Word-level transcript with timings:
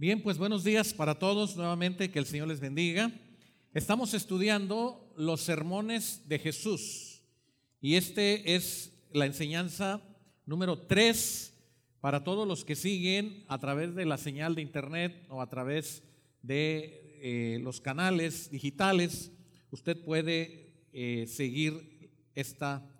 Bien, 0.00 0.22
pues 0.22 0.38
buenos 0.38 0.64
días 0.64 0.94
para 0.94 1.18
todos 1.18 1.58
nuevamente, 1.58 2.10
que 2.10 2.18
el 2.18 2.24
Señor 2.24 2.48
les 2.48 2.58
bendiga. 2.58 3.12
Estamos 3.74 4.14
estudiando 4.14 5.12
los 5.14 5.42
sermones 5.42 6.26
de 6.26 6.38
Jesús 6.38 7.20
y 7.82 7.96
este 7.96 8.54
es 8.54 8.94
la 9.12 9.26
enseñanza 9.26 10.00
número 10.46 10.78
3 10.78 11.52
para 12.00 12.24
todos 12.24 12.48
los 12.48 12.64
que 12.64 12.76
siguen 12.76 13.44
a 13.46 13.58
través 13.58 13.94
de 13.94 14.06
la 14.06 14.16
señal 14.16 14.54
de 14.54 14.62
internet 14.62 15.26
o 15.28 15.42
a 15.42 15.50
través 15.50 16.02
de 16.40 17.18
eh, 17.20 17.58
los 17.60 17.82
canales 17.82 18.50
digitales. 18.50 19.30
Usted 19.70 20.02
puede 20.02 20.72
eh, 20.94 21.26
seguir 21.28 22.10
esta 22.34 22.90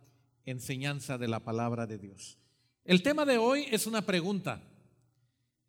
enseñanza 0.44 1.16
de 1.16 1.28
la 1.28 1.40
palabra 1.40 1.86
de 1.86 1.96
Dios. 1.96 2.36
El 2.84 3.02
tema 3.02 3.24
de 3.24 3.38
hoy 3.38 3.64
es 3.70 3.86
una 3.86 4.02
pregunta. 4.02 4.62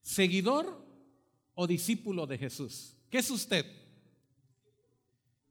¿Seguidor 0.01 0.90
o 1.53 1.67
discípulo 1.67 2.27
de 2.27 2.37
Jesús? 2.37 2.95
¿Qué 3.09 3.19
es 3.19 3.29
usted? 3.29 3.65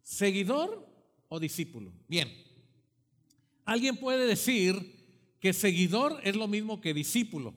¿Seguidor 0.03 0.89
o 1.29 1.39
discípulo? 1.39 1.93
Bien. 2.09 2.33
Alguien 3.65 3.97
puede 3.97 4.27
decir 4.27 5.01
que 5.39 5.53
seguidor 5.53 6.21
es 6.25 6.37
lo 6.37 6.49
mismo 6.49 6.81
que 6.81 6.95
discípulo 6.95 7.55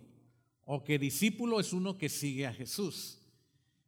o 0.66 0.84
que 0.84 1.00
discípulo 1.00 1.60
es 1.60 1.74
uno 1.74 1.98
que 1.98 2.10
sigue 2.10 2.46
a 2.46 2.54
Jesús. 2.54 3.20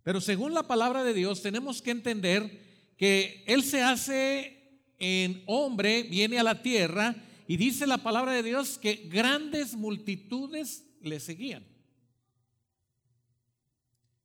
Pero 0.03 0.21
según 0.21 0.53
la 0.53 0.67
palabra 0.67 1.03
de 1.03 1.13
Dios 1.13 1.41
tenemos 1.41 1.81
que 1.81 1.91
entender 1.91 2.93
que 2.97 3.43
Él 3.47 3.63
se 3.63 3.81
hace 3.81 4.81
en 4.99 5.43
hombre, 5.47 6.03
viene 6.03 6.39
a 6.39 6.43
la 6.43 6.61
tierra 6.61 7.15
y 7.47 7.57
dice 7.57 7.85
la 7.85 7.97
palabra 7.97 8.33
de 8.33 8.43
Dios 8.43 8.77
que 8.77 9.07
grandes 9.09 9.75
multitudes 9.75 10.85
le 11.01 11.19
seguían. 11.19 11.65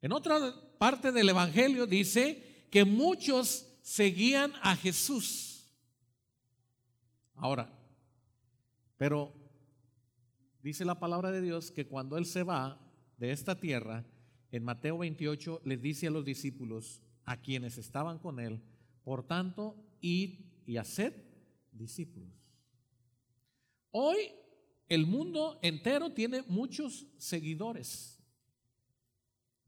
En 0.02 0.12
otra 0.12 0.38
parte 0.78 1.12
del 1.12 1.28
Evangelio 1.28 1.86
dice 1.86 2.66
que 2.70 2.84
muchos 2.84 3.66
seguían 3.82 4.52
a 4.62 4.76
Jesús. 4.76 5.68
Ahora, 7.34 7.70
pero 8.96 9.32
dice 10.62 10.84
la 10.84 10.98
palabra 10.98 11.30
de 11.30 11.42
Dios 11.42 11.70
que 11.70 11.86
cuando 11.86 12.16
Él 12.16 12.26
se 12.26 12.42
va 12.42 12.80
de 13.18 13.32
esta 13.32 13.58
tierra, 13.58 14.04
en 14.50 14.64
Mateo 14.64 14.98
28 14.98 15.62
les 15.64 15.80
dice 15.80 16.06
a 16.06 16.10
los 16.10 16.24
discípulos, 16.24 17.02
a 17.24 17.40
quienes 17.40 17.78
estaban 17.78 18.18
con 18.18 18.40
Él, 18.40 18.60
por 19.04 19.26
tanto, 19.26 19.76
id 20.00 20.40
y 20.66 20.76
haced 20.76 21.12
discípulos. 21.72 22.32
Hoy 23.90 24.18
el 24.88 25.06
mundo 25.06 25.58
entero 25.62 26.10
tiene 26.12 26.42
muchos 26.48 27.06
seguidores. 27.16 28.19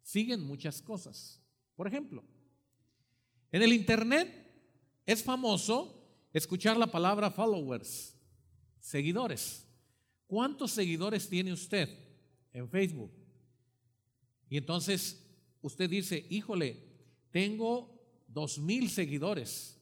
Siguen 0.03 0.43
muchas 0.43 0.83
cosas. 0.83 1.41
Por 1.77 1.87
ejemplo, 1.87 2.23
en 3.51 3.63
el 3.63 3.73
Internet 3.73 4.29
es 5.07 5.23
famoso 5.23 6.03
escuchar 6.33 6.77
la 6.77 6.87
palabra 6.87 7.31
followers, 7.31 8.17
seguidores. 8.81 9.67
¿Cuántos 10.27 10.71
seguidores 10.71 11.29
tiene 11.29 11.53
usted 11.53 11.89
en 12.53 12.69
Facebook? 12.69 13.13
Y 14.49 14.57
entonces 14.57 15.25
usted 15.61 15.89
dice, 15.89 16.27
híjole, 16.31 16.77
tengo 17.31 18.01
dos 18.27 18.59
mil 18.59 18.91
seguidores, 18.91 19.81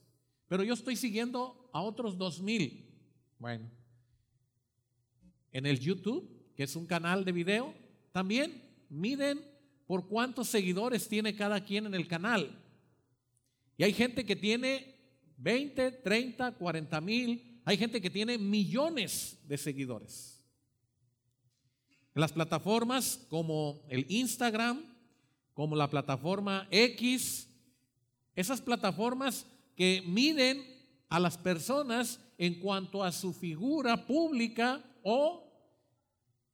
pero 0.48 0.62
yo 0.62 0.74
estoy 0.74 0.96
siguiendo 0.96 1.68
a 1.72 1.82
otros 1.82 2.18
dos 2.18 2.40
mil. 2.40 2.88
Bueno, 3.38 3.70
en 5.52 5.66
el 5.66 5.80
YouTube, 5.80 6.52
que 6.54 6.64
es 6.64 6.76
un 6.76 6.86
canal 6.86 7.24
de 7.24 7.32
video, 7.32 7.74
también 8.12 8.62
miden 8.88 9.49
por 9.90 10.06
cuántos 10.06 10.46
seguidores 10.46 11.08
tiene 11.08 11.34
cada 11.34 11.64
quien 11.64 11.84
en 11.84 11.96
el 11.96 12.06
canal. 12.06 12.56
Y 13.76 13.82
hay 13.82 13.92
gente 13.92 14.24
que 14.24 14.36
tiene 14.36 14.94
20, 15.38 15.90
30, 15.90 16.52
40 16.52 17.00
mil, 17.00 17.60
hay 17.64 17.76
gente 17.76 18.00
que 18.00 18.08
tiene 18.08 18.38
millones 18.38 19.36
de 19.48 19.58
seguidores. 19.58 20.40
En 22.14 22.20
las 22.20 22.30
plataformas 22.30 23.26
como 23.28 23.82
el 23.88 24.06
Instagram, 24.08 24.80
como 25.54 25.74
la 25.74 25.90
plataforma 25.90 26.68
X, 26.70 27.48
esas 28.36 28.60
plataformas 28.60 29.44
que 29.74 30.04
miden 30.06 30.62
a 31.08 31.18
las 31.18 31.36
personas 31.36 32.20
en 32.38 32.60
cuanto 32.60 33.02
a 33.02 33.10
su 33.10 33.32
figura 33.32 34.06
pública 34.06 34.84
o 35.02 35.52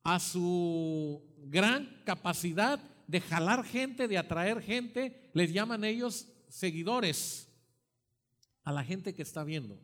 a 0.03 0.19
su 0.21 1.23
gran 1.51 2.01
capacidad 2.07 2.81
de 3.06 3.21
jalar 3.21 3.65
gente, 3.65 4.09
de 4.09 4.19
atraer 4.19 4.62
gente, 4.62 5.31
les 5.33 5.53
llaman 5.53 5.84
ellos 5.84 6.28
seguidores 6.49 7.49
a 8.65 8.72
la 8.72 8.84
gente 8.84 9.15
que 9.15 9.22
está 9.22 9.44
viendo. 9.44 9.81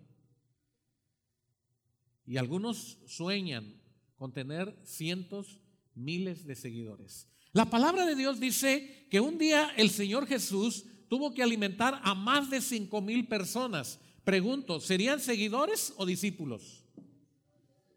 Y 2.26 2.36
algunos 2.36 2.98
sueñan 3.06 3.80
con 4.16 4.32
tener 4.32 4.76
cientos, 4.84 5.60
miles 5.94 6.46
de 6.46 6.54
seguidores. 6.54 7.28
La 7.52 7.66
palabra 7.66 8.06
de 8.06 8.14
Dios 8.14 8.40
dice 8.40 9.06
que 9.10 9.20
un 9.20 9.38
día 9.38 9.72
el 9.76 9.90
Señor 9.90 10.26
Jesús 10.26 10.86
tuvo 11.08 11.34
que 11.34 11.42
alimentar 11.42 12.00
a 12.02 12.14
más 12.14 12.48
de 12.48 12.60
cinco 12.60 13.00
mil 13.02 13.28
personas. 13.28 14.00
Pregunto, 14.24 14.80
¿serían 14.80 15.20
seguidores 15.20 15.92
o 15.96 16.06
discípulos? 16.06 16.84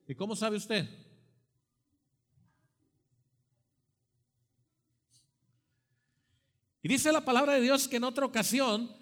¿Y 0.07 0.15
cómo 0.15 0.35
sabe 0.35 0.57
usted? 0.57 0.89
Y 6.85 6.87
dice 6.87 7.11
la 7.11 7.25
palabra 7.25 7.55
de 7.55 7.61
Dios 7.61 7.87
que 7.87 7.95
en 7.95 8.03
otra 8.03 8.27
ocasión 8.27 8.95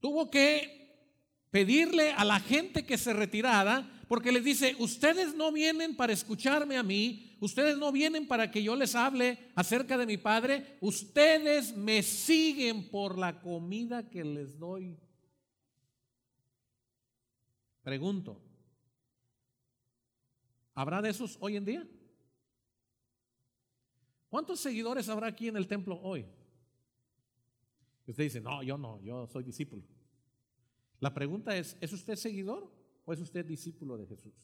tuvo 0.00 0.28
que 0.28 0.98
pedirle 1.48 2.10
a 2.10 2.24
la 2.24 2.40
gente 2.40 2.84
que 2.84 2.98
se 2.98 3.12
retirara, 3.12 4.02
porque 4.08 4.32
les 4.32 4.42
dice, 4.42 4.74
ustedes 4.80 5.36
no 5.36 5.52
vienen 5.52 5.94
para 5.94 6.12
escucharme 6.12 6.76
a 6.76 6.82
mí, 6.82 7.36
ustedes 7.38 7.78
no 7.78 7.92
vienen 7.92 8.26
para 8.26 8.50
que 8.50 8.64
yo 8.64 8.74
les 8.74 8.96
hable 8.96 9.38
acerca 9.54 9.96
de 9.96 10.04
mi 10.04 10.16
Padre, 10.16 10.78
ustedes 10.80 11.76
me 11.76 12.02
siguen 12.02 12.90
por 12.90 13.16
la 13.16 13.40
comida 13.40 14.10
que 14.10 14.24
les 14.24 14.58
doy. 14.58 14.98
Pregunto, 17.84 18.42
¿Habrá 20.74 21.00
de 21.00 21.10
esos 21.10 21.38
hoy 21.38 21.54
en 21.54 21.64
día? 21.64 21.88
¿Cuántos 24.28 24.58
seguidores 24.58 25.08
habrá 25.08 25.28
aquí 25.28 25.46
en 25.46 25.56
el 25.56 25.68
templo 25.68 25.94
hoy? 26.02 26.26
Usted 28.10 28.24
dice, 28.24 28.40
no, 28.40 28.60
yo 28.62 28.76
no, 28.76 29.00
yo 29.02 29.28
soy 29.28 29.44
discípulo. 29.44 29.84
La 30.98 31.14
pregunta 31.14 31.56
es, 31.56 31.76
¿es 31.80 31.92
usted 31.92 32.16
seguidor 32.16 32.68
o 33.04 33.12
es 33.12 33.20
usted 33.20 33.44
discípulo 33.44 33.96
de 33.96 34.06
Jesús? 34.06 34.34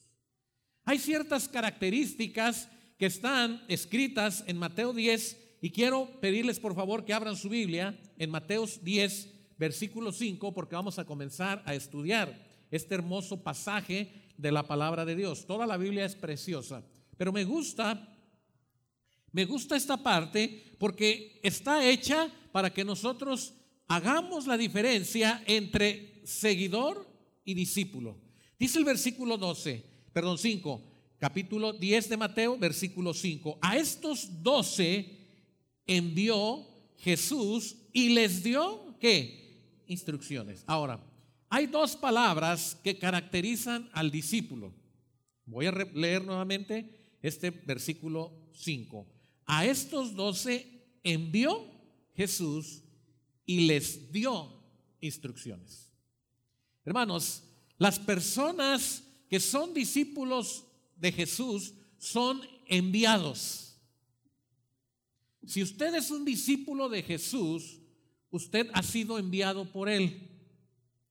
Hay 0.85 0.99
ciertas 0.99 1.49
características 1.49 2.69
que 2.97 3.07
están 3.07 3.61
escritas 3.67 4.45
en 4.47 4.57
Mateo 4.57 4.93
10 4.93 5.57
y 5.61 5.71
quiero 5.71 6.09
pedirles 6.21 6.61
por 6.61 6.75
favor 6.75 7.03
que 7.03 7.13
abran 7.13 7.35
su 7.35 7.49
Biblia 7.49 7.99
en 8.17 8.29
Mateo 8.29 8.65
10, 8.81 9.33
versículo 9.57 10.13
5, 10.13 10.53
porque 10.53 10.75
vamos 10.75 10.97
a 10.97 11.05
comenzar 11.05 11.61
a 11.65 11.75
estudiar 11.75 12.41
este 12.71 12.95
hermoso 12.95 13.43
pasaje 13.43 14.13
de 14.37 14.51
la 14.53 14.63
palabra 14.63 15.03
de 15.03 15.17
Dios. 15.17 15.45
Toda 15.45 15.67
la 15.67 15.75
Biblia 15.75 16.05
es 16.05 16.15
preciosa, 16.15 16.85
pero 17.17 17.33
me 17.33 17.43
gusta 17.43 18.16
me 19.31 19.45
gusta 19.45 19.75
esta 19.75 19.97
parte 19.97 20.75
porque 20.77 21.39
está 21.43 21.87
hecha 21.87 22.31
para 22.51 22.73
que 22.73 22.83
nosotros 22.83 23.53
hagamos 23.87 24.47
la 24.47 24.57
diferencia 24.57 25.43
entre 25.45 26.21
seguidor 26.25 27.07
y 27.45 27.53
discípulo. 27.53 28.17
Dice 28.59 28.79
el 28.79 28.85
versículo 28.85 29.37
12, 29.37 29.83
perdón, 30.11 30.37
5, 30.37 30.81
capítulo 31.19 31.73
10 31.73 32.09
de 32.09 32.17
Mateo, 32.17 32.57
versículo 32.57 33.13
5. 33.13 33.59
A 33.61 33.77
estos 33.77 34.43
12 34.43 35.17
envió 35.85 36.67
Jesús 36.97 37.75
y 37.93 38.09
les 38.09 38.43
dio, 38.43 38.95
¿qué? 38.99 39.83
Instrucciones. 39.87 40.63
Ahora, 40.67 40.99
hay 41.49 41.67
dos 41.67 41.95
palabras 41.95 42.77
que 42.83 42.97
caracterizan 42.97 43.89
al 43.93 44.11
discípulo. 44.11 44.73
Voy 45.45 45.65
a 45.65 45.71
leer 45.71 46.25
nuevamente 46.25 47.17
este 47.21 47.51
versículo 47.51 48.49
5. 48.53 49.16
A 49.47 49.65
estos 49.65 50.13
doce 50.13 50.85
envió 51.03 51.65
Jesús 52.13 52.83
y 53.45 53.61
les 53.61 54.11
dio 54.11 54.61
instrucciones. 54.99 55.89
Hermanos, 56.83 57.43
las 57.77 57.97
personas 57.97 59.03
que 59.29 59.39
son 59.39 59.73
discípulos 59.73 60.65
de 60.97 61.11
Jesús 61.13 61.73
son 61.97 62.41
enviados. 62.67 63.77
Si 65.45 65.63
usted 65.63 65.95
es 65.95 66.11
un 66.11 66.25
discípulo 66.25 66.89
de 66.89 67.01
Jesús, 67.01 67.79
usted 68.31 68.69
ha 68.73 68.83
sido 68.83 69.17
enviado 69.17 69.71
por 69.71 69.87
Él. 69.87 70.29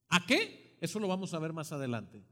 ¿A 0.08 0.26
qué? 0.26 0.76
Eso 0.80 0.98
lo 0.98 1.08
vamos 1.08 1.32
a 1.32 1.38
ver 1.38 1.54
más 1.54 1.72
adelante. 1.72 2.22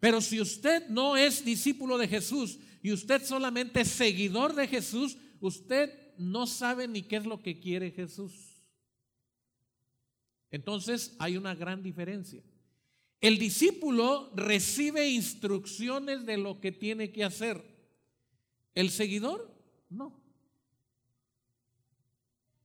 Pero 0.00 0.20
si 0.20 0.40
usted 0.40 0.88
no 0.88 1.16
es 1.16 1.44
discípulo 1.44 1.98
de 1.98 2.08
Jesús 2.08 2.58
y 2.82 2.92
usted 2.92 3.24
solamente 3.24 3.80
es 3.80 3.88
seguidor 3.88 4.54
de 4.54 4.68
Jesús, 4.68 5.16
usted 5.40 5.90
no 6.18 6.46
sabe 6.46 6.86
ni 6.86 7.02
qué 7.02 7.16
es 7.16 7.26
lo 7.26 7.42
que 7.42 7.58
quiere 7.58 7.90
Jesús. 7.90 8.32
Entonces 10.50 11.16
hay 11.18 11.36
una 11.36 11.54
gran 11.54 11.82
diferencia. 11.82 12.42
El 13.20 13.38
discípulo 13.38 14.30
recibe 14.36 15.08
instrucciones 15.08 16.26
de 16.26 16.36
lo 16.36 16.60
que 16.60 16.72
tiene 16.72 17.10
que 17.10 17.24
hacer. 17.24 17.64
El 18.74 18.90
seguidor, 18.90 19.50
no. 19.88 20.20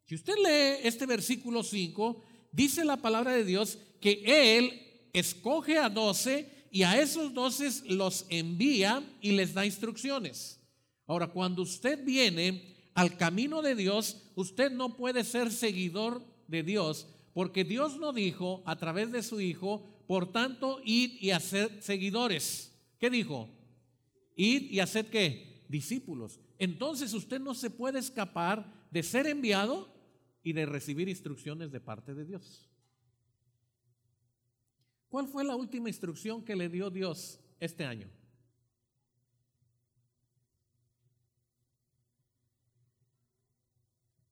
Si 0.05 0.15
usted 0.15 0.33
lee 0.35 0.87
este 0.87 1.05
versículo 1.05 1.63
5, 1.63 2.21
dice 2.51 2.83
la 2.83 2.97
palabra 2.97 3.31
de 3.31 3.45
Dios 3.45 3.77
que 4.01 4.23
Él 4.57 5.07
escoge 5.13 5.77
a 5.77 5.89
doce 5.89 6.58
y 6.71 6.83
a 6.83 6.99
esos 7.01 7.33
doce 7.33 7.69
los 7.87 8.25
envía 8.29 9.03
y 9.21 9.31
les 9.31 9.53
da 9.53 9.65
instrucciones. 9.65 10.59
Ahora, 11.07 11.27
cuando 11.27 11.63
usted 11.63 12.03
viene 12.03 12.75
al 12.93 13.17
camino 13.17 13.61
de 13.61 13.75
Dios, 13.75 14.23
usted 14.35 14.71
no 14.71 14.95
puede 14.95 15.23
ser 15.23 15.51
seguidor 15.51 16.21
de 16.47 16.63
Dios, 16.63 17.07
porque 17.33 17.63
Dios 17.63 17.97
no 17.97 18.13
dijo 18.13 18.61
a 18.65 18.77
través 18.77 19.11
de 19.11 19.23
su 19.23 19.41
Hijo, 19.41 19.83
por 20.07 20.31
tanto, 20.31 20.81
id 20.83 21.13
y 21.19 21.31
hacer 21.31 21.81
seguidores. 21.81 22.71
¿Qué 22.99 23.09
dijo? 23.09 23.49
Id 24.35 24.71
y 24.71 24.79
hacer 24.79 25.09
qué? 25.09 25.63
Discípulos. 25.67 26.39
Entonces 26.57 27.13
usted 27.13 27.39
no 27.39 27.53
se 27.53 27.69
puede 27.69 27.99
escapar 27.99 28.71
de 28.91 29.03
ser 29.03 29.27
enviado 29.27 29.87
y 30.43 30.53
de 30.53 30.65
recibir 30.65 31.09
instrucciones 31.09 31.71
de 31.71 31.79
parte 31.79 32.13
de 32.13 32.25
Dios. 32.25 32.68
¿Cuál 35.09 35.27
fue 35.27 35.43
la 35.43 35.55
última 35.55 35.89
instrucción 35.89 36.45
que 36.45 36.55
le 36.55 36.69
dio 36.69 36.89
Dios 36.89 37.39
este 37.59 37.83
año? 37.83 38.07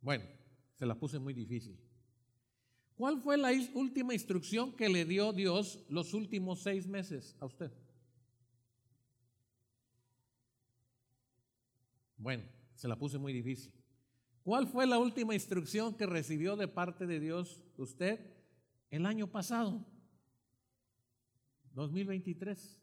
Bueno, 0.01 0.23
se 0.75 0.85
la 0.85 0.95
puse 0.95 1.19
muy 1.19 1.33
difícil. 1.33 1.77
¿Cuál 2.95 3.19
fue 3.19 3.37
la 3.37 3.51
última 3.73 4.13
instrucción 4.13 4.71
que 4.71 4.87
le 4.87 5.03
dio 5.05 5.33
Dios 5.33 5.83
los 5.89 6.13
últimos 6.13 6.61
seis 6.61 6.87
meses 6.87 7.35
a 7.39 7.45
usted? 7.45 7.71
Bueno, 12.17 12.43
se 12.75 12.87
la 12.87 12.97
puse 12.97 13.17
muy 13.17 13.33
difícil. 13.33 13.73
¿Cuál 14.43 14.67
fue 14.67 14.87
la 14.87 14.97
última 14.97 15.33
instrucción 15.33 15.95
que 15.95 16.05
recibió 16.05 16.55
de 16.55 16.67
parte 16.67 17.05
de 17.05 17.19
Dios 17.19 17.63
usted 17.77 18.19
el 18.89 19.05
año 19.05 19.27
pasado? 19.27 19.85
2023. 21.77 22.81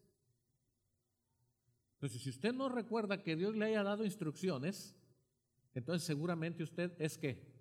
Entonces, 1.95 2.23
si 2.23 2.31
usted 2.31 2.53
no 2.53 2.69
recuerda 2.69 3.23
que 3.23 3.35
Dios 3.35 3.57
le 3.57 3.67
haya 3.67 3.83
dado 3.83 4.05
instrucciones, 4.05 4.95
entonces 5.75 6.07
seguramente 6.07 6.63
usted 6.63 6.93
es 7.01 7.19
que 7.19 7.53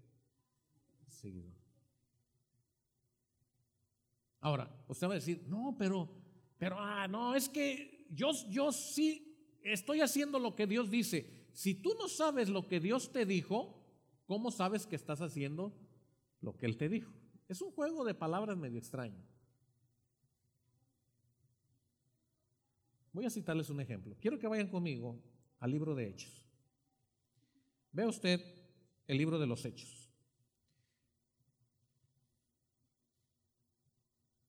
seguidor. 1.08 1.52
Ahora, 4.42 4.70
usted 4.88 5.08
va 5.08 5.14
a 5.14 5.16
decir, 5.16 5.44
no, 5.48 5.76
pero, 5.78 6.08
pero, 6.60 6.78
ah, 6.78 7.08
no, 7.08 7.34
es 7.34 7.50
que 7.50 8.06
yo, 8.12 8.30
yo 8.50 8.72
sí 8.72 9.58
estoy 9.64 10.02
haciendo 10.02 10.38
lo 10.38 10.56
que 10.56 10.68
Dios 10.68 10.92
dice. 10.92 11.48
Si 11.54 11.74
tú 11.74 11.96
no 11.98 12.08
sabes 12.08 12.50
lo 12.50 12.68
que 12.68 12.80
Dios 12.80 13.12
te 13.12 13.26
dijo, 13.26 13.82
¿cómo 14.28 14.52
sabes 14.52 14.86
que 14.86 14.96
estás 14.96 15.22
haciendo 15.22 15.74
lo 16.42 16.58
que 16.58 16.68
Él 16.68 16.78
te 16.78 16.90
dijo? 16.90 17.12
Es 17.48 17.62
un 17.62 17.72
juego 17.72 18.06
de 18.06 18.14
palabras 18.14 18.58
medio 18.58 18.78
extraño. 18.78 19.33
Voy 23.14 23.26
a 23.26 23.30
citarles 23.30 23.70
un 23.70 23.80
ejemplo. 23.80 24.18
Quiero 24.20 24.40
que 24.40 24.48
vayan 24.48 24.68
conmigo 24.68 25.22
al 25.60 25.70
libro 25.70 25.94
de 25.94 26.10
Hechos. 26.10 26.46
Vea 27.92 28.08
usted 28.08 28.42
el 29.06 29.18
libro 29.18 29.38
de 29.38 29.46
los 29.46 29.64
Hechos. 29.64 30.10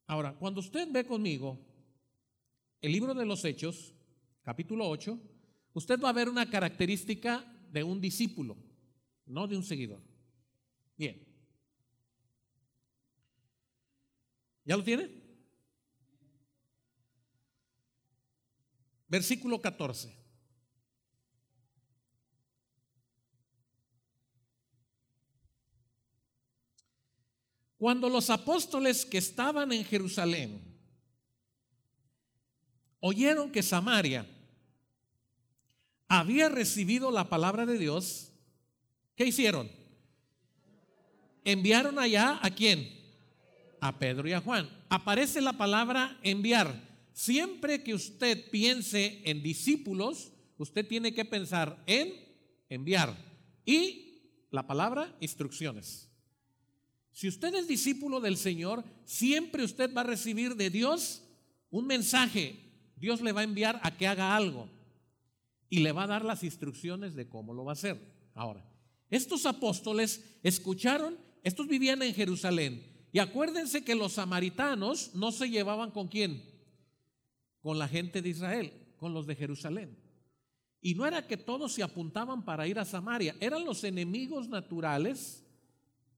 Ahora, 0.06 0.34
cuando 0.34 0.60
usted 0.60 0.88
ve 0.90 1.04
conmigo 1.04 1.58
el 2.80 2.92
libro 2.92 3.14
de 3.14 3.26
los 3.26 3.44
Hechos, 3.44 3.94
capítulo 4.42 4.88
8, 4.88 5.18
usted 5.74 6.00
va 6.00 6.08
a 6.08 6.14
ver 6.14 6.30
una 6.30 6.48
característica 6.48 7.44
de 7.70 7.82
un 7.84 8.00
discípulo, 8.00 8.56
no 9.26 9.46
de 9.46 9.56
un 9.56 9.62
seguidor. 9.62 10.00
Bien. 10.96 11.22
¿Ya 14.64 14.76
lo 14.76 14.84
tiene? 14.84 15.23
Versículo 19.14 19.60
14. 19.60 20.12
Cuando 27.78 28.08
los 28.08 28.28
apóstoles 28.28 29.06
que 29.06 29.18
estaban 29.18 29.70
en 29.70 29.84
Jerusalén 29.84 30.60
oyeron 32.98 33.52
que 33.52 33.62
Samaria 33.62 34.26
había 36.08 36.48
recibido 36.48 37.12
la 37.12 37.28
palabra 37.28 37.66
de 37.66 37.78
Dios, 37.78 38.32
¿qué 39.14 39.26
hicieron? 39.26 39.70
Enviaron 41.44 42.00
allá 42.00 42.40
a 42.42 42.50
quién? 42.50 42.90
A 43.80 43.96
Pedro 43.96 44.26
y 44.26 44.32
a 44.32 44.40
Juan. 44.40 44.68
Aparece 44.88 45.40
la 45.40 45.52
palabra 45.52 46.18
enviar. 46.24 46.93
Siempre 47.14 47.84
que 47.84 47.94
usted 47.94 48.50
piense 48.50 49.22
en 49.24 49.40
discípulos, 49.40 50.32
usted 50.58 50.84
tiene 50.86 51.14
que 51.14 51.24
pensar 51.24 51.80
en 51.86 52.12
enviar 52.68 53.16
y 53.64 54.48
la 54.50 54.66
palabra 54.66 55.16
instrucciones. 55.20 56.10
Si 57.12 57.28
usted 57.28 57.54
es 57.54 57.68
discípulo 57.68 58.20
del 58.20 58.36
Señor, 58.36 58.84
siempre 59.04 59.62
usted 59.62 59.94
va 59.94 60.00
a 60.00 60.04
recibir 60.04 60.56
de 60.56 60.70
Dios 60.70 61.22
un 61.70 61.86
mensaje. 61.86 62.58
Dios 62.96 63.20
le 63.20 63.30
va 63.30 63.42
a 63.42 63.44
enviar 63.44 63.78
a 63.84 63.96
que 63.96 64.08
haga 64.08 64.34
algo 64.34 64.68
y 65.70 65.78
le 65.78 65.92
va 65.92 66.02
a 66.02 66.08
dar 66.08 66.24
las 66.24 66.42
instrucciones 66.42 67.14
de 67.14 67.28
cómo 67.28 67.54
lo 67.54 67.64
va 67.64 67.72
a 67.72 67.74
hacer. 67.74 67.96
Ahora, 68.34 68.68
estos 69.08 69.46
apóstoles 69.46 70.24
escucharon, 70.42 71.16
estos 71.44 71.68
vivían 71.68 72.02
en 72.02 72.12
Jerusalén. 72.12 72.84
Y 73.12 73.20
acuérdense 73.20 73.84
que 73.84 73.94
los 73.94 74.14
samaritanos 74.14 75.14
no 75.14 75.30
se 75.30 75.48
llevaban 75.48 75.92
con 75.92 76.08
quién? 76.08 76.53
Con 77.64 77.78
la 77.78 77.88
gente 77.88 78.20
de 78.20 78.28
Israel, 78.28 78.72
con 78.98 79.14
los 79.14 79.26
de 79.26 79.34
Jerusalén. 79.34 79.96
Y 80.82 80.94
no 80.94 81.06
era 81.06 81.26
que 81.26 81.38
todos 81.38 81.72
se 81.72 81.82
apuntaban 81.82 82.44
para 82.44 82.68
ir 82.68 82.78
a 82.78 82.84
Samaria, 82.84 83.34
eran 83.40 83.64
los 83.64 83.82
enemigos 83.84 84.48
naturales 84.48 85.42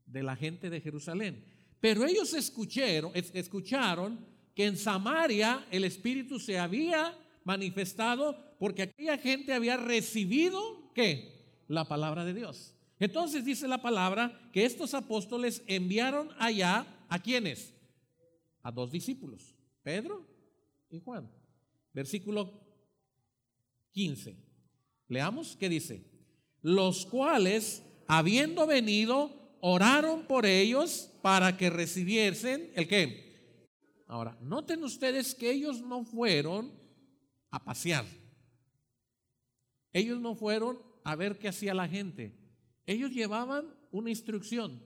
de 0.05 0.23
la 0.25 0.35
gente 0.35 0.69
de 0.69 0.81
Jerusalén. 0.81 1.45
Pero 1.81 2.05
ellos 2.05 2.35
escucharon, 2.35 3.13
escucharon 3.15 4.19
que 4.55 4.67
en 4.67 4.77
Samaria 4.77 5.65
el 5.71 5.85
Espíritu 5.85 6.41
se 6.41 6.59
había 6.59 7.17
manifestado 7.45 8.37
porque 8.59 8.83
aquella 8.83 9.19
gente 9.19 9.53
había 9.53 9.77
recibido 9.77 10.87
¿qué? 10.97 11.63
La 11.69 11.87
palabra 11.87 12.25
de 12.25 12.33
Dios. 12.33 12.75
Entonces 12.99 13.45
dice 13.45 13.69
la 13.69 13.83
palabra 13.83 14.51
que 14.53 14.65
estos 14.65 14.95
apóstoles 14.95 15.63
enviaron 15.67 16.31
allá 16.39 16.87
a 17.09 17.19
quienes? 17.21 17.75
A 18.63 18.73
dos 18.73 18.91
discípulos, 18.91 19.55
Pedro 19.83 20.27
y 20.91 20.99
Juan. 20.99 21.31
Versículo 21.97 22.53
15. 23.93 24.37
Leamos 25.09 25.57
qué 25.57 25.71
dice. 25.71 26.05
Los 26.61 27.07
cuales, 27.07 27.83
habiendo 28.07 28.67
venido, 28.67 29.57
oraron 29.63 30.27
por 30.27 30.45
ellos 30.45 31.11
para 31.23 31.57
que 31.57 31.71
recibiesen 31.71 32.71
el 32.75 32.87
qué. 32.87 33.71
Ahora, 34.09 34.37
noten 34.43 34.85
ustedes 34.85 35.35
que 35.35 35.51
ellos 35.51 35.81
no 35.81 36.05
fueron 36.05 36.71
a 37.51 37.65
pasear. 37.65 38.05
Ellos 39.95 40.21
no 40.21 40.35
fueron 40.35 40.79
a 41.03 41.17
ver 41.17 41.39
qué 41.39 41.49
hacía 41.49 41.73
la 41.73 41.89
gente. 41.89 42.37
Ellos 42.85 43.11
llevaban 43.11 43.75
una 43.91 44.11
instrucción. 44.11 44.83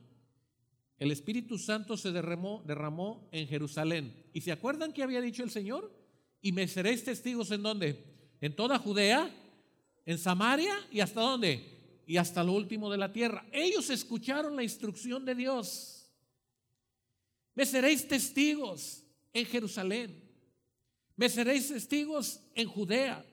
El 0.97 1.11
Espíritu 1.11 1.59
Santo 1.59 1.97
se 1.97 2.12
derramó, 2.12 2.62
derramó 2.64 3.29
en 3.33 3.49
Jerusalén. 3.49 4.31
¿Y 4.33 4.43
se 4.43 4.52
acuerdan 4.52 4.93
que 4.93 5.02
había 5.02 5.21
dicho 5.21 5.43
el 5.43 5.50
Señor? 5.50 6.00
Y 6.40 6.52
me 6.52 6.66
seréis 6.68 7.04
testigos 7.04 7.50
en 7.50 7.62
dónde? 7.62 8.04
En 8.40 8.54
toda 8.54 8.78
Judea, 8.78 9.30
en 10.06 10.18
Samaria 10.18 10.75
y 10.90 11.00
hasta 11.00 11.20
dónde? 11.20 11.80
y 12.11 12.16
hasta 12.16 12.42
lo 12.42 12.54
último 12.54 12.90
de 12.90 12.99
la 12.99 13.12
tierra. 13.12 13.47
Ellos 13.52 13.88
escucharon 13.88 14.56
la 14.56 14.64
instrucción 14.64 15.25
de 15.25 15.32
Dios. 15.32 16.11
Me 17.54 17.64
seréis 17.64 18.09
testigos 18.09 19.04
en 19.32 19.47
Jerusalén. 19.47 20.20
Me 21.14 21.28
seréis 21.28 21.68
testigos 21.68 22.40
en 22.56 22.66
Judea. 22.66 23.25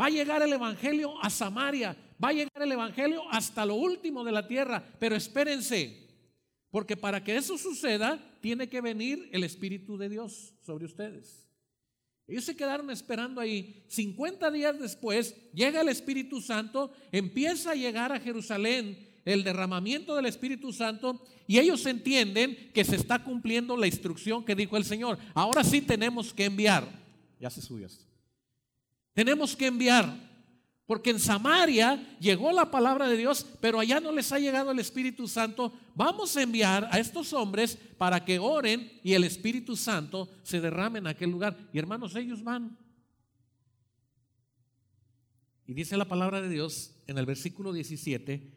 Va 0.00 0.06
a 0.06 0.08
llegar 0.08 0.40
el 0.40 0.54
Evangelio 0.54 1.22
a 1.22 1.28
Samaria. 1.28 1.94
Va 2.22 2.30
a 2.30 2.32
llegar 2.32 2.62
el 2.62 2.72
Evangelio 2.72 3.30
hasta 3.30 3.66
lo 3.66 3.74
último 3.74 4.24
de 4.24 4.32
la 4.32 4.48
tierra. 4.48 4.82
Pero 4.98 5.14
espérense, 5.14 6.08
porque 6.70 6.96
para 6.96 7.22
que 7.22 7.36
eso 7.36 7.58
suceda, 7.58 8.18
tiene 8.40 8.70
que 8.70 8.80
venir 8.80 9.28
el 9.32 9.44
Espíritu 9.44 9.98
de 9.98 10.08
Dios 10.08 10.54
sobre 10.62 10.86
ustedes. 10.86 11.45
Ellos 12.28 12.44
se 12.44 12.56
quedaron 12.56 12.90
esperando 12.90 13.40
ahí. 13.40 13.84
50 13.88 14.50
días 14.50 14.78
después 14.78 15.36
llega 15.52 15.80
el 15.80 15.88
Espíritu 15.88 16.40
Santo, 16.40 16.92
empieza 17.12 17.70
a 17.70 17.74
llegar 17.76 18.12
a 18.12 18.20
Jerusalén 18.20 18.98
el 19.24 19.44
derramamiento 19.44 20.14
del 20.14 20.26
Espíritu 20.26 20.72
Santo 20.72 21.24
y 21.46 21.58
ellos 21.58 21.84
entienden 21.86 22.70
que 22.72 22.84
se 22.84 22.96
está 22.96 23.22
cumpliendo 23.22 23.76
la 23.76 23.86
instrucción 23.86 24.44
que 24.44 24.54
dijo 24.54 24.76
el 24.76 24.84
Señor. 24.84 25.18
Ahora 25.34 25.62
sí 25.62 25.80
tenemos 25.80 26.32
que 26.32 26.44
enviar. 26.44 26.88
Ya 27.40 27.50
se 27.50 27.60
subió 27.60 27.86
esto. 27.86 28.04
Tenemos 29.12 29.54
que 29.54 29.66
enviar. 29.66 30.25
Porque 30.86 31.10
en 31.10 31.18
Samaria 31.18 32.16
llegó 32.20 32.52
la 32.52 32.70
palabra 32.70 33.08
de 33.08 33.16
Dios, 33.16 33.44
pero 33.60 33.80
allá 33.80 33.98
no 33.98 34.12
les 34.12 34.30
ha 34.30 34.38
llegado 34.38 34.70
el 34.70 34.78
Espíritu 34.78 35.26
Santo. 35.26 35.72
Vamos 35.96 36.36
a 36.36 36.42
enviar 36.42 36.88
a 36.92 37.00
estos 37.00 37.32
hombres 37.32 37.76
para 37.98 38.24
que 38.24 38.38
oren 38.38 38.92
y 39.02 39.14
el 39.14 39.24
Espíritu 39.24 39.76
Santo 39.76 40.28
se 40.44 40.60
derrame 40.60 41.00
en 41.00 41.08
aquel 41.08 41.30
lugar. 41.30 41.56
Y 41.72 41.78
hermanos, 41.78 42.14
ellos 42.14 42.44
van. 42.44 42.78
Y 45.66 45.74
dice 45.74 45.96
la 45.96 46.04
palabra 46.04 46.40
de 46.40 46.48
Dios 46.48 46.94
en 47.08 47.18
el 47.18 47.26
versículo 47.26 47.72
17, 47.72 48.52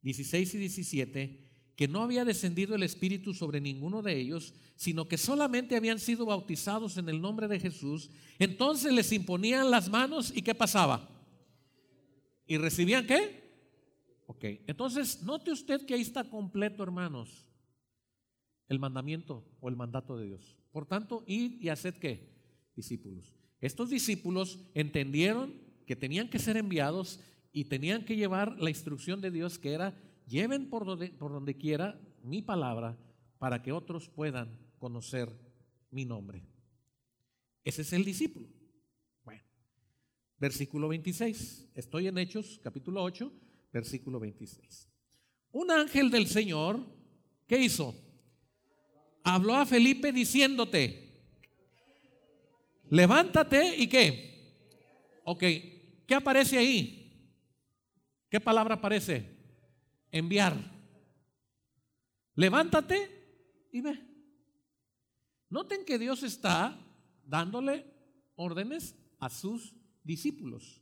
16 0.00 0.54
y 0.54 0.58
17, 0.58 1.46
que 1.76 1.88
no 1.88 2.02
había 2.02 2.24
descendido 2.24 2.74
el 2.74 2.84
Espíritu 2.84 3.34
sobre 3.34 3.60
ninguno 3.60 4.00
de 4.00 4.18
ellos, 4.18 4.54
sino 4.76 5.08
que 5.08 5.18
solamente 5.18 5.76
habían 5.76 5.98
sido 5.98 6.24
bautizados 6.24 6.96
en 6.96 7.10
el 7.10 7.20
nombre 7.20 7.48
de 7.48 7.60
Jesús. 7.60 8.08
Entonces 8.38 8.94
les 8.94 9.12
imponían 9.12 9.70
las 9.70 9.90
manos 9.90 10.32
y 10.34 10.40
¿qué 10.40 10.54
pasaba? 10.54 11.15
¿Y 12.46 12.58
recibían 12.58 13.06
qué? 13.06 13.46
Ok, 14.26 14.44
entonces 14.66 15.22
note 15.22 15.52
usted 15.52 15.84
que 15.86 15.94
ahí 15.94 16.00
está 16.00 16.24
completo, 16.24 16.82
hermanos, 16.82 17.48
el 18.68 18.78
mandamiento 18.78 19.44
o 19.60 19.68
el 19.68 19.76
mandato 19.76 20.16
de 20.16 20.26
Dios. 20.26 20.56
Por 20.72 20.86
tanto, 20.86 21.24
id 21.26 21.60
y 21.60 21.68
haced 21.68 21.94
qué? 21.94 22.28
Discípulos. 22.74 23.34
Estos 23.60 23.90
discípulos 23.90 24.60
entendieron 24.74 25.54
que 25.86 25.96
tenían 25.96 26.28
que 26.28 26.38
ser 26.38 26.56
enviados 26.56 27.20
y 27.52 27.64
tenían 27.64 28.04
que 28.04 28.16
llevar 28.16 28.60
la 28.60 28.70
instrucción 28.70 29.20
de 29.20 29.30
Dios 29.30 29.58
que 29.58 29.72
era, 29.72 29.94
lleven 30.26 30.68
por 30.68 30.84
donde, 30.84 31.08
por 31.08 31.32
donde 31.32 31.56
quiera 31.56 31.98
mi 32.22 32.42
palabra 32.42 32.98
para 33.38 33.62
que 33.62 33.72
otros 33.72 34.08
puedan 34.08 34.58
conocer 34.78 35.30
mi 35.90 36.04
nombre. 36.04 36.42
Ese 37.64 37.82
es 37.82 37.92
el 37.92 38.04
discípulo. 38.04 38.48
Versículo 40.38 40.88
26. 40.88 41.70
Estoy 41.74 42.08
en 42.08 42.18
Hechos, 42.18 42.60
capítulo 42.62 43.02
8, 43.02 43.32
versículo 43.72 44.20
26. 44.20 44.88
Un 45.52 45.70
ángel 45.70 46.10
del 46.10 46.26
Señor, 46.26 46.80
¿qué 47.46 47.58
hizo? 47.58 47.94
Habló 49.24 49.54
a 49.54 49.66
Felipe 49.66 50.12
diciéndote, 50.12 51.24
levántate 52.90 53.76
y 53.76 53.88
qué. 53.88 55.22
Ok, 55.24 55.42
¿qué 56.06 56.14
aparece 56.14 56.58
ahí? 56.58 57.02
¿Qué 58.28 58.40
palabra 58.40 58.74
aparece? 58.74 59.24
Enviar. 60.12 60.54
Levántate 62.34 63.10
y 63.72 63.80
ve. 63.80 63.98
Noten 65.48 65.84
que 65.84 65.98
Dios 65.98 66.22
está 66.22 66.78
dándole 67.24 67.86
órdenes 68.36 68.94
a 69.18 69.30
sus 69.30 69.74
discípulos. 70.06 70.80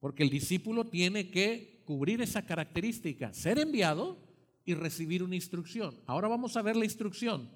Porque 0.00 0.22
el 0.22 0.30
discípulo 0.30 0.88
tiene 0.88 1.30
que 1.30 1.82
cubrir 1.86 2.20
esa 2.20 2.44
característica, 2.44 3.32
ser 3.32 3.58
enviado 3.58 4.18
y 4.64 4.74
recibir 4.74 5.22
una 5.22 5.36
instrucción. 5.36 5.98
Ahora 6.06 6.28
vamos 6.28 6.56
a 6.56 6.62
ver 6.62 6.76
la 6.76 6.84
instrucción. 6.84 7.50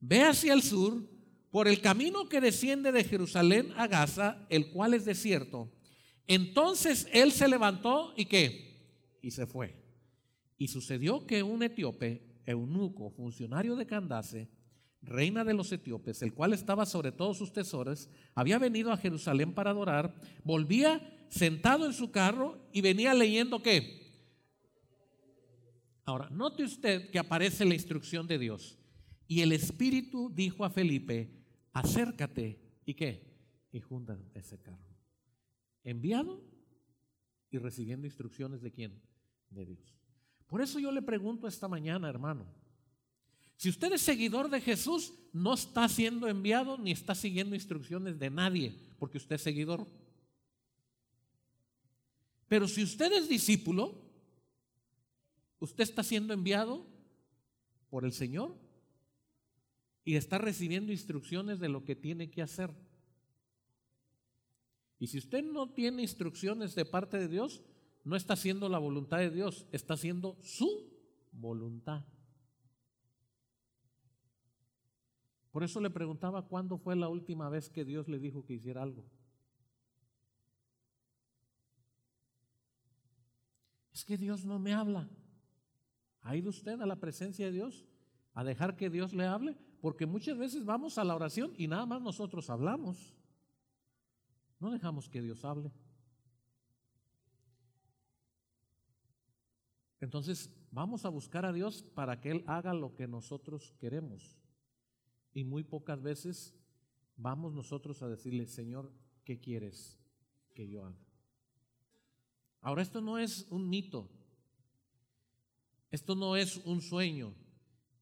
Ve 0.00 0.22
hacia 0.22 0.52
el 0.52 0.62
sur 0.62 1.08
por 1.50 1.68
el 1.68 1.80
camino 1.80 2.28
que 2.28 2.40
desciende 2.40 2.92
de 2.92 3.04
Jerusalén 3.04 3.72
a 3.76 3.86
Gaza, 3.86 4.46
el 4.50 4.70
cual 4.70 4.92
es 4.94 5.04
desierto. 5.04 5.70
Entonces 6.26 7.08
él 7.12 7.32
se 7.32 7.48
levantó 7.48 8.12
y 8.16 8.26
qué? 8.26 9.18
Y 9.22 9.30
se 9.30 9.46
fue. 9.46 9.74
Y 10.58 10.68
sucedió 10.68 11.26
que 11.26 11.42
un 11.42 11.62
etíope, 11.62 12.40
eunuco, 12.46 13.10
funcionario 13.10 13.76
de 13.76 13.86
Candace, 13.86 14.48
reina 15.04 15.44
de 15.44 15.54
los 15.54 15.70
etíopes, 15.72 16.22
el 16.22 16.32
cual 16.32 16.52
estaba 16.52 16.86
sobre 16.86 17.12
todos 17.12 17.38
sus 17.38 17.52
tesoros, 17.52 18.08
había 18.34 18.58
venido 18.58 18.92
a 18.92 18.96
Jerusalén 18.96 19.52
para 19.52 19.70
adorar, 19.70 20.14
volvía 20.44 21.00
sentado 21.28 21.86
en 21.86 21.92
su 21.92 22.10
carro 22.10 22.58
y 22.72 22.80
venía 22.80 23.14
leyendo 23.14 23.62
qué. 23.62 24.04
Ahora, 26.04 26.28
note 26.30 26.64
usted 26.64 27.10
que 27.10 27.18
aparece 27.18 27.64
la 27.64 27.74
instrucción 27.74 28.26
de 28.26 28.38
Dios. 28.38 28.78
Y 29.26 29.40
el 29.40 29.52
Espíritu 29.52 30.30
dijo 30.34 30.64
a 30.64 30.70
Felipe, 30.70 31.30
acércate 31.72 32.60
y 32.84 32.94
qué, 32.94 33.34
y 33.72 33.80
junta 33.80 34.18
ese 34.34 34.60
carro. 34.60 34.94
Enviado 35.82 36.42
y 37.50 37.58
recibiendo 37.58 38.06
instrucciones 38.06 38.60
de 38.60 38.70
quién? 38.70 39.00
De 39.50 39.64
Dios. 39.64 39.98
Por 40.46 40.60
eso 40.60 40.78
yo 40.78 40.92
le 40.92 41.02
pregunto 41.02 41.48
esta 41.48 41.68
mañana, 41.68 42.08
hermano, 42.08 42.46
si 43.56 43.68
usted 43.68 43.92
es 43.92 44.02
seguidor 44.02 44.50
de 44.50 44.60
Jesús, 44.60 45.14
no 45.32 45.54
está 45.54 45.88
siendo 45.88 46.28
enviado 46.28 46.78
ni 46.78 46.92
está 46.92 47.14
siguiendo 47.14 47.54
instrucciones 47.54 48.18
de 48.18 48.30
nadie, 48.30 48.74
porque 48.98 49.18
usted 49.18 49.36
es 49.36 49.42
seguidor. 49.42 49.86
Pero 52.48 52.68
si 52.68 52.82
usted 52.82 53.12
es 53.12 53.28
discípulo, 53.28 54.00
usted 55.60 55.84
está 55.84 56.02
siendo 56.02 56.34
enviado 56.34 56.86
por 57.90 58.04
el 58.04 58.12
Señor 58.12 58.54
y 60.04 60.16
está 60.16 60.38
recibiendo 60.38 60.92
instrucciones 60.92 61.58
de 61.58 61.68
lo 61.68 61.84
que 61.84 61.96
tiene 61.96 62.30
que 62.30 62.42
hacer. 62.42 62.70
Y 64.98 65.06
si 65.06 65.18
usted 65.18 65.42
no 65.42 65.72
tiene 65.72 66.02
instrucciones 66.02 66.74
de 66.74 66.84
parte 66.84 67.18
de 67.18 67.28
Dios, 67.28 67.62
no 68.04 68.16
está 68.16 68.34
haciendo 68.34 68.68
la 68.68 68.78
voluntad 68.78 69.18
de 69.18 69.30
Dios, 69.30 69.66
está 69.72 69.94
haciendo 69.94 70.38
su 70.42 70.92
voluntad. 71.32 72.04
Por 75.54 75.62
eso 75.62 75.80
le 75.80 75.88
preguntaba 75.88 76.48
cuándo 76.48 76.78
fue 76.78 76.96
la 76.96 77.08
última 77.08 77.48
vez 77.48 77.70
que 77.70 77.84
Dios 77.84 78.08
le 78.08 78.18
dijo 78.18 78.44
que 78.44 78.54
hiciera 78.54 78.82
algo. 78.82 79.04
Es 83.92 84.04
que 84.04 84.18
Dios 84.18 84.44
no 84.44 84.58
me 84.58 84.74
habla. 84.74 85.08
¿Ha 86.22 86.34
ido 86.34 86.50
usted 86.50 86.80
a 86.80 86.86
la 86.86 86.96
presencia 86.96 87.46
de 87.46 87.52
Dios 87.52 87.86
a 88.32 88.42
dejar 88.42 88.74
que 88.74 88.90
Dios 88.90 89.14
le 89.14 89.26
hable? 89.26 89.56
Porque 89.80 90.06
muchas 90.06 90.36
veces 90.36 90.64
vamos 90.64 90.98
a 90.98 91.04
la 91.04 91.14
oración 91.14 91.52
y 91.56 91.68
nada 91.68 91.86
más 91.86 92.02
nosotros 92.02 92.50
hablamos. 92.50 93.14
No 94.58 94.72
dejamos 94.72 95.08
que 95.08 95.22
Dios 95.22 95.44
hable. 95.44 95.70
Entonces, 100.00 100.50
vamos 100.72 101.04
a 101.04 101.10
buscar 101.10 101.46
a 101.46 101.52
Dios 101.52 101.84
para 101.94 102.20
que 102.20 102.32
Él 102.32 102.44
haga 102.48 102.74
lo 102.74 102.96
que 102.96 103.06
nosotros 103.06 103.72
queremos. 103.78 104.43
Y 105.34 105.44
muy 105.44 105.64
pocas 105.64 106.00
veces 106.00 106.54
vamos 107.16 107.52
nosotros 107.52 108.02
a 108.02 108.08
decirle, 108.08 108.46
Señor, 108.46 108.90
¿qué 109.24 109.40
quieres 109.40 109.98
que 110.54 110.68
yo 110.68 110.84
haga? 110.84 111.04
Ahora, 112.60 112.80
esto 112.80 113.02
no 113.02 113.18
es 113.18 113.46
un 113.50 113.68
mito. 113.68 114.08
Esto 115.90 116.14
no 116.14 116.36
es 116.36 116.56
un 116.64 116.80
sueño. 116.80 117.34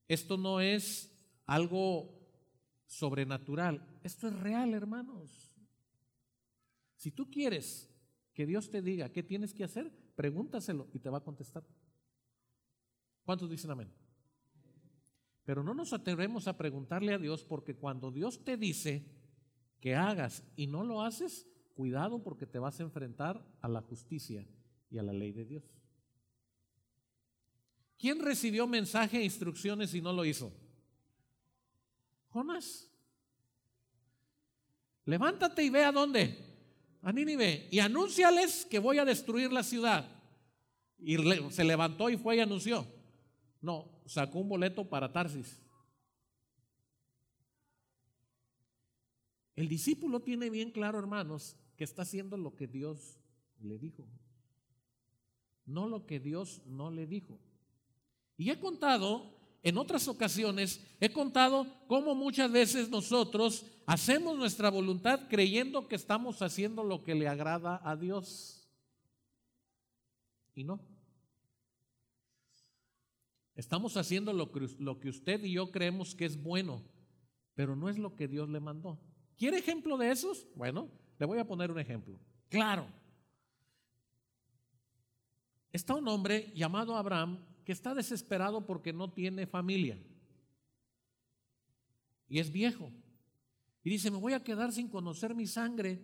Esto 0.07 0.37
no 0.37 0.61
es 0.61 1.11
algo 1.47 2.23
sobrenatural. 2.87 3.99
Esto 4.03 4.29
es 4.29 4.39
real, 4.39 4.75
hermanos. 4.75 5.53
Si 6.97 7.11
tú 7.11 7.31
quieres 7.31 7.91
que 8.35 8.47
Dios 8.47 8.71
te 8.71 8.83
diga 8.83 9.11
qué 9.11 9.23
tienes 9.23 9.53
que 9.53 9.65
hacer, 9.65 9.91
pregúntaselo 10.15 10.89
y 10.93 11.01
te 11.01 11.11
va 11.11 11.19
a 11.19 11.25
contestar. 11.25 11.65
¿Cuántos 13.25 13.51
dicen 13.51 13.71
amén? 13.71 14.02
Pero 15.45 15.63
no 15.63 15.75
nos 15.75 15.93
atrevemos 15.93 16.47
a 16.47 16.57
preguntarle 16.57 17.13
a 17.15 17.19
Dios 17.19 17.45
porque 17.45 17.75
cuando 17.75 18.11
Dios 18.11 18.45
te 18.45 18.57
dice 18.57 19.05
que 19.81 19.97
hagas 19.97 20.45
y 20.55 20.69
no 20.69 20.85
lo 20.85 21.03
haces, 21.03 21.49
cuidado 21.75 22.23
porque 22.23 22.47
te 22.47 22.59
vas 22.59 22.79
a 22.79 22.85
enfrentar 22.85 23.45
a 23.61 23.69
la 23.69 23.81
justicia 23.81 24.47
y 24.91 24.99
a 24.99 25.03
la 25.03 25.13
ley 25.13 25.33
de 25.33 25.45
Dios. 25.45 25.65
¿Quién 27.99 28.21
recibió 28.21 28.67
mensaje 28.67 29.19
e 29.19 29.25
instrucciones 29.25 29.95
y 29.95 30.01
no 30.01 30.13
lo 30.13 30.25
hizo? 30.25 30.53
Jonás. 32.31 32.89
Levántate 35.05 35.65
y 35.65 35.71
ve 35.71 35.85
a 35.85 35.93
dónde. 35.93 36.37
A 37.03 37.13
Nínive. 37.13 37.69
Y 37.71 37.81
anúnciales 37.81 38.67
que 38.67 38.79
voy 38.79 38.99
a 38.99 39.05
destruir 39.05 39.53
la 39.53 39.63
ciudad. 39.63 40.09
Y 40.99 41.17
se 41.51 41.65
levantó 41.65 42.11
y 42.11 42.17
fue 42.17 42.37
y 42.37 42.41
anunció. 42.41 42.87
No, 43.63 44.03
sacó 44.05 44.41
un 44.41 44.51
boleto 44.51 44.89
para 44.89 45.11
Tarsis. 45.11 45.63
El 49.57 49.69
discípulo 49.69 50.21
tiene 50.21 50.51
bien 50.51 50.71
claro, 50.71 50.99
hermanos, 50.99 51.57
que 51.77 51.85
está 51.85 52.03
haciendo 52.03 52.37
lo 52.37 52.55
que 52.55 52.67
Dios 52.67 53.19
le 53.61 53.79
dijo, 53.79 54.07
no 55.65 55.89
lo 55.89 56.05
que 56.05 56.21
Dios 56.21 56.61
no 56.67 56.91
le 56.91 57.07
dijo. 57.07 57.39
Y 58.37 58.51
he 58.51 58.59
contado 58.59 59.33
en 59.63 59.79
otras 59.79 60.09
ocasiones 60.09 60.85
he 60.99 61.13
contado 61.13 61.67
cómo 61.87 62.15
muchas 62.17 62.51
veces 62.51 62.91
nosotros 62.91 63.65
hacemos 63.87 64.37
nuestra 64.37 64.71
voluntad 64.71 65.29
creyendo 65.29 65.87
que 65.87 65.95
estamos 65.95 66.43
haciendo 66.43 66.83
lo 66.83 67.05
que 67.05 67.15
le 67.15 67.29
agrada 67.29 67.81
a 67.85 67.95
Dios. 67.95 68.69
Y 70.55 70.65
no. 70.65 70.81
Estamos 73.63 73.97
haciendo 73.97 74.33
lo 74.33 74.51
que, 74.51 75.09
usted 75.09 75.45
y 75.45 75.53
yo 75.53 75.71
creemos 75.71 76.17
que 76.17 76.25
es 76.25 76.37
bueno, 76.37 76.83
pero 77.55 77.77
no 77.77 77.89
es 77.89 77.97
lo 77.97 78.17
que 78.17 78.27
Dios 78.27 78.49
le 78.49 78.59
mandó. 78.59 79.01
¿Quiere 79.37 79.59
ejemplo 79.59 79.97
de 79.97 80.11
esos? 80.11 80.49
Bueno, 80.57 80.91
le 81.17 81.27
voy 81.27 81.39
a 81.39 81.47
poner 81.47 81.71
un 81.71 81.79
ejemplo. 81.79 82.19
Claro. 82.49 82.89
Está 85.73 85.95
un 85.95 86.09
hombre 86.09 86.53
llamado 86.57 86.97
Abraham 86.97 87.39
que 87.65 87.71
está 87.71 87.95
desesperado 87.95 88.67
porque 88.67 88.93
no 88.93 89.13
tiene 89.13 89.47
familia. 89.47 89.97
Y 92.29 92.41
es 92.41 92.51
viejo. 92.51 92.91
Y 93.85 93.91
dice, 93.91 94.11
me 94.11 94.17
voy 94.17 94.33
a 94.33 94.43
quedar 94.43 94.73
sin 94.73 94.89
conocer 94.89 95.37
mi 95.37 95.47
sangre 95.47 96.03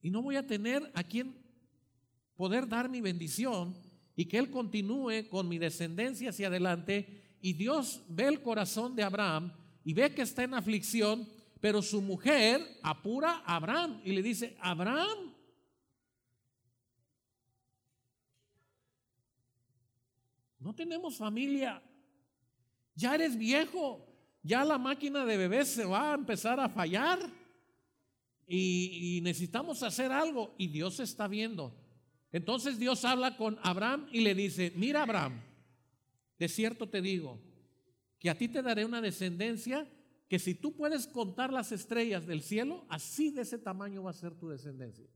y 0.00 0.10
no 0.10 0.22
voy 0.22 0.36
a 0.36 0.46
tener 0.46 0.90
a 0.94 1.04
quien 1.04 1.36
poder 2.36 2.66
dar 2.66 2.88
mi 2.88 3.02
bendición 3.02 3.76
y 4.16 4.24
que 4.24 4.38
Él 4.38 4.50
continúe 4.50 5.28
con 5.30 5.48
mi 5.48 5.58
descendencia 5.58 6.30
hacia 6.30 6.48
adelante. 6.48 7.36
Y 7.40 7.52
Dios 7.52 8.02
ve 8.08 8.26
el 8.26 8.42
corazón 8.42 8.96
de 8.96 9.02
Abraham 9.04 9.52
y 9.84 9.92
ve 9.92 10.12
que 10.12 10.22
está 10.22 10.42
en 10.42 10.54
aflicción, 10.54 11.28
pero 11.60 11.82
su 11.82 12.00
mujer 12.00 12.60
apura 12.82 13.42
a 13.44 13.56
Abraham 13.56 14.00
y 14.04 14.12
le 14.12 14.22
dice, 14.22 14.56
Abraham, 14.60 15.36
No 20.66 20.74
tenemos 20.74 21.16
familia. 21.16 21.80
Ya 22.96 23.14
eres 23.14 23.38
viejo. 23.38 24.04
Ya 24.42 24.64
la 24.64 24.78
máquina 24.78 25.24
de 25.24 25.36
bebés 25.36 25.68
se 25.68 25.84
va 25.84 26.10
a 26.10 26.14
empezar 26.16 26.58
a 26.58 26.68
fallar. 26.68 27.20
Y, 28.48 29.20
necesitamos 29.22 29.84
hacer 29.84 30.10
algo. 30.10 30.56
Y 30.58 30.66
Dios 30.66 30.98
está 30.98 31.28
viendo. 31.28 31.72
Entonces 32.32 32.78
Dios 32.78 33.04
habla 33.04 33.36
con 33.36 33.58
Abraham 33.62 34.08
y 34.12 34.20
le 34.20 34.34
dice, 34.34 34.72
mira 34.76 35.02
Abraham, 35.02 35.40
de 36.38 36.48
cierto 36.48 36.88
te 36.88 37.00
digo, 37.00 37.40
que 38.18 38.30
a 38.30 38.36
ti 38.36 38.48
te 38.48 38.62
daré 38.62 38.84
una 38.84 39.00
descendencia 39.00 39.86
que 40.28 40.38
si 40.38 40.54
tú 40.54 40.74
puedes 40.74 41.06
contar 41.06 41.52
las 41.52 41.70
estrellas 41.72 42.26
del 42.26 42.42
cielo, 42.42 42.84
así 42.88 43.30
de 43.30 43.42
ese 43.42 43.58
tamaño 43.58 44.02
va 44.02 44.10
a 44.10 44.14
ser 44.14 44.34
tu 44.34 44.48
descendencia. 44.48 45.06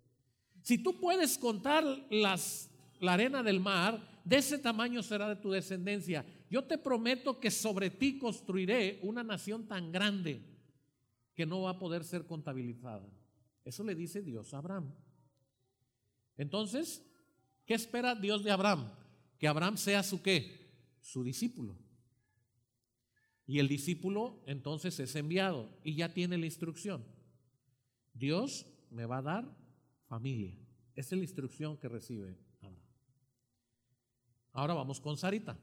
Si 0.62 0.78
tú 0.78 1.00
puedes 1.00 1.36
contar 1.36 1.84
las, 2.10 2.70
la 3.00 3.14
arena 3.14 3.42
del 3.42 3.60
mar, 3.60 4.00
de 4.24 4.36
ese 4.36 4.58
tamaño 4.58 5.02
será 5.02 5.28
de 5.28 5.36
tu 5.36 5.50
descendencia. 5.50 6.24
Yo 6.48 6.64
te 6.64 6.78
prometo 6.78 7.40
que 7.40 7.50
sobre 7.50 7.90
ti 7.90 8.18
construiré 8.18 9.00
una 9.02 9.24
nación 9.24 9.66
tan 9.66 9.90
grande 9.90 10.42
que 11.34 11.46
no 11.46 11.62
va 11.62 11.70
a 11.70 11.78
poder 11.78 12.04
ser 12.04 12.26
contabilizada. 12.26 13.08
Eso 13.64 13.82
le 13.82 13.94
dice 13.94 14.22
Dios 14.22 14.52
a 14.54 14.58
Abraham. 14.58 14.92
Entonces, 16.40 17.06
¿qué 17.66 17.74
espera 17.74 18.14
Dios 18.14 18.42
de 18.42 18.50
Abraham? 18.50 18.90
Que 19.38 19.46
Abraham 19.46 19.76
sea 19.76 20.02
su 20.02 20.22
qué? 20.22 20.72
Su 21.02 21.22
discípulo. 21.22 21.76
Y 23.46 23.58
el 23.58 23.68
discípulo 23.68 24.42
entonces 24.46 24.98
es 25.00 25.14
enviado 25.16 25.68
y 25.84 25.96
ya 25.96 26.14
tiene 26.14 26.38
la 26.38 26.46
instrucción. 26.46 27.04
Dios 28.14 28.64
me 28.90 29.04
va 29.04 29.18
a 29.18 29.22
dar 29.22 29.56
familia. 30.06 30.56
Esa 30.94 31.14
es 31.14 31.18
la 31.18 31.24
instrucción 31.24 31.76
que 31.76 31.88
recibe 31.88 32.38
Ahora 34.52 34.72
vamos 34.72 34.98
con 34.98 35.18
Sarita. 35.18 35.58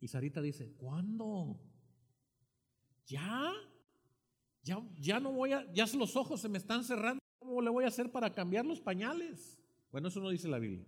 Y 0.00 0.06
Sarita 0.06 0.40
dice, 0.40 0.72
¿cuándo? 0.76 1.60
¿Ya? 3.04 3.52
Ya, 4.64 4.82
ya 4.98 5.20
no 5.20 5.30
voy 5.30 5.52
a, 5.52 5.70
ya 5.72 5.86
los 5.96 6.16
ojos 6.16 6.40
se 6.40 6.48
me 6.48 6.58
están 6.58 6.82
cerrando. 6.82 7.20
¿Cómo 7.38 7.60
le 7.62 7.70
voy 7.70 7.84
a 7.84 7.88
hacer 7.88 8.10
para 8.10 8.32
cambiar 8.32 8.64
los 8.64 8.80
pañales? 8.80 9.58
Bueno, 9.92 10.08
eso 10.08 10.20
no 10.20 10.30
dice 10.30 10.48
la 10.48 10.58
Biblia. 10.58 10.84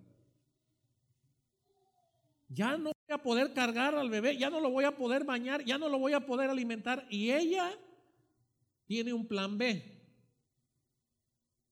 Ya 2.48 2.76
no 2.76 2.90
voy 2.90 3.14
a 3.14 3.22
poder 3.22 3.52
cargar 3.52 3.94
al 3.94 4.08
bebé, 4.08 4.36
ya 4.36 4.50
no 4.50 4.60
lo 4.60 4.70
voy 4.70 4.84
a 4.84 4.96
poder 4.96 5.24
bañar, 5.24 5.64
ya 5.64 5.78
no 5.78 5.88
lo 5.88 5.98
voy 5.98 6.14
a 6.14 6.24
poder 6.24 6.50
alimentar. 6.50 7.06
Y 7.10 7.30
ella 7.30 7.78
tiene 8.86 9.12
un 9.12 9.26
plan 9.26 9.58
B. 9.58 9.94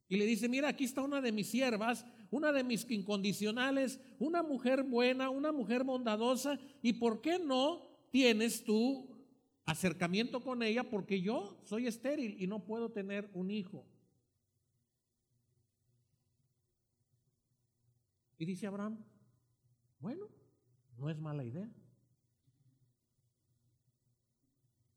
Y 0.09 0.17
le 0.17 0.27
dice, 0.27 0.49
mira, 0.49 0.69
aquí 0.69 0.85
está 0.85 1.01
una 1.01 1.21
de 1.21 1.33
mis 1.33 1.49
siervas 1.49 2.05
una 2.35 2.51
de 2.51 2.65
mis 2.65 2.91
incondicionales, 2.91 4.01
una 4.19 4.43
mujer 4.43 4.83
buena, 4.83 5.31
una 5.31 5.53
mujer 5.53 5.85
bondadosa, 5.85 6.59
y 6.83 6.95
por 6.95 7.21
qué 7.21 7.39
no 7.39 7.87
tienes 8.11 8.65
tú 8.65 9.09
acercamiento 9.65 10.43
con 10.43 10.63
ella 10.63 10.85
porque 10.85 11.21
yo 11.21 11.61
soy 11.65 11.87
estéril 11.87 12.37
y 12.41 12.47
no 12.47 12.65
puedo 12.65 12.91
tener 12.91 13.31
un 13.33 13.51
hijo. 13.51 13.87
Y 18.39 18.45
dice 18.45 18.67
Abraham, 18.67 18.99
bueno, 20.01 20.29
no 20.99 21.09
es 21.09 21.19
mala 21.19 21.45
idea. 21.45 21.71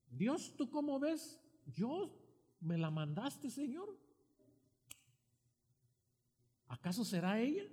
Dios, 0.09 0.55
¿tú 0.57 0.69
cómo 0.69 0.99
ves? 0.99 1.39
Yo 1.67 2.11
me 2.59 2.77
la 2.77 2.89
mandaste, 2.89 3.49
Señor. 3.49 3.97
¿Acaso 6.67 7.05
será 7.05 7.39
ella? 7.39 7.63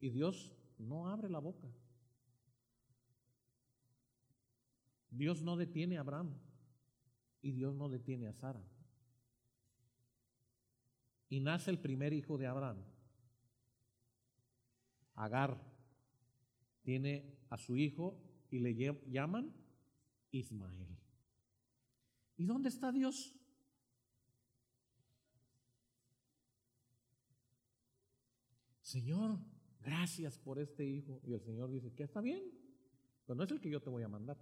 Y 0.00 0.10
Dios 0.10 0.52
no 0.78 1.08
abre 1.08 1.30
la 1.30 1.38
boca. 1.38 1.68
Dios 5.16 5.42
no 5.42 5.56
detiene 5.56 5.96
a 5.96 6.00
Abraham 6.00 6.34
y 7.40 7.52
Dios 7.52 7.74
no 7.74 7.88
detiene 7.88 8.28
a 8.28 8.32
Sara. 8.32 8.62
Y 11.28 11.40
nace 11.40 11.70
el 11.70 11.78
primer 11.78 12.12
hijo 12.12 12.38
de 12.38 12.46
Abraham. 12.46 12.84
Agar 15.14 15.58
tiene 16.82 17.38
a 17.48 17.56
su 17.56 17.76
hijo 17.76 18.22
y 18.50 18.58
le 18.58 18.74
llaman 19.06 19.52
Ismael. 20.30 20.86
¿Y 22.36 22.44
dónde 22.44 22.68
está 22.68 22.92
Dios? 22.92 23.34
Señor, 28.82 29.40
gracias 29.80 30.38
por 30.38 30.60
este 30.60 30.84
hijo. 30.86 31.20
Y 31.24 31.32
el 31.32 31.40
Señor 31.40 31.70
dice, 31.70 31.92
que 31.94 32.04
está 32.04 32.20
bien, 32.20 32.42
pero 33.24 33.34
no 33.34 33.44
es 33.44 33.50
el 33.50 33.60
que 33.60 33.70
yo 33.70 33.82
te 33.82 33.90
voy 33.90 34.02
a 34.02 34.08
mandar. 34.08 34.38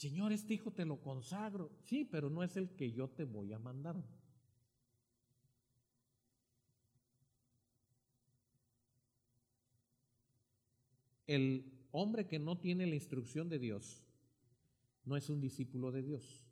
Señor, 0.00 0.32
este 0.32 0.54
hijo 0.54 0.70
te 0.70 0.86
lo 0.86 0.98
consagro. 0.98 1.70
Sí, 1.84 2.06
pero 2.06 2.30
no 2.30 2.42
es 2.42 2.56
el 2.56 2.70
que 2.70 2.90
yo 2.90 3.10
te 3.10 3.24
voy 3.24 3.52
a 3.52 3.58
mandar. 3.58 4.02
El 11.26 11.86
hombre 11.92 12.26
que 12.26 12.38
no 12.38 12.56
tiene 12.56 12.86
la 12.86 12.94
instrucción 12.94 13.50
de 13.50 13.58
Dios 13.58 14.02
no 15.04 15.18
es 15.18 15.28
un 15.28 15.38
discípulo 15.38 15.92
de 15.92 16.00
Dios. 16.00 16.46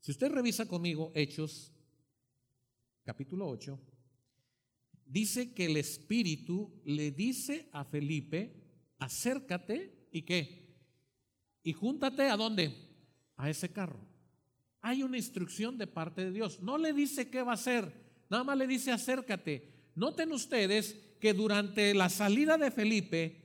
Si 0.00 0.10
usted 0.10 0.30
revisa 0.30 0.68
conmigo 0.68 1.12
Hechos 1.14 1.72
capítulo 3.02 3.48
8, 3.48 3.80
dice 5.06 5.54
que 5.54 5.64
el 5.64 5.78
Espíritu 5.78 6.82
le 6.84 7.12
dice 7.12 7.70
a 7.72 7.86
Felipe, 7.86 8.62
acércate 8.98 10.08
y 10.12 10.20
qué? 10.20 10.65
Y 11.66 11.72
júntate 11.72 12.22
a 12.30 12.36
dónde? 12.36 12.72
A 13.36 13.50
ese 13.50 13.72
carro. 13.72 13.98
Hay 14.82 15.02
una 15.02 15.16
instrucción 15.16 15.76
de 15.76 15.88
parte 15.88 16.24
de 16.24 16.30
Dios. 16.30 16.60
No 16.62 16.78
le 16.78 16.92
dice 16.92 17.28
qué 17.28 17.42
va 17.42 17.50
a 17.50 17.54
hacer, 17.54 17.92
nada 18.30 18.44
más 18.44 18.56
le 18.56 18.68
dice 18.68 18.92
acércate. 18.92 19.72
Noten 19.96 20.30
ustedes 20.30 20.94
que 21.20 21.34
durante 21.34 21.92
la 21.92 22.08
salida 22.08 22.56
de 22.56 22.70
Felipe, 22.70 23.42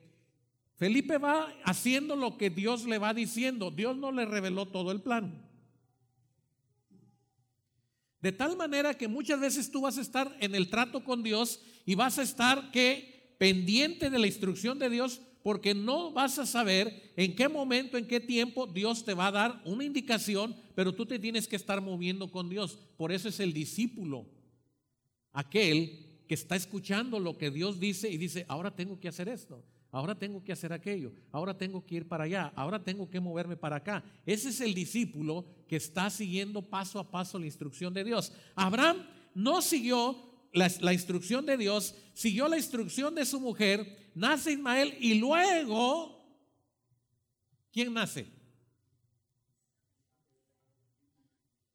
Felipe 0.76 1.18
va 1.18 1.52
haciendo 1.64 2.16
lo 2.16 2.38
que 2.38 2.52
Dios 2.52 2.86
le 2.86 3.00
va 3.00 3.16
diciendo. 3.16 3.72
Dios 3.72 3.98
no 3.98 4.12
le 4.12 4.26
reveló 4.26 4.68
todo 4.68 4.92
el 4.92 5.02
plan. 5.02 5.44
De 8.22 8.32
tal 8.32 8.56
manera 8.56 8.94
que 8.94 9.08
muchas 9.08 9.40
veces 9.40 9.72
tú 9.72 9.82
vas 9.82 9.98
a 9.98 10.02
estar 10.02 10.38
en 10.42 10.54
el 10.54 10.70
trato 10.70 11.04
con 11.04 11.24
Dios 11.24 11.60
y 11.88 11.96
vas 11.96 12.20
a 12.20 12.22
estar 12.22 12.70
que 12.70 13.36
pendiente 13.40 14.12
de 14.12 14.20
la 14.20 14.28
instrucción 14.28 14.78
de 14.78 14.92
Dios 14.92 15.22
porque 15.44 15.74
no 15.74 16.12
vas 16.12 16.40
a 16.40 16.46
saber 16.46 17.14
en 17.16 17.36
qué 17.36 17.48
momento, 17.48 17.98
en 17.98 18.08
qué 18.08 18.20
tiempo 18.20 18.68
Dios 18.68 19.04
te 19.04 19.14
va 19.14 19.28
a 19.28 19.32
dar 19.32 19.62
una 19.66 19.84
indicación, 19.84 20.56
pero 20.76 20.94
tú 20.94 21.06
te 21.06 21.20
tienes 21.20 21.48
que 21.48 21.56
estar 21.56 21.82
moviendo 21.82 22.32
con 22.32 22.50
Dios. 22.50 22.80
Por 22.98 23.12
eso 23.12 23.30
es 23.30 23.40
el 23.40 23.54
discípulo, 23.54 24.26
aquel 25.34 26.24
que 26.28 26.36
está 26.36 26.56
escuchando 26.56 27.20
lo 27.20 27.38
que 27.38 27.52
Dios 27.52 27.80
dice 27.80 28.10
y 28.10 28.18
dice, 28.18 28.46
ahora 28.48 28.76
tengo 28.76 29.00
que 29.00 29.08
hacer 29.08 29.28
esto 29.28 29.64
ahora 29.92 30.16
tengo 30.16 30.44
que 30.44 30.54
hacer 30.54 30.72
aquello, 30.72 31.12
ahora 31.32 31.58
tengo 31.58 31.86
que 31.86 31.96
ir 31.96 32.08
para 32.08 32.24
allá, 32.24 32.52
ahora 32.56 32.84
tengo 32.84 33.10
que 33.10 33.20
moverme 33.20 33.58
para 33.58 33.78
acá. 33.78 34.04
Ese 34.26 34.50
es 34.50 34.62
el 34.62 34.74
discípulo 34.74 35.46
que 35.68 35.76
está 35.76 36.10
siguiendo 36.10 36.62
paso 36.62 36.98
a 37.00 37.12
paso 37.12 37.38
la 37.38 37.46
instrucción 37.46 37.94
de 37.94 38.04
Dios. 38.04 38.32
Abraham 38.56 39.06
no 39.36 39.62
siguió 39.62 40.18
la, 40.54 40.72
la 40.80 40.94
instrucción 40.94 41.46
de 41.46 41.58
Dios, 41.58 41.96
siguió 42.14 42.48
la 42.48 42.58
instrucción 42.58 43.16
de 43.16 43.26
su 43.26 43.40
mujer, 43.40 44.01
nace 44.14 44.54
Ismael 44.54 44.96
y 45.00 45.16
luego, 45.16 46.24
¿quién 47.72 47.94
nace? 47.94 48.28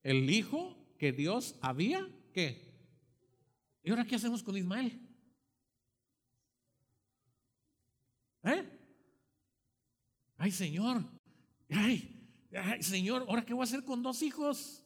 El 0.02 0.30
hijo 0.30 0.76
que 0.98 1.12
Dios 1.12 1.56
había, 1.60 2.08
¿qué? 2.32 2.66
¿Y 3.82 3.90
ahora 3.90 4.04
qué 4.04 4.16
hacemos 4.16 4.42
con 4.42 4.56
Ismael? 4.56 5.00
¿Eh? 8.44 8.64
Ay, 10.38 10.50
Señor, 10.52 11.04
ay, 11.70 12.12
Señor, 12.80 13.24
¿ahora 13.28 13.44
qué 13.44 13.54
voy 13.54 13.62
a 13.62 13.64
hacer 13.64 13.84
con 13.84 14.02
dos 14.02 14.22
hijos? 14.22 14.84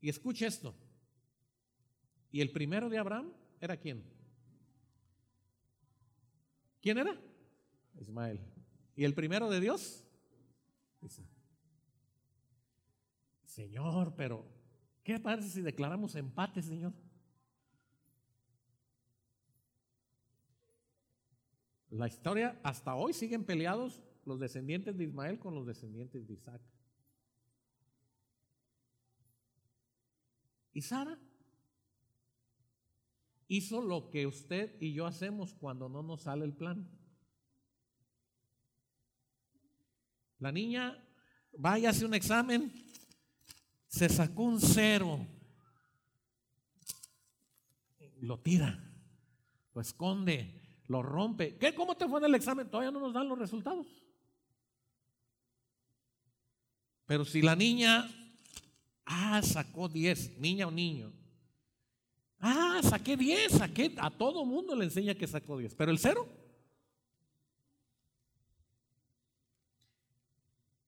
Y 0.00 0.08
escuche 0.08 0.46
esto. 0.46 0.74
¿Y 2.30 2.40
el 2.40 2.50
primero 2.50 2.88
de 2.88 2.98
Abraham 2.98 3.32
era 3.60 3.76
quién? 3.76 4.19
¿Quién 6.80 6.98
era? 6.98 7.20
Ismael. 8.00 8.40
¿Y 8.96 9.04
el 9.04 9.14
primero 9.14 9.50
de 9.50 9.60
Dios? 9.60 10.04
Señor, 13.44 14.14
pero 14.16 14.46
¿qué 15.02 15.18
parece 15.18 15.48
si 15.48 15.60
declaramos 15.60 16.14
empate, 16.14 16.62
Señor? 16.62 16.92
La 21.90 22.06
historia, 22.06 22.60
hasta 22.62 22.94
hoy 22.94 23.12
siguen 23.12 23.44
peleados 23.44 24.00
los 24.24 24.38
descendientes 24.38 24.96
de 24.96 25.04
Ismael 25.04 25.38
con 25.38 25.54
los 25.54 25.66
descendientes 25.66 26.26
de 26.26 26.34
Isaac. 26.34 26.62
¿Y 30.72 30.82
Sara? 30.82 31.18
Hizo 33.50 33.82
lo 33.82 34.10
que 34.10 34.26
usted 34.26 34.80
y 34.80 34.92
yo 34.92 35.06
hacemos 35.06 35.54
cuando 35.54 35.88
no 35.88 36.02
nos 36.02 36.22
sale 36.22 36.44
el 36.44 36.54
plan. 36.54 36.88
La 40.38 40.52
niña 40.52 40.96
va 41.62 41.78
y 41.78 41.84
hace 41.84 42.04
un 42.04 42.14
examen, 42.14 42.72
se 43.88 44.08
sacó 44.08 44.44
un 44.44 44.60
cero, 44.60 45.26
lo 48.20 48.38
tira, 48.38 48.78
lo 49.74 49.80
esconde, 49.80 50.80
lo 50.86 51.02
rompe. 51.02 51.58
¿Qué? 51.58 51.74
¿Cómo 51.74 51.96
te 51.96 52.08
fue 52.08 52.20
en 52.20 52.26
el 52.26 52.34
examen? 52.36 52.70
Todavía 52.70 52.92
no 52.92 53.00
nos 53.00 53.12
dan 53.12 53.28
los 53.28 53.38
resultados. 53.38 53.86
Pero 57.04 57.24
si 57.24 57.42
la 57.42 57.56
niña 57.56 58.08
Ah, 59.12 59.42
sacó 59.42 59.88
10, 59.88 60.38
niña 60.38 60.68
o 60.68 60.70
niño. 60.70 61.12
Ah, 62.40 62.80
saqué 62.82 63.16
10, 63.16 63.52
saqué. 63.52 63.94
A 63.98 64.10
todo 64.10 64.44
mundo 64.44 64.74
le 64.74 64.84
enseña 64.84 65.14
que 65.14 65.26
sacó 65.26 65.58
10. 65.58 65.74
Pero 65.74 65.90
el 65.90 65.98
cero. 65.98 66.26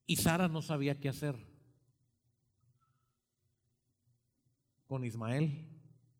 Y 0.05 0.15
Sara 0.15 0.47
no 0.47 0.61
sabía 0.61 0.99
qué 0.99 1.09
hacer 1.09 1.35
con 4.87 5.05
Ismael 5.05 5.69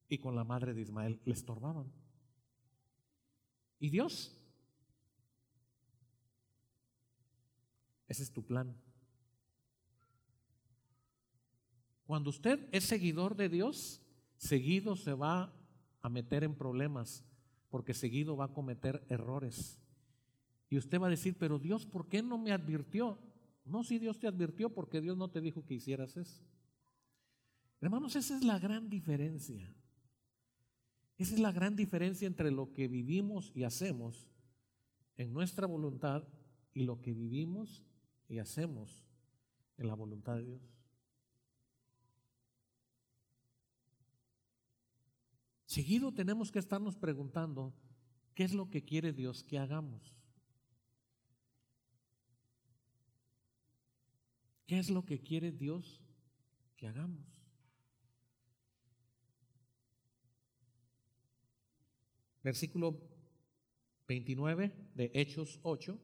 y 0.08 0.20
con 0.20 0.36
la 0.36 0.44
madre 0.44 0.74
de 0.74 0.82
Ismael. 0.82 1.20
Le 1.26 1.34
estorbaban. 1.34 1.92
¿Y 3.80 3.90
Dios? 3.90 4.38
Ese 8.08 8.24
es 8.24 8.32
tu 8.32 8.46
plan. 8.46 8.76
Cuando 12.06 12.30
usted 12.30 12.70
es 12.72 12.84
seguidor 12.84 13.36
de 13.36 13.50
Dios, 13.50 14.03
seguido 14.44 14.98
se 14.98 15.14
va 15.14 15.54
a 16.02 16.10
meter 16.10 16.44
en 16.44 16.54
problemas, 16.54 17.24
porque 17.70 17.94
seguido 17.94 18.36
va 18.36 18.46
a 18.46 18.54
cometer 18.54 19.06
errores. 19.10 19.80
Y 20.70 20.78
usted 20.78 21.00
va 21.00 21.08
a 21.08 21.12
decir, 21.12 21.38
pero 21.40 21.60
Dios, 21.60 21.86
¿por 21.86 22.10
qué 22.10 22.22
no 22.22 22.38
me 22.38 22.52
advirtió? 22.52 23.18
No, 23.64 23.84
si 23.84 24.00
Dios 24.00 24.20
te 24.20 24.28
advirtió, 24.28 24.70
porque 24.70 25.00
Dios 25.00 25.18
no 25.18 25.30
te 25.30 25.40
dijo 25.40 25.66
que 25.66 25.76
hicieras 25.76 26.18
eso. 26.18 26.44
Hermanos, 27.80 28.18
esa 28.18 28.36
es 28.36 28.44
la 28.44 28.60
gran 28.60 28.90
diferencia. 28.90 29.74
Esa 31.18 31.36
es 31.36 31.40
la 31.40 31.54
gran 31.54 31.76
diferencia 31.78 32.28
entre 32.28 32.52
lo 32.52 32.74
que 32.74 32.90
vivimos 32.90 33.52
y 33.56 33.64
hacemos 33.64 34.30
en 35.16 35.32
nuestra 35.32 35.68
voluntad 35.68 36.28
y 36.74 36.84
lo 36.84 37.00
que 37.00 37.14
vivimos 37.14 37.86
y 38.28 38.40
hacemos 38.40 39.06
en 39.78 39.88
la 39.88 39.94
voluntad 39.94 40.36
de 40.36 40.46
Dios. 40.46 40.73
Seguido 45.74 46.12
tenemos 46.12 46.52
que 46.52 46.60
estarnos 46.60 46.96
preguntando, 46.96 47.74
¿qué 48.36 48.44
es 48.44 48.54
lo 48.54 48.70
que 48.70 48.86
quiere 48.86 49.12
Dios 49.12 49.44
que 49.44 49.58
hagamos? 49.58 50.14
¿Qué 54.68 54.78
es 54.78 54.92
lo 54.92 55.04
que 55.04 55.20
quiere 55.20 55.52
Dios 55.52 56.00
que 56.78 56.86
hagamos? 56.86 57.26
Versículo 62.44 63.02
29 64.08 64.92
de 64.94 65.10
Hechos 65.16 65.60
8. 65.64 66.00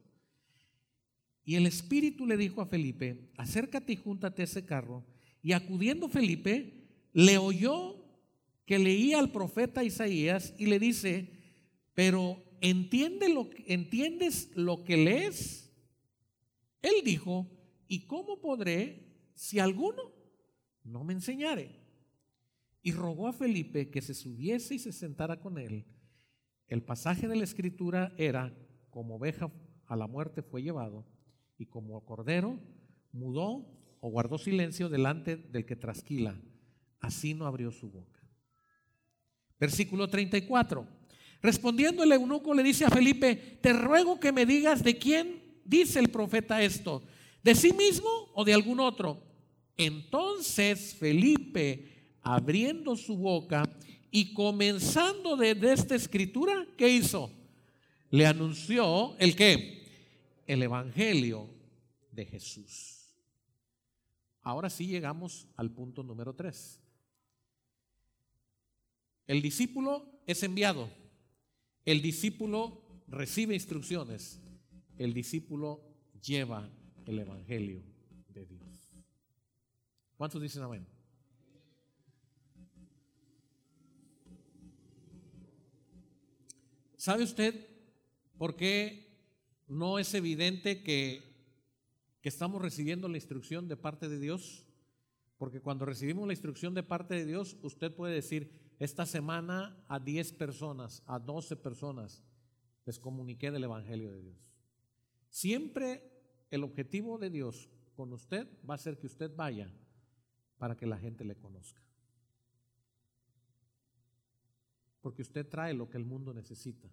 Y 1.44 1.54
el 1.54 1.66
Espíritu 1.66 2.26
le 2.26 2.36
dijo 2.36 2.60
a 2.60 2.66
Felipe, 2.66 3.30
acércate 3.36 3.92
y 3.92 3.96
júntate 3.96 4.42
a 4.42 4.46
ese 4.46 4.66
carro. 4.66 5.06
Y 5.40 5.52
acudiendo 5.52 6.08
Felipe, 6.08 6.88
le 7.12 7.38
oyó 7.38 7.99
que 8.70 8.78
leía 8.78 9.18
al 9.18 9.32
profeta 9.32 9.82
Isaías 9.82 10.54
y 10.56 10.66
le 10.66 10.78
dice, 10.78 11.28
pero 11.92 12.40
¿entiende 12.60 13.28
lo, 13.28 13.50
¿entiendes 13.66 14.52
lo 14.54 14.84
que 14.84 14.96
lees? 14.96 15.72
Él 16.80 17.02
dijo, 17.04 17.50
¿y 17.88 18.06
cómo 18.06 18.40
podré 18.40 19.32
si 19.34 19.58
alguno 19.58 20.12
no 20.84 21.02
me 21.02 21.14
enseñare? 21.14 21.80
Y 22.80 22.92
rogó 22.92 23.26
a 23.26 23.32
Felipe 23.32 23.90
que 23.90 24.02
se 24.02 24.14
subiese 24.14 24.76
y 24.76 24.78
se 24.78 24.92
sentara 24.92 25.40
con 25.40 25.58
él. 25.58 25.84
El 26.68 26.84
pasaje 26.84 27.26
de 27.26 27.34
la 27.34 27.42
escritura 27.42 28.14
era, 28.18 28.56
como 28.90 29.16
oveja 29.16 29.50
a 29.86 29.96
la 29.96 30.06
muerte 30.06 30.42
fue 30.42 30.62
llevado, 30.62 31.04
y 31.58 31.66
como 31.66 32.04
cordero 32.04 32.56
mudó 33.10 33.66
o 33.98 34.10
guardó 34.10 34.38
silencio 34.38 34.88
delante 34.88 35.36
del 35.36 35.66
que 35.66 35.74
trasquila, 35.74 36.40
así 37.00 37.34
no 37.34 37.46
abrió 37.46 37.72
su 37.72 37.90
boca. 37.90 38.19
Versículo 39.60 40.08
34. 40.08 40.86
Respondiendo 41.42 42.02
el 42.02 42.12
eunuco 42.12 42.54
le 42.54 42.62
dice 42.62 42.86
a 42.86 42.90
Felipe, 42.90 43.36
te 43.60 43.72
ruego 43.72 44.18
que 44.18 44.32
me 44.32 44.46
digas 44.46 44.82
de 44.82 44.98
quién 44.98 45.42
dice 45.64 45.98
el 45.98 46.08
profeta 46.08 46.62
esto, 46.62 47.02
de 47.42 47.54
sí 47.54 47.72
mismo 47.72 48.08
o 48.34 48.44
de 48.44 48.54
algún 48.54 48.80
otro. 48.80 49.22
Entonces 49.76 50.94
Felipe, 50.94 52.16
abriendo 52.22 52.96
su 52.96 53.16
boca 53.16 53.62
y 54.10 54.34
comenzando 54.34 55.36
desde 55.36 55.72
esta 55.72 55.94
escritura, 55.94 56.66
¿qué 56.76 56.88
hizo? 56.88 57.30
Le 58.10 58.26
anunció 58.26 59.16
el 59.18 59.36
qué? 59.36 59.86
El 60.46 60.62
Evangelio 60.62 61.48
de 62.10 62.26
Jesús. 62.26 63.14
Ahora 64.42 64.68
sí 64.68 64.86
llegamos 64.86 65.46
al 65.56 65.70
punto 65.70 66.02
número 66.02 66.34
3. 66.34 66.80
El 69.30 69.42
discípulo 69.42 70.10
es 70.26 70.42
enviado. 70.42 70.90
El 71.84 72.02
discípulo 72.02 72.82
recibe 73.06 73.54
instrucciones. 73.54 74.40
El 74.98 75.14
discípulo 75.14 75.84
lleva 76.20 76.68
el 77.06 77.16
Evangelio 77.16 77.80
de 78.26 78.44
Dios. 78.44 78.92
¿Cuántos 80.16 80.42
dicen 80.42 80.64
amén? 80.64 80.84
¿Sabe 86.96 87.22
usted 87.22 87.68
por 88.36 88.56
qué 88.56 89.14
no 89.68 90.00
es 90.00 90.12
evidente 90.14 90.82
que, 90.82 91.22
que 92.20 92.28
estamos 92.28 92.60
recibiendo 92.60 93.06
la 93.06 93.18
instrucción 93.18 93.68
de 93.68 93.76
parte 93.76 94.08
de 94.08 94.18
Dios? 94.18 94.66
Porque 95.38 95.60
cuando 95.60 95.84
recibimos 95.84 96.26
la 96.26 96.32
instrucción 96.32 96.74
de 96.74 96.82
parte 96.82 97.14
de 97.14 97.26
Dios, 97.26 97.56
usted 97.62 97.94
puede 97.94 98.16
decir, 98.16 98.59
esta 98.80 99.04
semana 99.04 99.76
a 99.88 100.00
10 100.00 100.32
personas, 100.32 101.02
a 101.06 101.18
12 101.18 101.54
personas, 101.56 102.24
les 102.86 102.98
comuniqué 102.98 103.50
del 103.50 103.64
Evangelio 103.64 104.10
de 104.10 104.22
Dios. 104.22 104.54
Siempre 105.28 106.10
el 106.50 106.64
objetivo 106.64 107.18
de 107.18 107.28
Dios 107.28 107.68
con 107.94 108.10
usted 108.14 108.48
va 108.68 108.74
a 108.74 108.78
ser 108.78 108.98
que 108.98 109.06
usted 109.06 109.36
vaya 109.36 109.70
para 110.56 110.78
que 110.78 110.86
la 110.86 110.96
gente 110.96 111.26
le 111.26 111.36
conozca. 111.36 111.82
Porque 115.02 115.22
usted 115.22 115.46
trae 115.46 115.74
lo 115.74 115.90
que 115.90 115.98
el 115.98 116.06
mundo 116.06 116.32
necesita. 116.32 116.88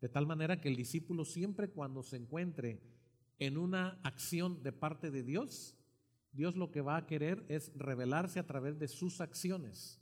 De 0.00 0.08
tal 0.08 0.26
manera 0.26 0.60
que 0.60 0.68
el 0.68 0.76
discípulo 0.76 1.24
siempre 1.24 1.70
cuando 1.70 2.02
se 2.02 2.16
encuentre 2.16 2.82
en 3.38 3.56
una 3.56 4.00
acción 4.02 4.64
de 4.64 4.72
parte 4.72 5.12
de 5.12 5.22
Dios, 5.22 5.76
Dios 6.32 6.56
lo 6.56 6.72
que 6.72 6.80
va 6.80 6.96
a 6.96 7.06
querer 7.06 7.46
es 7.48 7.72
revelarse 7.76 8.40
a 8.40 8.46
través 8.46 8.76
de 8.80 8.88
sus 8.88 9.20
acciones 9.20 10.00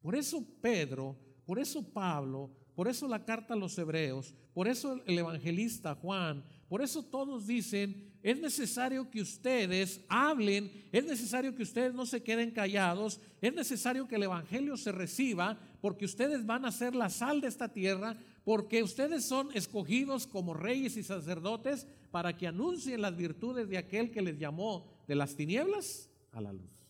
Por 0.00 0.14
eso 0.14 0.44
Pedro, 0.60 1.16
por 1.44 1.58
eso 1.58 1.82
Pablo, 1.82 2.50
por 2.74 2.88
eso 2.88 3.08
la 3.08 3.24
carta 3.24 3.54
a 3.54 3.56
los 3.56 3.76
hebreos, 3.78 4.34
por 4.52 4.68
eso 4.68 5.00
el 5.06 5.18
evangelista 5.18 5.94
Juan, 5.94 6.44
por 6.68 6.82
eso 6.82 7.02
todos 7.02 7.46
dicen, 7.46 8.12
es 8.22 8.40
necesario 8.40 9.08
que 9.08 9.20
ustedes 9.20 10.00
hablen, 10.08 10.88
es 10.90 11.04
necesario 11.04 11.54
que 11.54 11.62
ustedes 11.62 11.94
no 11.94 12.06
se 12.06 12.24
queden 12.24 12.50
callados, 12.50 13.20
es 13.40 13.54
necesario 13.54 14.08
que 14.08 14.16
el 14.16 14.24
Evangelio 14.24 14.76
se 14.76 14.90
reciba, 14.90 15.56
porque 15.80 16.06
ustedes 16.06 16.44
van 16.44 16.64
a 16.64 16.72
ser 16.72 16.96
la 16.96 17.08
sal 17.08 17.40
de 17.40 17.46
esta 17.46 17.72
tierra, 17.72 18.16
porque 18.44 18.82
ustedes 18.82 19.24
son 19.24 19.50
escogidos 19.54 20.26
como 20.26 20.54
reyes 20.54 20.96
y 20.96 21.04
sacerdotes 21.04 21.86
para 22.10 22.36
que 22.36 22.48
anuncien 22.48 23.00
las 23.00 23.16
virtudes 23.16 23.68
de 23.68 23.78
aquel 23.78 24.10
que 24.10 24.22
les 24.22 24.38
llamó 24.38 24.90
de 25.06 25.14
las 25.14 25.36
tinieblas 25.36 26.10
a 26.32 26.40
la 26.40 26.52
luz. 26.52 26.84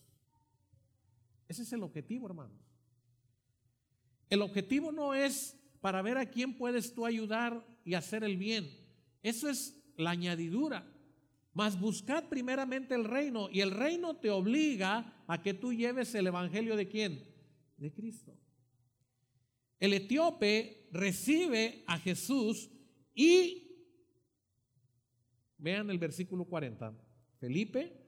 Ese 1.47 1.61
es 1.61 1.71
el 1.71 1.83
objetivo, 1.83 2.27
hermanos. 2.27 2.66
El 4.29 4.41
objetivo 4.41 4.91
no 4.91 5.13
es 5.13 5.57
para 5.81 6.01
ver 6.01 6.17
a 6.17 6.29
quién 6.29 6.55
puedes 6.55 6.93
tú 6.93 7.05
ayudar 7.05 7.65
y 7.85 7.93
hacer 7.93 8.23
el 8.23 8.37
bien. 8.37 8.69
Eso 9.23 9.49
es 9.49 9.79
la 9.95 10.11
añadidura. 10.11 10.85
Mas 11.53 11.79
buscad 11.79 12.25
primeramente 12.25 12.93
el 12.93 13.05
reino 13.05 13.49
y 13.51 13.61
el 13.61 13.71
reino 13.71 14.17
te 14.17 14.29
obliga 14.29 15.23
a 15.27 15.41
que 15.41 15.53
tú 15.53 15.73
lleves 15.73 16.13
el 16.13 16.27
evangelio 16.27 16.75
de 16.75 16.87
quién? 16.87 17.25
De 17.77 17.91
Cristo. 17.91 18.37
El 19.79 19.93
etíope 19.93 20.87
recibe 20.91 21.83
a 21.87 21.99
Jesús 21.99 22.69
y 23.13 23.67
vean 25.57 25.89
el 25.89 25.97
versículo 25.97 26.45
40. 26.45 26.93
Felipe 27.39 28.05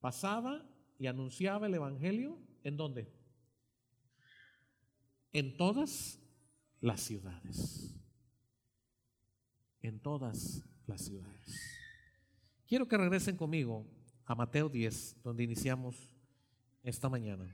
pasaba 0.00 0.66
y 0.98 1.06
anunciaba 1.06 1.66
el 1.66 1.74
evangelio 1.74 2.38
en 2.64 2.76
dónde? 2.76 3.21
En 5.32 5.56
todas 5.56 6.18
las 6.80 7.00
ciudades. 7.00 7.94
En 9.80 10.00
todas 10.00 10.62
las 10.86 11.02
ciudades. 11.02 11.82
Quiero 12.66 12.86
que 12.86 12.96
regresen 12.96 13.36
conmigo 13.36 13.86
a 14.24 14.34
Mateo 14.34 14.68
10, 14.68 15.22
donde 15.22 15.44
iniciamos 15.44 15.96
esta 16.82 17.08
mañana. 17.08 17.46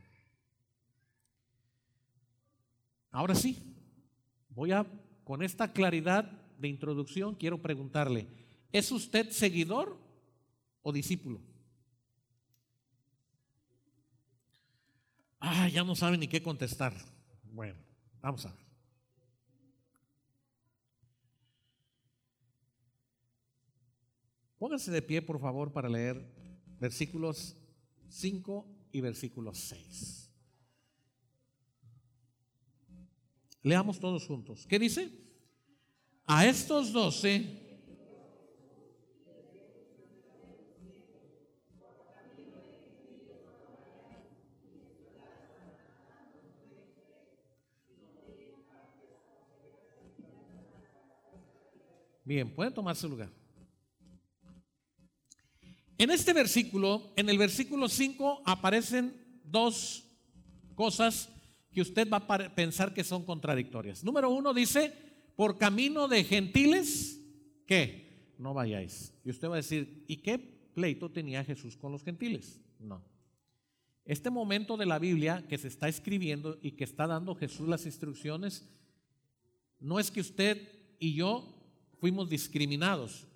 Ahora 3.11 3.35
sí, 3.35 3.59
voy 4.51 4.73
a, 4.73 4.87
con 5.25 5.43
esta 5.43 5.73
claridad 5.73 6.31
de 6.59 6.69
introducción, 6.69 7.35
quiero 7.35 7.63
preguntarle, 7.63 8.27
¿es 8.73 8.91
usted 8.93 9.31
seguidor 9.31 9.99
o 10.83 10.93
discípulo? 10.93 11.41
Ah, 15.41 15.69
ya 15.69 15.85
no 15.85 15.95
sabe 15.95 16.19
ni 16.19 16.29
qué 16.29 16.43
contestar. 16.43 16.95
Bueno, 17.53 17.79
vamos 18.21 18.45
a 18.47 18.53
ver. 18.53 18.69
Pónganse 24.59 24.91
de 24.91 25.03
pie, 25.03 25.23
por 25.23 25.39
favor, 25.39 25.73
para 25.73 25.89
leer 25.89 26.21
versículos 26.81 27.57
5 28.09 28.67
y 28.93 29.01
versículos 29.01 29.59
6. 29.59 30.31
Leamos 33.63 34.01
todos 34.01 34.27
juntos. 34.27 34.67
¿Qué 34.67 34.79
dice? 34.79 35.11
A 36.25 36.47
estos 36.47 36.93
doce 36.93 37.68
Bien, 52.29 52.51
pueden 52.51 52.75
tomar 52.75 52.95
su 52.95 53.09
lugar. 53.09 53.31
En 55.97 56.11
este 56.11 56.35
versículo, 56.35 57.11
en 57.17 57.31
el 57.31 57.39
versículo 57.39 57.89
5, 57.89 58.43
aparecen 58.45 59.15
dos 59.45 60.05
cosas 60.75 61.31
que 61.73 61.81
usted 61.81 62.07
va 62.07 62.19
a 62.19 62.55
pensar 62.55 62.93
que 62.93 63.03
son 63.03 63.25
contradictorias. 63.25 64.05
Número 64.05 64.29
uno 64.29 64.53
dice, 64.53 64.93
por 65.37 65.57
camino 65.57 66.07
de 66.07 66.23
gentiles, 66.23 67.19
¿qué? 67.67 68.35
No 68.37 68.53
vayáis. 68.53 69.15
Y 69.25 69.31
usted 69.31 69.49
va 69.49 69.55
a 69.55 69.65
decir, 69.65 70.05
¿y 70.07 70.19
qué 70.19 70.37
pleito 70.39 71.11
tenía 71.11 71.43
Jesús 71.45 71.79
con 71.79 71.93
los 71.93 72.05
gentiles? 72.05 72.61
No. 72.79 73.03
Este 74.05 74.29
momento 74.29 74.77
de 74.77 74.85
la 74.85 74.99
Biblia 74.99 75.47
que 75.49 75.57
se 75.57 75.69
está 75.69 75.89
escribiendo 75.89 76.59
y 76.61 76.73
que 76.73 76.85
está 76.85 77.07
dando 77.07 77.35
Jesús 77.35 77.67
las 77.67 77.87
instrucciones, 77.87 78.69
no 79.81 79.99
es 79.99 80.11
que 80.11 80.21
usted 80.21 80.69
y 80.99 81.15
yo 81.15 81.55
fuimos 82.01 82.29
discriminados, 82.29 83.27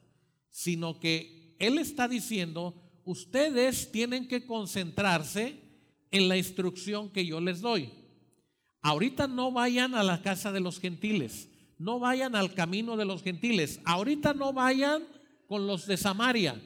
sino 0.50 0.98
que 0.98 1.54
él 1.58 1.78
está 1.78 2.08
diciendo, 2.08 2.74
ustedes 3.04 3.90
tienen 3.92 4.28
que 4.28 4.46
concentrarse 4.46 5.60
en 6.10 6.28
la 6.28 6.36
instrucción 6.36 7.10
que 7.10 7.24
yo 7.24 7.40
les 7.40 7.60
doy. 7.60 7.90
Ahorita 8.80 9.26
no 9.26 9.52
vayan 9.52 9.94
a 9.94 10.02
la 10.02 10.22
casa 10.22 10.52
de 10.52 10.60
los 10.60 10.80
gentiles, 10.80 11.48
no 11.78 11.98
vayan 11.98 12.34
al 12.34 12.54
camino 12.54 12.96
de 12.96 13.04
los 13.04 13.22
gentiles, 13.22 13.80
ahorita 13.84 14.34
no 14.34 14.52
vayan 14.52 15.04
con 15.46 15.66
los 15.66 15.86
de 15.86 15.96
Samaria, 15.96 16.60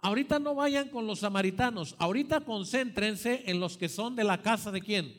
ahorita 0.00 0.38
no 0.38 0.54
vayan 0.54 0.88
con 0.88 1.06
los 1.06 1.20
samaritanos, 1.20 1.96
ahorita 1.98 2.40
concéntrense 2.40 3.44
en 3.46 3.60
los 3.60 3.76
que 3.76 3.88
son 3.88 4.14
de 4.14 4.24
la 4.24 4.42
casa 4.42 4.70
de 4.70 4.82
quién? 4.82 5.14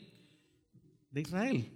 De 1.10 1.20
Israel. 1.22 1.72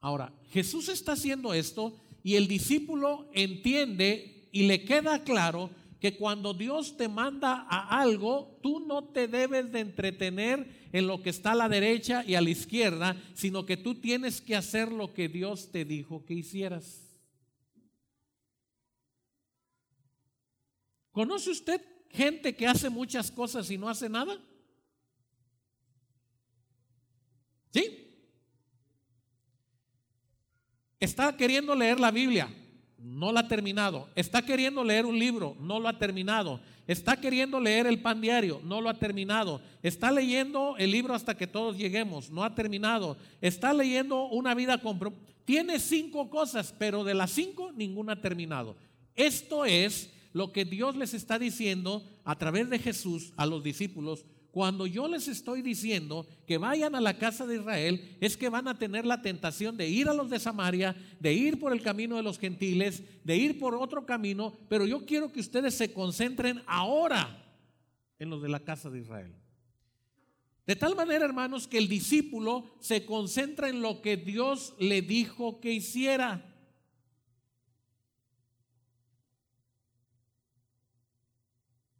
Ahora, 0.00 0.32
Jesús 0.50 0.88
está 0.88 1.12
haciendo 1.12 1.54
esto 1.54 1.96
y 2.26 2.34
el 2.34 2.48
discípulo 2.48 3.30
entiende 3.34 4.48
y 4.50 4.66
le 4.66 4.84
queda 4.84 5.22
claro 5.22 5.70
que 6.00 6.16
cuando 6.16 6.54
Dios 6.54 6.96
te 6.96 7.06
manda 7.06 7.64
a 7.70 8.00
algo, 8.00 8.58
tú 8.64 8.80
no 8.80 9.04
te 9.04 9.28
debes 9.28 9.70
de 9.70 9.78
entretener 9.78 10.88
en 10.90 11.06
lo 11.06 11.22
que 11.22 11.30
está 11.30 11.52
a 11.52 11.54
la 11.54 11.68
derecha 11.68 12.24
y 12.26 12.34
a 12.34 12.40
la 12.40 12.50
izquierda, 12.50 13.16
sino 13.32 13.64
que 13.64 13.76
tú 13.76 14.00
tienes 14.00 14.40
que 14.40 14.56
hacer 14.56 14.90
lo 14.90 15.14
que 15.14 15.28
Dios 15.28 15.70
te 15.70 15.84
dijo 15.84 16.24
que 16.24 16.34
hicieras. 16.34 17.16
¿Conoce 21.12 21.50
usted 21.50 21.80
gente 22.10 22.56
que 22.56 22.66
hace 22.66 22.90
muchas 22.90 23.30
cosas 23.30 23.70
y 23.70 23.78
no 23.78 23.88
hace 23.88 24.08
nada? 24.08 24.36
¿Sí? 27.72 28.05
Está 30.98 31.36
queriendo 31.36 31.74
leer 31.74 32.00
la 32.00 32.10
Biblia, 32.10 32.48
no 32.98 33.30
lo 33.30 33.38
ha 33.38 33.48
terminado. 33.48 34.08
Está 34.14 34.42
queriendo 34.42 34.82
leer 34.82 35.06
un 35.06 35.18
libro, 35.18 35.56
no 35.60 35.78
lo 35.78 35.88
ha 35.88 35.98
terminado. 35.98 36.60
Está 36.86 37.20
queriendo 37.20 37.60
leer 37.60 37.86
el 37.86 38.00
pan 38.00 38.20
diario, 38.20 38.60
no 38.64 38.80
lo 38.80 38.88
ha 38.88 38.94
terminado. 38.94 39.60
Está 39.82 40.10
leyendo 40.10 40.76
el 40.78 40.90
libro 40.90 41.14
hasta 41.14 41.36
que 41.36 41.46
todos 41.46 41.76
lleguemos, 41.76 42.30
no 42.30 42.44
ha 42.44 42.54
terminado. 42.54 43.16
Está 43.40 43.72
leyendo 43.72 44.26
una 44.28 44.54
vida 44.54 44.78
con... 44.78 44.98
Tiene 45.44 45.78
cinco 45.78 46.30
cosas, 46.30 46.74
pero 46.78 47.04
de 47.04 47.14
las 47.14 47.30
cinco 47.30 47.72
ninguna 47.72 48.14
ha 48.14 48.20
terminado. 48.20 48.76
Esto 49.14 49.64
es 49.64 50.12
lo 50.32 50.52
que 50.52 50.64
Dios 50.64 50.96
les 50.96 51.14
está 51.14 51.38
diciendo 51.38 52.04
a 52.24 52.36
través 52.36 52.68
de 52.70 52.78
Jesús 52.78 53.32
a 53.36 53.46
los 53.46 53.62
discípulos 53.62 54.24
cuando 54.56 54.86
yo 54.86 55.06
les 55.06 55.28
estoy 55.28 55.60
diciendo 55.60 56.26
que 56.46 56.56
vayan 56.56 56.94
a 56.94 57.00
la 57.02 57.18
casa 57.18 57.46
de 57.46 57.56
Israel, 57.56 58.16
es 58.22 58.38
que 58.38 58.48
van 58.48 58.68
a 58.68 58.78
tener 58.78 59.04
la 59.04 59.20
tentación 59.20 59.76
de 59.76 59.86
ir 59.86 60.08
a 60.08 60.14
los 60.14 60.30
de 60.30 60.38
Samaria, 60.38 60.96
de 61.20 61.34
ir 61.34 61.60
por 61.60 61.74
el 61.74 61.82
camino 61.82 62.16
de 62.16 62.22
los 62.22 62.38
gentiles, 62.38 63.02
de 63.22 63.36
ir 63.36 63.58
por 63.58 63.74
otro 63.74 64.06
camino, 64.06 64.54
pero 64.70 64.86
yo 64.86 65.04
quiero 65.04 65.30
que 65.30 65.40
ustedes 65.40 65.74
se 65.74 65.92
concentren 65.92 66.62
ahora 66.66 67.54
en 68.18 68.30
los 68.30 68.40
de 68.40 68.48
la 68.48 68.60
casa 68.60 68.88
de 68.88 69.00
Israel. 69.00 69.34
De 70.66 70.74
tal 70.74 70.96
manera, 70.96 71.26
hermanos, 71.26 71.68
que 71.68 71.76
el 71.76 71.86
discípulo 71.86 72.78
se 72.80 73.04
concentra 73.04 73.68
en 73.68 73.82
lo 73.82 74.00
que 74.00 74.16
Dios 74.16 74.74
le 74.78 75.02
dijo 75.02 75.60
que 75.60 75.74
hiciera. 75.74 76.50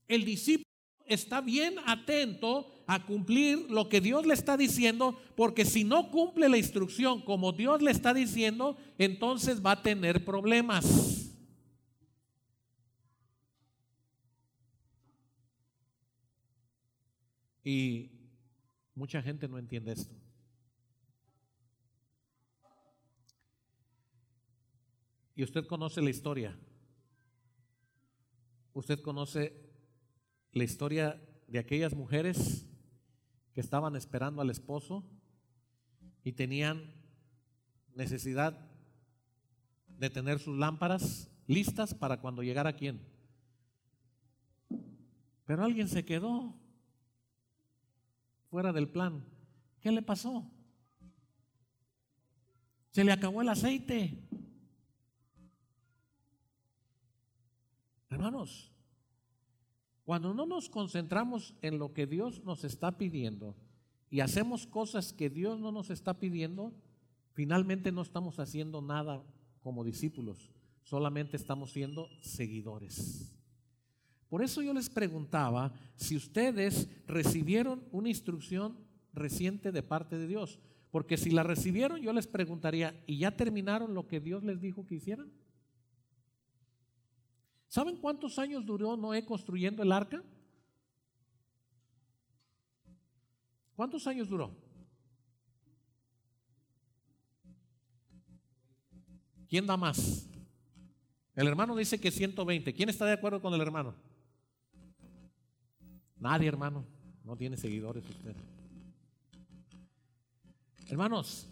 El 0.09 0.25
discípulo 0.25 0.76
está 1.09 1.40
bien 1.40 1.77
atento 1.87 2.73
a 2.87 3.05
cumplir 3.05 3.71
lo 3.71 3.88
que 3.88 4.01
Dios 4.01 4.27
le 4.27 4.35
está 4.35 4.57
diciendo, 4.57 5.19
porque 5.35 5.64
si 5.64 5.85
no 5.85 6.11
cumple 6.11 6.49
la 6.49 6.59
instrucción 6.59 7.21
como 7.23 7.53
Dios 7.53 7.83
le 7.83 7.90
está 7.90 8.14
diciendo, 8.14 8.77
entonces 8.99 9.64
va 9.64 9.73
a 9.73 9.83
tener 9.83 10.25
problemas. 10.25 11.35
Y 17.64 18.12
mucha 18.95 19.21
gente 19.21 19.49
no 19.49 19.59
entiende 19.59 19.92
esto. 19.92 20.14
Y 25.35 25.42
usted 25.42 25.66
conoce 25.66 26.01
la 26.01 26.11
historia. 26.11 26.57
Usted 28.73 29.01
conoce 29.01 29.65
la 30.57 30.64
historia 30.64 31.23
de 31.49 31.59
aquellas 31.59 31.95
mujeres 31.95 32.66
que 33.53 33.61
estaban 33.61 33.95
esperando 33.95 34.40
al 34.40 34.49
esposo 34.49 35.05
y 36.25 36.33
tenían 36.33 36.95
necesidad 37.95 38.59
de 39.87 40.09
tener 40.09 40.38
sus 40.38 40.57
lámparas 40.57 41.29
listas 41.47 41.92
para 41.92 42.23
cuando 42.23 42.42
llegara 42.42 42.73
quién. 42.73 43.07
Pero 45.45 45.62
alguien 45.62 45.88
se 45.88 46.07
quedó 46.07 46.55
fuera 48.49 48.73
del 48.73 48.88
plan. 48.88 49.27
¿Qué 49.83 49.92
le 49.92 50.01
pasó? 50.01 50.51
Se 52.92 53.05
le 53.05 53.12
acabó 53.12 53.42
el 53.42 53.51
aceite. 53.51 54.27
Hermanos, 58.09 58.73
cuando 60.07 60.33
no 60.33 60.47
nos 60.47 60.71
concentramos 60.71 61.57
en 61.62 61.81
lo 61.81 61.92
que 61.92 62.07
Dios 62.07 62.45
nos 62.45 62.62
está 62.62 62.97
pidiendo 62.97 63.57
y 64.09 64.21
hacemos 64.21 64.64
cosas 64.64 65.12
que 65.12 65.29
Dios 65.29 65.59
no 65.59 65.73
nos 65.73 65.90
está 65.90 66.21
pidiendo, 66.21 66.73
finalmente 67.33 67.90
no 67.90 68.03
estamos 68.03 68.38
haciendo 68.38 68.81
nada 68.81 69.25
como 69.61 69.83
discípulos, 69.83 70.49
solamente 70.85 71.37
estamos 71.37 71.73
siendo 71.73 72.09
seguidores. 72.23 73.35
Por 74.29 74.42
eso 74.42 74.62
yo 74.62 74.73
les 74.73 74.88
preguntaba 74.88 75.73
si 75.97 76.14
ustedes 76.14 76.88
recibieron 77.09 77.83
una 77.90 78.09
instrucción 78.09 78.79
reciente 79.12 79.73
de 79.73 79.83
parte 79.83 80.19
de 80.19 80.29
Dios. 80.29 80.61
Porque 80.92 81.16
si 81.16 81.31
la 81.31 81.42
recibieron, 81.42 82.01
yo 82.01 82.12
les 82.12 82.29
preguntaría, 82.29 83.03
¿y 83.09 83.19
ya 83.19 83.37
terminaron 83.37 83.92
lo 83.92 84.07
que 84.07 84.21
Dios 84.21 84.45
les 84.45 84.61
dijo 84.61 84.87
que 84.87 84.95
hicieran? 84.95 85.33
¿Saben 87.77 87.99
cuántos 87.99 88.39
años 88.39 88.65
duró 88.65 88.97
Noé 88.97 89.23
construyendo 89.27 89.83
el 89.83 89.93
arca? 89.93 90.23
¿Cuántos 93.75 94.07
años 94.07 94.31
duró? 94.31 94.51
¿Quién 99.47 99.67
da 99.67 99.77
más? 99.77 100.27
El 101.35 101.49
hermano 101.49 101.77
dice 101.77 102.01
que 102.01 102.11
120. 102.11 102.73
¿Quién 102.73 102.89
está 102.89 103.05
de 103.05 103.12
acuerdo 103.12 103.43
con 103.43 103.53
el 103.53 103.61
hermano? 103.61 103.95
Nadie, 106.19 106.49
hermano. 106.49 106.83
No 107.25 107.37
tiene 107.37 107.59
seguidores 107.59 108.09
usted. 108.09 108.35
Hermanos, 110.87 111.47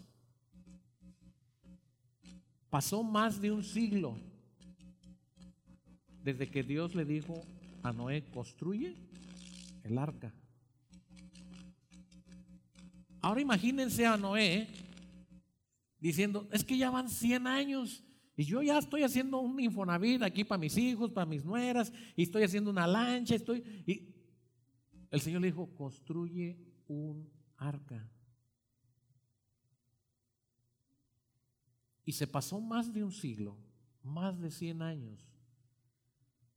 pasó 2.71 3.03
más 3.03 3.39
de 3.39 3.51
un 3.51 3.63
siglo 3.63 4.17
desde 6.25 6.49
que 6.49 6.63
Dios 6.63 6.95
le 6.95 7.05
dijo 7.05 7.45
a 7.83 7.93
Noé, 7.93 8.23
construye 8.33 8.95
el 9.83 9.95
arca. 9.99 10.33
Ahora 13.21 13.41
imagínense 13.41 14.07
a 14.07 14.17
Noé 14.17 14.67
diciendo, 15.99 16.49
es 16.51 16.63
que 16.63 16.79
ya 16.79 16.89
van 16.89 17.09
100 17.09 17.45
años 17.45 18.03
y 18.35 18.43
yo 18.43 18.63
ya 18.63 18.79
estoy 18.79 19.03
haciendo 19.03 19.39
un 19.39 19.59
infonavit 19.59 20.23
aquí 20.23 20.43
para 20.43 20.57
mis 20.57 20.75
hijos, 20.77 21.11
para 21.11 21.27
mis 21.27 21.45
nueras, 21.45 21.93
y 22.15 22.23
estoy 22.23 22.43
haciendo 22.43 22.71
una 22.71 22.87
lancha, 22.87 23.35
estoy... 23.35 23.63
Y 23.85 24.13
el 25.11 25.21
Señor 25.21 25.41
le 25.41 25.47
dijo, 25.47 25.73
construye 25.75 26.57
un 26.87 27.29
arca. 27.55 28.11
Y 32.03 32.11
se 32.11 32.25
pasó 32.25 32.59
más 32.59 32.91
de 32.91 33.03
un 33.03 33.11
siglo, 33.11 33.57
más 34.03 34.39
de 34.39 34.51
100 34.51 34.81
años, 34.81 35.25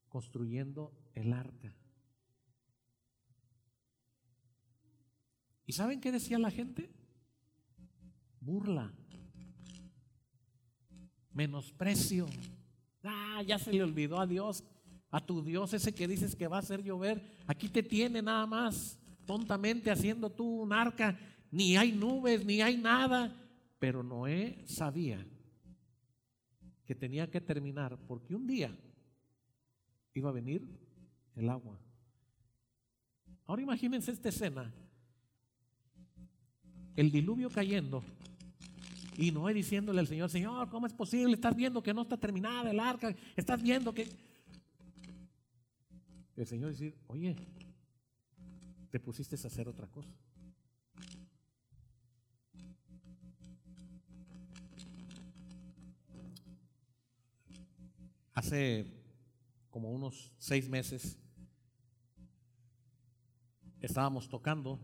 construyendo 0.08 0.92
el 1.14 1.32
arca. 1.32 1.74
¿Y 5.66 5.72
saben 5.72 6.00
qué 6.00 6.10
decía 6.10 6.38
la 6.38 6.50
gente? 6.50 6.90
Burla, 8.40 8.90
menosprecio. 11.32 12.26
Ah, 13.04 13.42
ya 13.46 13.58
se 13.58 13.72
le 13.72 13.82
olvidó 13.82 14.18
a 14.18 14.26
Dios, 14.26 14.64
a 15.10 15.24
tu 15.24 15.42
Dios 15.42 15.74
ese 15.74 15.94
que 15.94 16.08
dices 16.08 16.34
que 16.34 16.48
va 16.48 16.56
a 16.56 16.60
hacer 16.60 16.82
llover. 16.82 17.22
Aquí 17.46 17.68
te 17.68 17.82
tiene 17.82 18.22
nada 18.22 18.46
más, 18.46 18.98
tontamente 19.26 19.90
haciendo 19.90 20.30
tú 20.30 20.62
un 20.62 20.72
arca. 20.72 21.18
Ni 21.50 21.76
hay 21.76 21.92
nubes, 21.92 22.44
ni 22.44 22.60
hay 22.60 22.76
nada. 22.76 23.34
Pero 23.78 24.02
Noé 24.02 24.62
sabía 24.66 25.24
que 26.84 26.94
tenía 26.94 27.30
que 27.30 27.40
terminar 27.40 27.98
porque 28.06 28.34
un 28.34 28.46
día 28.46 28.74
iba 30.18 30.30
a 30.30 30.32
venir 30.32 30.62
el 31.36 31.48
agua. 31.48 31.78
Ahora 33.46 33.62
imagínense 33.62 34.10
esta 34.10 34.28
escena. 34.28 34.72
El 36.96 37.10
diluvio 37.10 37.48
cayendo 37.48 38.02
y 39.16 39.30
Noé 39.32 39.54
diciéndole 39.54 40.00
al 40.00 40.06
Señor, 40.06 40.30
Señor, 40.30 40.68
¿cómo 40.68 40.86
es 40.86 40.92
posible? 40.92 41.34
Estás 41.34 41.56
viendo 41.56 41.82
que 41.82 41.94
no 41.94 42.02
está 42.02 42.16
terminada 42.16 42.70
el 42.70 42.78
arca, 42.78 43.14
estás 43.36 43.62
viendo 43.62 43.94
que... 43.94 44.08
El 46.36 46.46
Señor 46.46 46.70
decir, 46.70 46.96
oye, 47.08 47.34
te 48.90 49.00
pusiste 49.00 49.36
a 49.36 49.46
hacer 49.46 49.68
otra 49.68 49.88
cosa. 49.88 50.10
Hace 58.34 58.97
como 59.78 59.92
unos 59.92 60.32
seis 60.38 60.68
meses 60.68 61.16
estábamos 63.80 64.28
tocando 64.28 64.80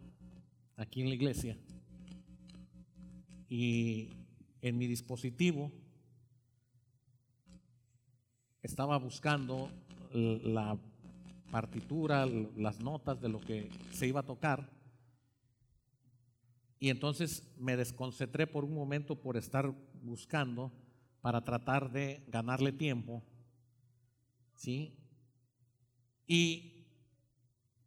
aquí 0.76 1.02
en 1.02 1.09
la 1.09 1.16
iglesia 1.16 1.59
y 3.48 4.11
en 4.62 4.78
mi 4.78 4.87
dispositivo 4.87 5.72
estaba 8.62 8.96
buscando 8.98 9.68
la 10.12 10.78
partitura, 11.50 12.24
las 12.26 12.78
notas 12.78 13.20
de 13.20 13.30
lo 13.30 13.40
que 13.40 13.68
se 13.90 14.07
iba 14.07 14.20
a 14.20 14.26
tocar. 14.26 14.70
Y 16.78 16.90
entonces 16.90 17.52
me 17.59 17.76
desconcentré 17.76 18.46
por 18.46 18.64
un 18.64 18.74
momento 18.74 19.20
por 19.20 19.37
estar 19.37 19.74
buscando 20.04 20.70
para 21.20 21.42
tratar 21.42 21.90
de 21.90 22.22
ganarle 22.28 22.70
tiempo 22.70 23.24
¿sí? 24.64 24.96
Y 26.27 26.87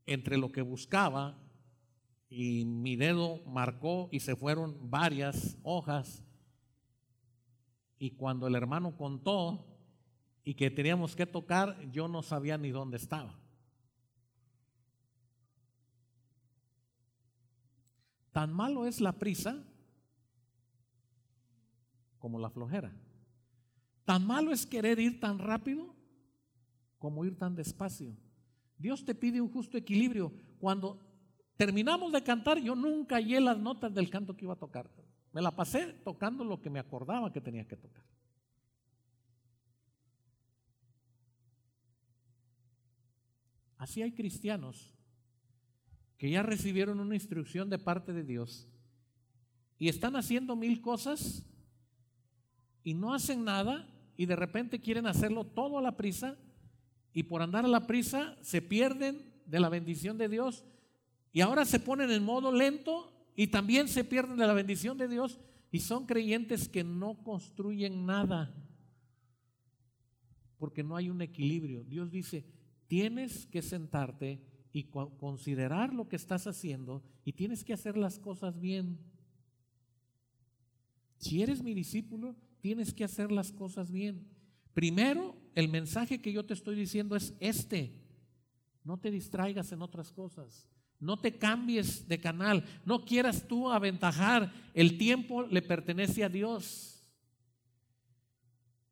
entre 0.05 0.37
lo 0.37 0.51
que 0.51 0.61
buscaba 0.61 1.35
y 2.29 2.65
mi 2.65 2.95
dedo 2.95 3.41
marcó 3.45 4.09
y 4.11 4.19
se 4.19 4.35
fueron 4.35 4.91
varias 4.91 5.57
hojas. 5.63 6.23
Y 7.97 8.11
cuando 8.11 8.45
el 8.45 8.53
hermano 8.53 8.95
contó 8.95 9.65
y 10.43 10.53
que 10.53 10.69
teníamos 10.69 11.15
que 11.15 11.25
tocar, 11.25 11.89
yo 11.91 12.07
no 12.07 12.21
sabía 12.21 12.59
ni 12.59 12.69
dónde 12.69 12.97
estaba. 12.97 13.39
Tan 18.31 18.53
malo 18.53 18.85
es 18.85 19.01
la 19.01 19.13
prisa 19.13 19.63
como 22.19 22.37
la 22.37 22.51
flojera. 22.51 22.93
Tan 24.05 24.27
malo 24.27 24.51
es 24.51 24.67
querer 24.67 24.99
ir 24.99 25.19
tan 25.19 25.39
rápido 25.39 25.96
como 26.97 27.25
ir 27.25 27.37
tan 27.37 27.55
despacio. 27.55 28.15
Dios 28.77 29.03
te 29.03 29.15
pide 29.15 29.41
un 29.41 29.51
justo 29.51 29.77
equilibrio. 29.77 30.31
Cuando 30.59 30.99
terminamos 31.55 32.11
de 32.11 32.23
cantar, 32.23 32.59
yo 32.59 32.75
nunca 32.75 33.15
hallé 33.15 33.41
las 33.41 33.57
notas 33.57 33.93
del 33.93 34.09
canto 34.09 34.35
que 34.35 34.45
iba 34.45 34.53
a 34.53 34.59
tocar. 34.59 34.89
Me 35.33 35.41
la 35.41 35.55
pasé 35.55 35.93
tocando 36.03 36.43
lo 36.43 36.61
que 36.61 36.69
me 36.69 36.79
acordaba 36.79 37.31
que 37.31 37.41
tenía 37.41 37.67
que 37.67 37.75
tocar. 37.75 38.05
Así 43.77 44.01
hay 44.01 44.11
cristianos 44.11 44.95
que 46.17 46.31
ya 46.31 46.41
recibieron 46.41 46.99
una 46.99 47.13
instrucción 47.13 47.69
de 47.69 47.77
parte 47.77 48.11
de 48.11 48.23
Dios 48.23 48.67
y 49.77 49.87
están 49.87 50.15
haciendo 50.15 50.55
mil 50.55 50.81
cosas 50.81 51.45
y 52.83 52.95
no 52.95 53.13
hacen 53.13 53.43
nada 53.43 53.87
y 54.15 54.25
de 54.25 54.35
repente 54.35 54.81
quieren 54.81 55.05
hacerlo 55.05 55.45
todo 55.45 55.77
a 55.77 55.81
la 55.81 55.95
prisa 55.95 56.37
y 57.17 57.23
por 57.23 57.41
andar 57.41 57.65
a 57.65 57.67
la 57.67 57.87
prisa 57.87 58.37
se 58.41 58.61
pierden 58.61 59.25
de 59.47 59.59
la 59.59 59.69
bendición 59.69 60.19
de 60.19 60.29
Dios 60.29 60.63
y 61.33 61.41
ahora 61.41 61.65
se 61.65 61.79
ponen 61.79 62.11
en 62.11 62.23
modo 62.23 62.51
lento 62.51 63.11
y 63.35 63.47
también 63.47 63.87
se 63.87 64.03
pierden 64.03 64.37
de 64.37 64.45
la 64.45 64.53
bendición 64.53 64.99
de 64.99 65.07
Dios 65.07 65.39
y 65.71 65.79
son 65.79 66.05
creyentes 66.05 66.69
que 66.69 66.83
no 66.83 67.23
construyen 67.23 68.05
nada 68.05 68.53
porque 70.59 70.83
no 70.83 70.95
hay 70.95 71.09
un 71.09 71.23
equilibrio. 71.23 71.83
Dios 71.85 72.11
dice, 72.11 72.45
tienes 72.85 73.47
que 73.47 73.63
sentarte 73.63 74.39
y 74.71 74.83
considerar 74.83 75.95
lo 75.95 76.07
que 76.07 76.17
estás 76.17 76.45
haciendo 76.45 77.01
y 77.25 77.33
tienes 77.33 77.63
que 77.63 77.73
hacer 77.73 77.97
las 77.97 78.19
cosas 78.19 78.59
bien. 78.59 78.99
Si 81.17 81.41
eres 81.41 81.63
mi 81.63 81.73
discípulo, 81.73 82.35
tienes 82.59 82.93
que 82.93 83.05
hacer 83.05 83.31
las 83.31 83.51
cosas 83.51 83.91
bien. 83.91 84.36
Primero, 84.77 85.35
el 85.55 85.69
mensaje 85.69 86.21
que 86.21 86.31
yo 86.31 86.45
te 86.45 86.53
estoy 86.53 86.75
diciendo 86.75 87.15
es 87.15 87.33
este. 87.39 87.99
No 88.83 88.99
te 88.99 89.09
distraigas 89.09 89.71
en 89.71 89.81
otras 89.81 90.11
cosas. 90.11 90.69
No 90.99 91.19
te 91.19 91.35
cambies 91.35 92.07
de 92.07 92.19
canal. 92.19 92.63
No 92.85 93.03
quieras 93.03 93.47
tú 93.47 93.71
aventajar. 93.71 94.53
El 94.75 94.99
tiempo 94.99 95.41
le 95.41 95.63
pertenece 95.63 96.23
a 96.23 96.29
Dios. 96.29 97.03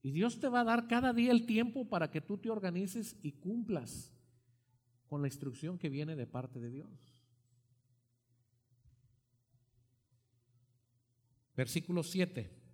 Y 0.01 0.09
Dios 0.09 0.39
te 0.39 0.47
va 0.47 0.61
a 0.61 0.63
dar 0.63 0.87
cada 0.87 1.13
día 1.13 1.31
el 1.31 1.45
tiempo 1.45 1.87
para 1.87 2.09
que 2.09 2.19
tú 2.19 2.39
te 2.39 2.49
organices 2.49 3.15
y 3.21 3.33
cumplas 3.33 4.11
con 5.05 5.21
la 5.21 5.27
instrucción 5.27 5.77
que 5.77 5.89
viene 5.89 6.15
de 6.15 6.25
parte 6.25 6.59
de 6.59 6.71
Dios. 6.71 6.89
Versículo 11.55 12.01
7. 12.01 12.64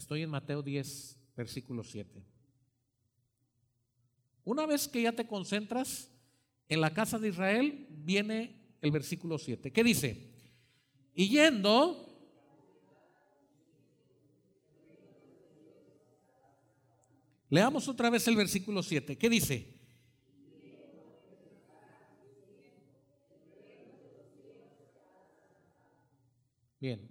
Estoy 0.00 0.22
en 0.22 0.30
Mateo 0.30 0.62
10, 0.62 1.18
versículo 1.36 1.84
7. 1.84 2.24
Una 4.44 4.64
vez 4.64 4.88
que 4.88 5.02
ya 5.02 5.12
te 5.12 5.26
concentras 5.26 6.10
en 6.70 6.80
la 6.80 6.94
casa 6.94 7.18
de 7.18 7.28
Israel, 7.28 7.86
viene 7.90 8.78
el 8.80 8.92
versículo 8.92 9.36
7. 9.36 9.70
¿Qué 9.70 9.84
dice? 9.84 10.32
Y 11.14 11.28
yendo, 11.28 12.18
leamos 17.50 17.86
otra 17.86 18.08
vez 18.08 18.26
el 18.26 18.36
versículo 18.36 18.82
7. 18.82 19.18
¿Qué 19.18 19.28
dice? 19.28 19.66
Bien. 26.80 27.09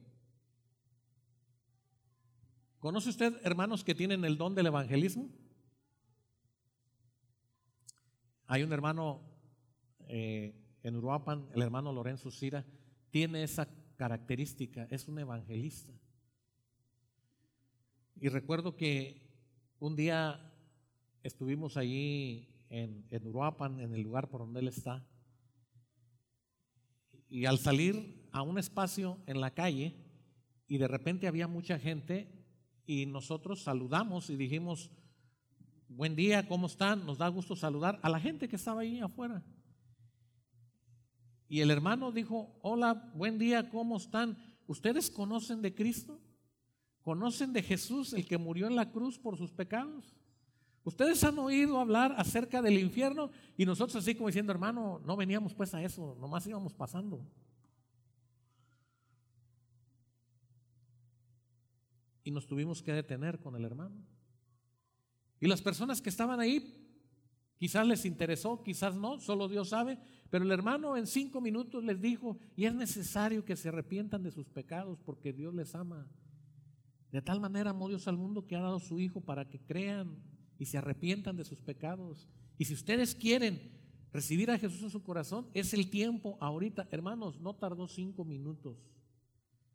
¿Conoce 2.80 3.10
usted 3.10 3.36
hermanos 3.44 3.84
que 3.84 3.94
tienen 3.94 4.24
el 4.24 4.38
don 4.38 4.56
del 4.56 4.68
evangelismo? 4.68 5.30
Hay 8.48 8.64
un 8.64 8.72
hermano 8.72 9.22
eh, 10.08 10.56
en 10.82 10.96
Uruapan, 10.96 11.50
el 11.54 11.62
hermano 11.62 11.92
Lorenzo 11.92 12.32
Sira, 12.32 12.66
tiene 13.10 13.44
esa 13.44 13.68
característica, 13.98 14.88
es 14.90 15.10
un 15.10 15.20
evangelista. 15.20 15.92
Y 18.16 18.30
recuerdo 18.30 18.78
que 18.78 19.30
un 19.80 19.98
día 19.98 20.54
estuvimos 21.22 21.76
allí 21.76 22.48
en, 22.70 23.06
en 23.10 23.28
Uruapan, 23.28 23.82
en 23.82 23.94
el 23.94 24.04
lugar 24.04 24.30
por 24.30 24.40
donde 24.40 24.62
él 24.62 24.70
está, 24.70 25.06
y 27.28 27.46
al 27.46 27.60
salir 27.60 28.26
a 28.32 28.42
un 28.42 28.58
espacio 28.58 29.20
en 29.28 29.42
la 29.42 29.54
calle, 29.54 29.98
y 30.66 30.78
de 30.78 30.88
repente 30.88 31.28
había 31.28 31.48
mucha 31.50 31.78
gente, 31.78 32.39
y 32.90 33.06
nosotros 33.06 33.62
saludamos 33.62 34.32
y 34.32 34.36
dijimos, 34.36 34.90
buen 35.90 36.16
día, 36.16 36.48
¿cómo 36.48 36.66
están? 36.66 37.06
Nos 37.06 37.20
da 37.20 37.28
gusto 37.28 37.56
saludar 37.56 38.00
a 38.02 38.10
la 38.10 38.20
gente 38.20 38.50
que 38.50 38.56
estaba 38.56 38.82
ahí 38.82 39.00
afuera. 39.00 39.44
Y 41.48 41.60
el 41.60 41.70
hermano 41.70 42.12
dijo, 42.12 42.58
hola, 42.64 43.12
buen 43.14 43.38
día, 43.38 43.70
¿cómo 43.70 43.98
están? 43.98 44.40
¿Ustedes 44.66 45.12
conocen 45.12 45.62
de 45.62 45.76
Cristo? 45.76 46.20
¿Conocen 47.04 47.54
de 47.54 47.62
Jesús, 47.62 48.12
el 48.14 48.26
que 48.26 48.40
murió 48.40 48.66
en 48.66 48.76
la 48.76 48.90
cruz 48.90 49.20
por 49.20 49.38
sus 49.38 49.52
pecados? 49.52 50.16
Ustedes 50.84 51.24
han 51.24 51.38
oído 51.38 51.80
hablar 51.80 52.16
acerca 52.18 52.60
del 52.60 52.80
infierno 52.80 53.30
y 53.56 53.68
nosotros 53.68 53.98
así 53.98 54.16
como 54.16 54.30
diciendo, 54.30 54.52
hermano, 54.52 55.00
no 55.06 55.16
veníamos 55.16 55.54
pues 55.54 55.76
a 55.76 55.84
eso, 55.84 56.18
nomás 56.20 56.48
íbamos 56.48 56.74
pasando. 56.74 57.24
Y 62.30 62.32
nos 62.32 62.46
tuvimos 62.46 62.84
que 62.84 62.94
detener 62.94 63.40
con 63.40 63.56
el 63.56 63.66
hermano. 63.66 64.06
Y 65.40 65.48
las 65.48 65.64
personas 65.64 66.00
que 66.00 66.10
estaban 66.10 66.40
ahí, 66.40 66.88
quizás 67.58 67.88
les 67.88 68.06
interesó, 68.06 68.62
quizás 68.62 68.94
no, 68.96 69.20
solo 69.20 69.48
Dios 69.48 69.70
sabe, 69.70 69.98
pero 70.30 70.46
el 70.46 70.52
hermano 70.52 70.96
en 70.96 71.08
cinco 71.08 71.42
minutos 71.42 71.84
les 71.84 72.00
dijo, 72.00 72.38
y 72.56 72.66
es 72.66 72.76
necesario 72.76 73.44
que 73.44 73.56
se 73.56 73.70
arrepientan 73.70 74.22
de 74.22 74.30
sus 74.30 74.48
pecados 74.48 75.00
porque 75.04 75.34
Dios 75.34 75.56
les 75.56 75.74
ama. 75.74 76.08
De 77.12 77.20
tal 77.24 77.40
manera 77.40 77.72
amó 77.72 77.90
Dios 77.90 78.08
al 78.08 78.18
mundo 78.18 78.46
que 78.46 78.56
ha 78.56 78.62
dado 78.62 78.80
su 78.80 79.00
Hijo 79.00 79.22
para 79.22 79.50
que 79.50 79.60
crean 79.60 80.16
y 80.60 80.66
se 80.66 80.78
arrepientan 80.78 81.36
de 81.36 81.46
sus 81.46 81.60
pecados. 81.62 82.30
Y 82.60 82.66
si 82.66 82.76
ustedes 82.76 83.16
quieren 83.16 83.72
recibir 84.14 84.52
a 84.52 84.60
Jesús 84.60 84.84
en 84.84 84.92
su 84.92 85.02
corazón, 85.02 85.48
es 85.56 85.74
el 85.74 85.90
tiempo 85.90 86.38
ahorita. 86.40 86.88
Hermanos, 86.92 87.42
no 87.42 87.56
tardó 87.56 87.88
cinco 87.88 88.24
minutos 88.24 88.78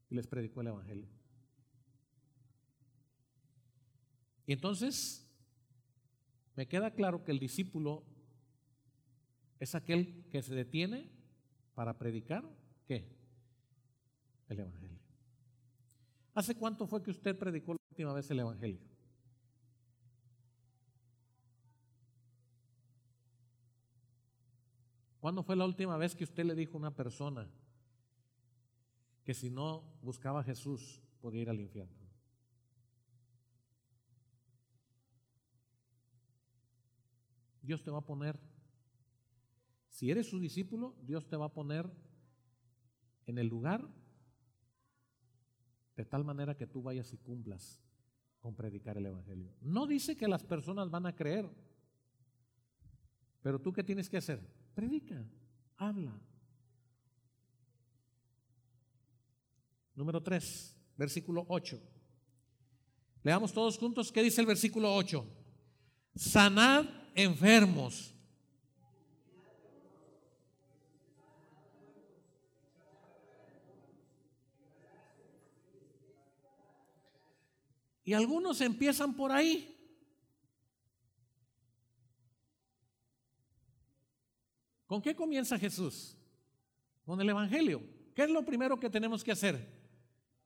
y 0.09 0.15
les 0.15 0.29
predicó 0.29 0.61
el 0.61 0.69
Evangelio. 0.69 1.24
Y 4.47 4.53
entonces 4.53 5.27
me 6.57 6.67
queda 6.67 6.93
claro 6.93 7.25
que 7.25 7.33
el 7.33 7.39
discípulo 7.39 8.05
es 9.59 9.75
aquel 9.75 10.27
que 10.31 10.43
se 10.43 10.55
detiene 10.55 11.11
para 11.75 11.99
predicar, 11.99 12.45
¿qué? 12.87 13.09
El 14.49 14.61
Evangelio. 14.61 14.99
¿Hace 16.35 16.55
cuánto 16.57 16.87
fue 16.87 17.03
que 17.03 17.11
usted 17.11 17.39
predicó 17.39 17.73
la 17.73 17.81
última 17.91 18.13
vez 18.13 18.31
el 18.31 18.41
Evangelio? 18.41 18.81
¿Cuándo 25.21 25.43
fue 25.43 25.57
la 25.57 25.65
última 25.65 25.97
vez 25.97 26.15
que 26.15 26.25
usted 26.25 26.45
le 26.45 26.55
dijo 26.55 26.75
a 26.75 26.81
una 26.81 26.95
persona 26.95 27.49
que 29.25 29.33
si 29.33 29.49
no 29.49 29.83
buscaba 30.03 30.41
a 30.41 30.45
Jesús 30.45 31.01
podía 31.23 31.41
ir 31.43 31.49
al 31.49 31.61
infierno? 31.61 32.04
Dios 37.65 37.83
te 37.83 37.91
va 37.91 37.99
a 37.99 38.07
poner, 38.07 38.39
si 39.89 40.11
eres 40.11 40.29
su 40.29 40.39
discípulo, 40.39 40.95
Dios 41.03 41.27
te 41.27 41.37
va 41.37 41.47
a 41.47 41.53
poner 41.53 41.91
en 43.27 43.39
el 43.39 43.47
lugar 43.47 43.89
de 45.97 46.05
tal 46.05 46.25
manera 46.25 46.57
que 46.57 46.67
tú 46.67 46.83
vayas 46.83 47.13
y 47.13 47.17
cumplas 47.17 47.81
con 48.41 48.55
predicar 48.55 48.99
el 48.99 49.07
Evangelio. 49.07 49.55
No 49.63 49.87
dice 49.87 50.17
que 50.17 50.29
las 50.29 50.45
personas 50.45 50.91
van 50.91 51.07
a 51.07 51.15
creer, 51.15 51.49
pero 53.41 53.59
tú 53.61 53.73
qué 53.73 53.83
tienes 53.83 54.11
que 54.11 54.19
hacer? 54.19 54.47
Predica, 54.75 55.25
habla. 55.77 56.21
Número 59.95 60.23
3, 60.23 60.77
versículo 60.99 61.47
8. 61.49 61.81
Leamos 63.23 63.53
todos 63.55 63.79
juntos 63.79 64.13
qué 64.13 64.23
dice 64.23 64.43
el 64.43 64.47
versículo 64.47 64.95
8. 64.95 65.25
Sanad 66.15 67.04
enfermos. 67.15 68.15
Y 78.05 78.13
algunos 78.13 78.61
empiezan 78.61 79.15
por 79.15 79.33
ahí. 79.33 79.71
¿Con 84.87 85.01
qué 85.01 85.15
comienza 85.15 85.59
Jesús? 85.59 86.17
Con 87.07 87.21
el 87.21 87.29
Evangelio. 87.29 87.83
¿Qué 88.15 88.25
es 88.25 88.31
lo 88.31 88.45
primero 88.45 88.79
que 88.79 88.91
tenemos 88.91 89.25
que 89.25 89.33
hacer? 89.33 89.67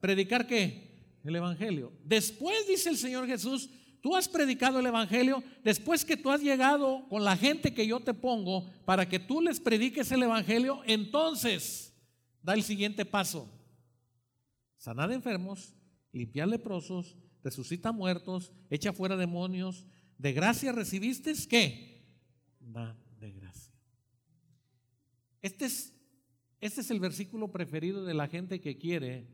Predicar 0.01 0.47
qué? 0.47 1.19
El 1.25 1.35
Evangelio. 1.35 1.93
Después 2.05 2.67
dice 2.67 2.91
el 2.91 2.97
Señor 2.97 3.27
Jesús, 3.27 3.69
Tú 4.01 4.15
has 4.15 4.29
predicado 4.29 4.79
el 4.79 4.87
Evangelio 4.87 5.43
después 5.65 6.05
que 6.05 6.17
tú 6.17 6.31
has 6.31 6.41
llegado 6.41 7.07
con 7.09 7.25
la 7.25 7.37
gente 7.37 7.75
que 7.75 7.87
yo 7.87 8.01
te 8.01 8.15
pongo 8.15 8.71
para 8.85 9.09
que 9.09 9.19
tú 9.19 9.41
les 9.41 9.59
prediques 9.59 10.13
el 10.13 10.23
Evangelio, 10.23 10.83
entonces 10.87 11.93
da 12.43 12.55
el 12.55 12.63
siguiente 12.63 13.05
paso. 13.05 13.49
Sanar 14.77 15.11
enfermos, 15.11 15.75
limpiar 16.13 16.49
leprosos, 16.49 17.17
resucita 17.43 17.91
muertos, 17.91 18.53
echa 18.71 18.93
fuera 18.93 19.17
demonios. 19.17 19.87
¿De 20.17 20.33
gracia 20.33 20.73
recibiste 20.73 21.33
qué? 21.49 22.05
Da 22.61 22.97
de 23.19 23.33
gracia. 23.33 23.75
Este 25.43 25.65
es, 25.67 25.93
este 26.61 26.81
es 26.81 26.91
el 26.91 27.01
versículo 27.01 27.51
preferido 27.51 28.05
de 28.05 28.15
la 28.15 28.29
gente 28.29 28.61
que 28.61 28.79
quiere 28.79 29.27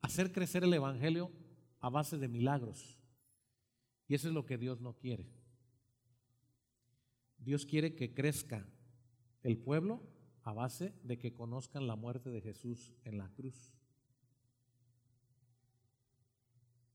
hacer 0.00 0.32
crecer 0.32 0.64
el 0.64 0.74
Evangelio 0.74 1.30
a 1.80 1.90
base 1.90 2.18
de 2.18 2.28
milagros. 2.28 3.01
Y 4.12 4.14
eso 4.14 4.28
es 4.28 4.34
lo 4.34 4.44
que 4.44 4.58
Dios 4.58 4.82
no 4.82 4.92
quiere. 4.92 5.26
Dios 7.38 7.64
quiere 7.64 7.94
que 7.94 8.12
crezca 8.12 8.68
el 9.42 9.56
pueblo 9.56 10.02
a 10.42 10.52
base 10.52 10.92
de 11.02 11.16
que 11.16 11.32
conozcan 11.32 11.86
la 11.86 11.96
muerte 11.96 12.28
de 12.28 12.42
Jesús 12.42 12.92
en 13.06 13.16
la 13.16 13.30
cruz. 13.30 13.72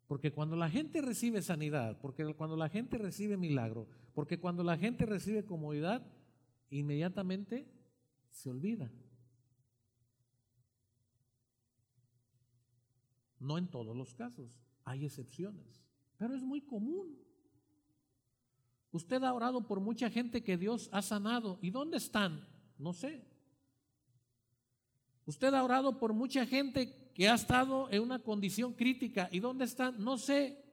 Porque 0.05 0.32
cuando 0.32 0.55
la 0.55 0.70
gente 0.70 1.01
recibe 1.01 1.41
sanidad, 1.41 1.99
porque 1.99 2.24
cuando 2.36 2.55
la 2.55 2.70
gente 2.70 2.99
recibe 2.99 3.36
milagro, 3.36 3.88
porque 4.13 4.39
cuando 4.39 4.61
la 4.61 4.78
gente 4.78 5.07
recibe 5.07 5.43
comodidad, 5.43 6.05
inmediatamente 6.70 7.68
se 8.30 8.51
olvida. 8.51 8.91
No 13.39 13.57
en 13.57 13.68
todos 13.72 13.97
los 13.97 14.13
casos, 14.13 14.51
hay 14.84 15.03
excepciones. 15.05 15.86
Pero 16.18 16.36
es 16.36 16.41
muy 16.41 16.61
común. 16.61 17.18
Usted 18.91 19.24
ha 19.24 19.34
orado 19.34 19.68
por 19.68 19.80
mucha 19.80 20.09
gente 20.09 20.43
que 20.43 20.57
Dios 20.57 20.89
ha 20.91 21.01
sanado. 21.01 21.59
¿Y 21.61 21.70
dónde 21.70 21.97
están? 21.97 22.47
No 22.78 22.93
sé. 22.93 23.24
Usted 25.26 25.53
ha 25.53 25.63
orado 25.63 25.99
por 25.99 26.13
mucha 26.13 26.45
gente 26.45 27.11
que 27.13 27.28
ha 27.28 27.36
estado 27.36 27.89
en 27.91 28.01
una 28.01 28.20
condición 28.20 28.74
crítica. 28.74 29.30
¿Y 29.32 29.39
dónde 29.39 29.65
están? 29.65 30.03
No 30.03 30.18
sé. 30.18 30.63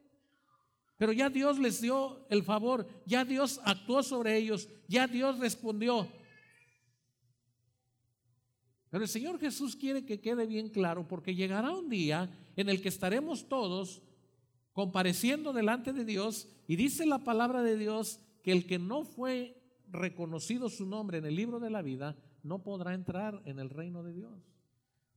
Pero 0.97 1.13
ya 1.13 1.29
Dios 1.29 1.59
les 1.59 1.81
dio 1.81 2.25
el 2.31 2.45
favor, 2.45 2.87
ya 3.05 3.25
Dios 3.25 3.61
actuó 3.65 4.03
sobre 4.03 4.37
ellos, 4.37 4.69
ya 4.87 5.09
Dios 5.09 5.39
respondió. 5.39 6.09
Pero 8.91 9.03
el 9.03 9.11
Señor 9.11 9.41
Jesús 9.41 9.75
quiere 9.75 10.07
que 10.07 10.21
quede 10.21 10.47
bien 10.47 10.69
claro 10.69 11.09
porque 11.09 11.35
llegará 11.35 11.73
un 11.73 11.89
día 11.89 12.31
en 12.55 12.69
el 12.69 12.81
que 12.81 12.91
estaremos 12.91 13.49
todos 13.49 14.03
compareciendo 14.75 15.53
delante 15.53 15.93
de 15.93 16.05
Dios 16.05 16.49
y 16.66 16.77
dice 16.77 17.07
la 17.07 17.20
palabra 17.20 17.62
de 17.62 17.79
Dios 17.79 18.20
que 18.43 18.53
el 18.53 18.66
que 18.66 18.79
no 18.79 19.05
fue 19.05 19.57
reconocido 19.89 20.68
su 20.68 20.85
nombre 20.85 21.18
en 21.18 21.25
el 21.25 21.37
libro 21.37 21.61
de 21.61 21.70
la 21.70 21.81
vida 21.81 22.16
no 22.43 22.62
podrá 22.62 22.93
entrar 22.93 23.41
en 23.47 23.59
el 23.59 23.70
reino 23.70 24.03
de 24.03 24.12
Dios. 24.12 24.53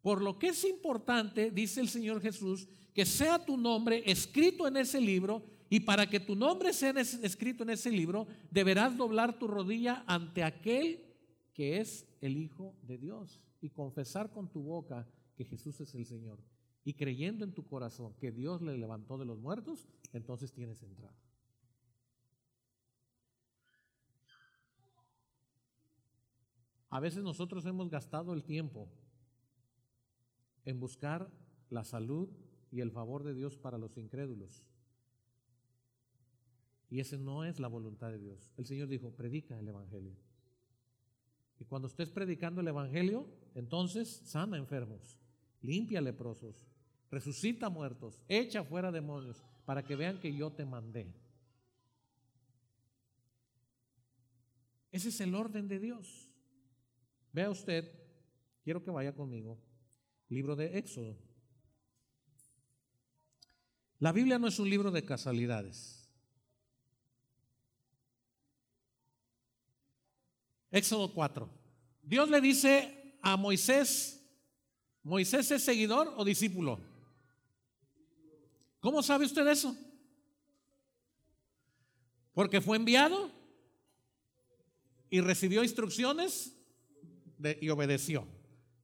Por 0.02 0.22
lo 0.22 0.40
que 0.40 0.50
es 0.50 0.64
importante, 0.64 1.52
dice 1.52 1.82
el 1.82 1.90
Señor 1.90 2.22
Jesús, 2.22 2.70
que 2.94 3.06
sea 3.06 3.44
tu 3.44 3.58
nombre 3.58 4.04
escrito 4.06 4.68
en 4.68 4.78
ese 4.78 5.02
libro 5.02 5.44
y 5.70 5.82
para 5.82 6.08
que 6.08 6.20
tu 6.20 6.36
nombre 6.36 6.72
sea 6.72 6.92
escrito 6.92 7.64
en 7.64 7.72
ese 7.72 7.92
libro, 7.92 8.28
deberás 8.52 8.96
doblar 8.96 9.38
tu 9.38 9.48
rodilla 9.48 10.04
ante 10.08 10.44
aquel 10.44 11.04
que 11.54 11.80
es 11.80 12.06
el 12.22 12.38
Hijo 12.38 12.76
de 12.84 13.00
Dios 13.00 13.42
y 13.60 13.70
confesar 13.70 14.32
con 14.32 14.48
tu 14.50 14.62
boca 14.62 15.08
que 15.36 15.44
Jesús 15.44 15.82
es 15.82 15.94
el 15.96 16.06
Señor. 16.06 16.40
Y 16.88 16.94
creyendo 16.94 17.44
en 17.44 17.52
tu 17.52 17.66
corazón 17.66 18.14
que 18.14 18.32
Dios 18.32 18.62
le 18.62 18.78
levantó 18.78 19.18
de 19.18 19.26
los 19.26 19.38
muertos, 19.40 19.90
entonces 20.14 20.54
tienes 20.54 20.82
entrada. 20.82 21.14
A 26.88 27.02
veces 27.02 27.24
nosotros 27.24 27.66
hemos 27.66 27.90
gastado 27.90 28.34
el 28.34 28.46
tiempo 28.46 28.88
en 30.64 30.80
buscar 30.80 31.30
la 31.70 31.84
salud 31.84 32.30
y 32.72 32.80
el 32.80 32.92
favor 32.92 33.26
de 33.26 33.34
Dios 33.34 33.58
para 33.58 33.78
los 33.78 33.98
incrédulos. 33.98 34.66
Y 36.90 37.02
esa 37.02 37.18
no 37.18 37.44
es 37.44 37.60
la 37.60 37.68
voluntad 37.68 38.12
de 38.12 38.20
Dios. 38.20 38.54
El 38.56 38.66
Señor 38.66 38.88
dijo, 38.88 39.12
predica 39.12 39.60
el 39.60 39.68
Evangelio. 39.68 40.16
Y 41.60 41.66
cuando 41.66 41.90
estés 41.90 42.12
predicando 42.12 42.62
el 42.62 42.70
Evangelio, 42.70 43.28
entonces 43.56 44.22
sana 44.24 44.56
enfermos, 44.56 45.20
limpia 45.62 46.00
leprosos, 46.00 46.66
resucita 47.10 47.70
muertos, 47.70 48.20
echa 48.28 48.64
fuera 48.64 48.92
demonios, 48.92 49.44
para 49.66 49.84
que 49.84 49.96
vean 49.96 50.20
que 50.20 50.34
yo 50.34 50.52
te 50.52 50.66
mandé. 50.66 51.14
Ese 54.92 55.10
es 55.10 55.22
el 55.22 55.36
orden 55.36 55.68
de 55.68 55.80
Dios. 55.80 56.30
Vea 57.34 57.50
usted, 57.50 57.92
quiero 58.64 58.84
que 58.84 58.92
vaya 58.92 59.14
conmigo, 59.14 59.60
libro 60.30 60.56
de 60.56 60.78
Éxodo. 60.78 61.18
La 64.00 64.12
Biblia 64.12 64.38
no 64.40 64.48
es 64.48 64.60
un 64.60 64.70
libro 64.70 64.92
de 64.92 65.04
casualidades. 65.04 66.10
Éxodo 70.72 71.14
4. 71.14 71.50
Dios 72.04 72.30
le 72.30 72.40
dice 72.42 73.18
a 73.22 73.36
Moisés, 73.38 74.18
¿Moisés 75.04 75.50
es 75.52 75.64
seguidor 75.64 76.14
o 76.18 76.26
discípulo? 76.26 76.80
¿Cómo 78.80 79.02
sabe 79.02 79.26
usted 79.26 79.48
eso? 79.48 79.76
Porque 82.34 82.62
fue 82.62 82.78
enviado 82.78 83.32
y 85.10 85.22
recibió 85.22 85.64
instrucciones 85.64 86.54
y 87.62 87.70
obedeció. 87.70 88.28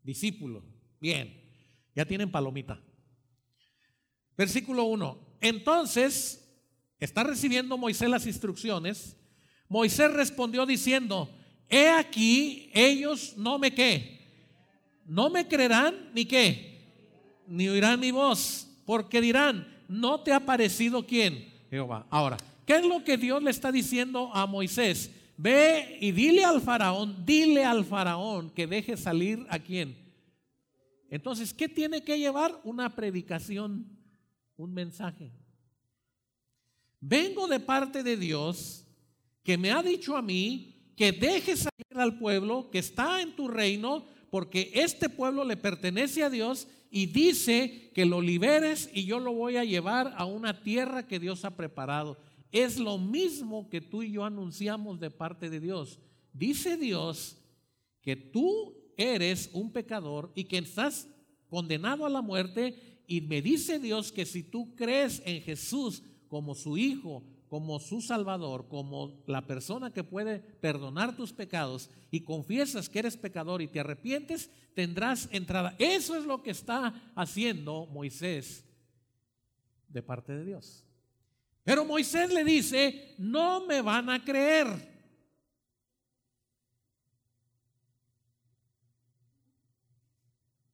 Discípulo. 0.04 0.64
Bien, 1.00 1.40
ya 1.96 2.06
tienen 2.06 2.32
palomita. 2.32 2.82
Versículo 4.38 4.86
1. 4.86 5.38
Entonces, 5.42 6.44
está 7.00 7.24
recibiendo 7.24 7.78
Moisés 7.78 8.10
las 8.10 8.26
instrucciones. 8.26 9.18
Moisés 9.68 10.12
respondió 10.12 10.66
diciendo, 10.66 11.30
he 11.70 11.90
aquí, 11.90 12.70
ellos 12.74 13.36
no 13.38 13.60
me 13.60 13.74
qué, 13.74 14.20
no 15.06 15.30
me 15.30 15.48
creerán 15.48 16.12
ni 16.14 16.26
qué, 16.26 17.42
ni 17.48 17.68
oirán 17.68 18.00
mi 18.00 18.12
voz, 18.12 18.68
porque 18.86 19.22
dirán, 19.22 19.73
no 19.88 20.22
te 20.22 20.32
ha 20.32 20.40
parecido 20.40 21.06
quién, 21.06 21.52
Jehová. 21.70 22.06
Ahora, 22.10 22.38
¿qué 22.66 22.78
es 22.78 22.86
lo 22.86 23.04
que 23.04 23.18
Dios 23.18 23.42
le 23.42 23.52
está 23.52 23.72
diciendo 23.72 24.32
a 24.34 24.46
Moisés? 24.46 25.12
Ve 25.38 25.98
y 26.00 26.12
dile 26.12 26.46
al 26.46 26.62
faraón, 26.62 27.26
dile 27.26 27.66
al 27.66 27.86
faraón 27.86 28.50
que 28.52 28.68
deje 28.68 28.96
salir 28.98 29.46
a 29.50 29.60
quién. 29.60 29.98
Entonces, 31.10 31.54
¿qué 31.54 31.68
tiene 31.68 32.04
que 32.04 32.18
llevar? 32.18 32.60
Una 32.64 32.96
predicación, 32.96 33.86
un 34.58 34.74
mensaje. 34.74 35.32
Vengo 37.00 37.48
de 37.48 37.60
parte 37.60 38.02
de 38.02 38.18
Dios 38.18 38.86
que 39.44 39.58
me 39.58 39.72
ha 39.72 39.84
dicho 39.84 40.16
a 40.16 40.22
mí 40.22 40.74
que 40.96 41.12
deje 41.12 41.58
salir 41.58 42.00
al 42.00 42.18
pueblo 42.18 42.70
que 42.72 42.80
está 42.80 43.22
en 43.22 43.36
tu 43.36 43.48
reino, 43.48 44.06
porque 44.30 44.72
este 44.74 45.10
pueblo 45.10 45.44
le 45.44 45.58
pertenece 45.58 46.24
a 46.24 46.30
Dios 46.30 46.68
y 46.96 47.08
dice 47.08 47.90
que 47.96 48.06
lo 48.06 48.22
liberes 48.22 48.88
y 48.94 49.06
yo 49.06 49.20
lo 49.20 49.34
voy 49.34 49.58
a 49.58 49.66
llevar 49.66 50.14
a 50.16 50.26
una 50.26 50.62
tierra 50.62 51.08
que 51.08 51.20
Dios 51.20 51.44
ha 51.44 51.58
preparado. 51.58 52.20
Es 52.52 52.78
lo 52.78 53.00
mismo 53.00 53.68
que 53.68 53.82
tú 53.82 54.04
y 54.04 54.12
yo 54.12 54.24
anunciamos 54.24 55.00
de 55.00 55.10
parte 55.10 55.50
de 55.50 55.60
Dios. 55.60 55.98
Dice 56.34 56.78
Dios 56.78 57.36
que 58.00 58.16
tú 58.16 58.76
eres 58.96 59.50
un 59.54 59.72
pecador 59.72 60.32
y 60.36 60.44
que 60.44 60.60
estás 60.60 61.10
condenado 61.50 62.06
a 62.06 62.12
la 62.12 62.22
muerte 62.22 63.02
y 63.08 63.22
me 63.22 63.42
dice 63.42 63.80
Dios 63.80 64.12
que 64.12 64.28
si 64.28 64.44
tú 64.44 64.76
crees 64.76 65.20
en 65.26 65.42
Jesús 65.42 66.04
como 66.28 66.54
su 66.54 66.78
Hijo, 66.78 67.24
como 67.54 67.80
su 67.80 68.02
Salvador, 68.02 68.68
como 68.68 69.24
la 69.28 69.46
persona 69.46 69.94
que 69.94 70.04
puede 70.04 70.40
perdonar 70.40 71.16
tus 71.16 71.34
pecados 71.34 71.92
y 72.10 72.22
confiesas 72.22 72.90
que 72.90 72.98
eres 72.98 73.16
pecador 73.16 73.62
y 73.62 73.68
te 73.68 73.80
arrepientes, 73.80 74.50
tendrás 74.74 75.30
entrada. 75.32 75.76
Eso 75.78 76.18
es 76.18 76.26
lo 76.26 76.42
que 76.42 76.50
está 76.50 77.14
haciendo 77.14 77.86
Moisés 77.86 78.66
de 79.88 80.02
parte 80.02 80.34
de 80.34 80.46
Dios. 80.46 80.84
Pero 81.64 81.86
Moisés 81.86 82.34
le 82.34 82.44
dice, 82.44 83.14
no 83.20 83.68
me 83.68 83.82
van 83.82 84.10
a 84.10 84.26
creer. 84.26 84.66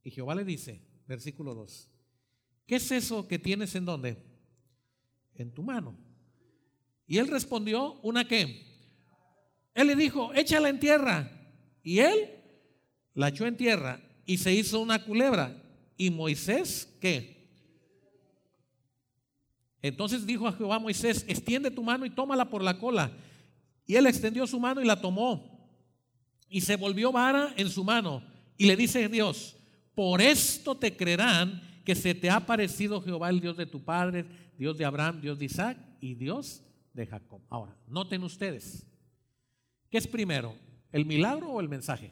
Y 0.01 0.11
Jehová 0.11 0.33
le 0.33 0.45
dice, 0.45 0.81
versículo 1.05 1.53
2, 1.55 1.89
¿qué 2.65 2.77
es 2.77 2.89
eso 2.89 3.27
que 3.27 3.37
tienes 3.37 3.75
en 3.75 3.83
dónde? 3.83 4.15
En 5.35 5.53
tu 5.53 5.61
mano. 5.61 6.07
Y 7.09 7.17
él 7.17 7.27
respondió, 7.27 7.95
¿una 8.03 8.27
qué? 8.27 8.67
Él 9.73 9.87
le 9.87 9.95
dijo, 9.95 10.31
échala 10.35 10.69
en 10.69 10.79
tierra. 10.79 11.31
Y 11.81 11.99
él 11.99 12.29
la 13.15 13.29
echó 13.29 13.47
en 13.47 13.57
tierra 13.57 13.99
y 14.27 14.37
se 14.37 14.53
hizo 14.53 14.79
una 14.79 15.03
culebra. 15.03 15.59
¿Y 15.97 16.11
Moisés 16.11 16.87
qué? 17.01 17.49
Entonces 19.81 20.27
dijo 20.27 20.47
a 20.47 20.53
Jehová 20.53 20.77
Moisés, 20.77 21.25
extiende 21.27 21.71
tu 21.71 21.81
mano 21.81 22.05
y 22.05 22.11
tómala 22.11 22.47
por 22.47 22.61
la 22.61 22.77
cola. 22.77 23.11
Y 23.87 23.95
él 23.95 24.05
extendió 24.05 24.45
su 24.45 24.59
mano 24.59 24.79
y 24.79 24.85
la 24.85 25.01
tomó. 25.01 25.67
Y 26.47 26.61
se 26.61 26.75
volvió 26.75 27.11
vara 27.11 27.55
en 27.57 27.71
su 27.71 27.83
mano. 27.83 28.21
Y 28.55 28.67
le 28.67 28.75
dice 28.75 29.09
Dios, 29.09 29.55
por 29.95 30.21
esto 30.21 30.77
te 30.77 30.95
creerán 30.95 31.59
que 31.83 31.95
se 31.95 32.13
te 32.13 32.29
ha 32.29 32.35
aparecido 32.35 33.01
Jehová, 33.01 33.31
el 33.31 33.39
Dios 33.39 33.57
de 33.57 33.65
tu 33.65 33.83
padre, 33.83 34.27
Dios 34.59 34.77
de 34.77 34.85
Abraham, 34.85 35.21
Dios 35.21 35.39
de 35.39 35.45
Isaac 35.45 35.77
y 35.99 36.13
Dios 36.13 36.61
de 36.93 37.05
Jacob. 37.05 37.41
Ahora, 37.49 37.75
noten 37.87 38.23
ustedes, 38.23 38.85
¿qué 39.89 39.97
es 39.97 40.07
primero? 40.07 40.55
¿El 40.91 41.05
milagro 41.05 41.49
o 41.49 41.61
el 41.61 41.69
mensaje? 41.69 42.11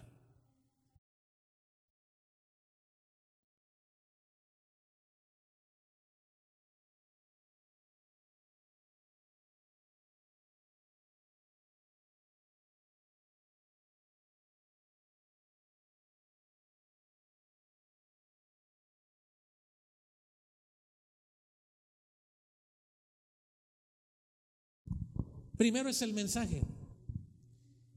Primero 25.57 25.89
es 25.89 26.01
el 26.01 26.13
mensaje. 26.13 26.61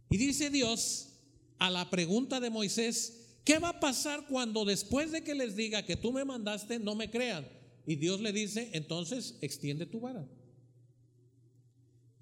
Y 0.09 0.17
dice 0.17 0.51
Dios 0.51 1.11
a 1.59 1.71
la 1.71 1.91
pregunta 1.91 2.41
de 2.41 2.51
Moisés, 2.51 3.39
¿qué 3.45 3.59
va 3.59 3.69
a 3.69 3.81
pasar 3.81 4.27
cuando 4.27 4.65
después 4.65 5.13
de 5.13 5.23
que 5.23 5.35
les 5.35 5.55
diga 5.55 5.85
que 5.85 5.97
tú 5.97 6.11
me 6.13 6.25
mandaste 6.25 6.79
no 6.79 6.95
me 6.95 7.11
crean? 7.11 7.47
Y 7.87 7.97
Dios 7.97 8.21
le 8.21 8.33
dice, 8.33 8.71
entonces 8.73 9.37
extiende 9.41 9.87
tu 9.87 10.01
vara. 10.01 10.27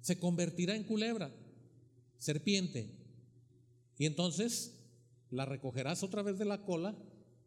se 0.01 0.17
convertirá 0.17 0.75
en 0.75 0.83
culebra, 0.83 1.31
serpiente. 2.17 2.89
Y 3.97 4.05
entonces 4.05 4.79
la 5.29 5.45
recogerás 5.45 6.03
otra 6.03 6.21
vez 6.21 6.39
de 6.39 6.45
la 6.45 6.63
cola 6.63 6.97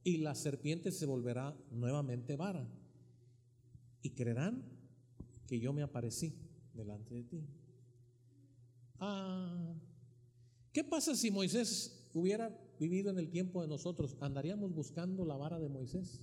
y 0.04 0.18
la 0.18 0.34
serpiente 0.34 0.92
se 0.92 1.06
volverá 1.06 1.56
nuevamente 1.70 2.36
vara. 2.36 2.68
Y 4.02 4.10
creerán 4.10 4.62
que 5.46 5.58
yo 5.60 5.72
me 5.72 5.82
aparecí 5.82 6.34
delante 6.74 7.14
de 7.14 7.22
ti. 7.24 7.48
Ah, 9.04 9.74
¿qué 10.72 10.84
pasa 10.84 11.16
si 11.16 11.32
Moisés 11.32 12.08
hubiera 12.14 12.56
vivido 12.78 13.10
en 13.10 13.18
el 13.18 13.30
tiempo 13.30 13.60
de 13.60 13.66
nosotros? 13.66 14.16
¿Andaríamos 14.20 14.72
buscando 14.72 15.24
la 15.24 15.36
vara 15.36 15.58
de 15.58 15.68
Moisés? 15.68 16.20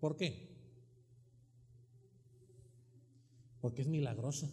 ¿Por 0.00 0.16
qué? 0.16 0.50
Porque 3.60 3.82
es 3.82 3.86
milagrosa. 3.86 4.50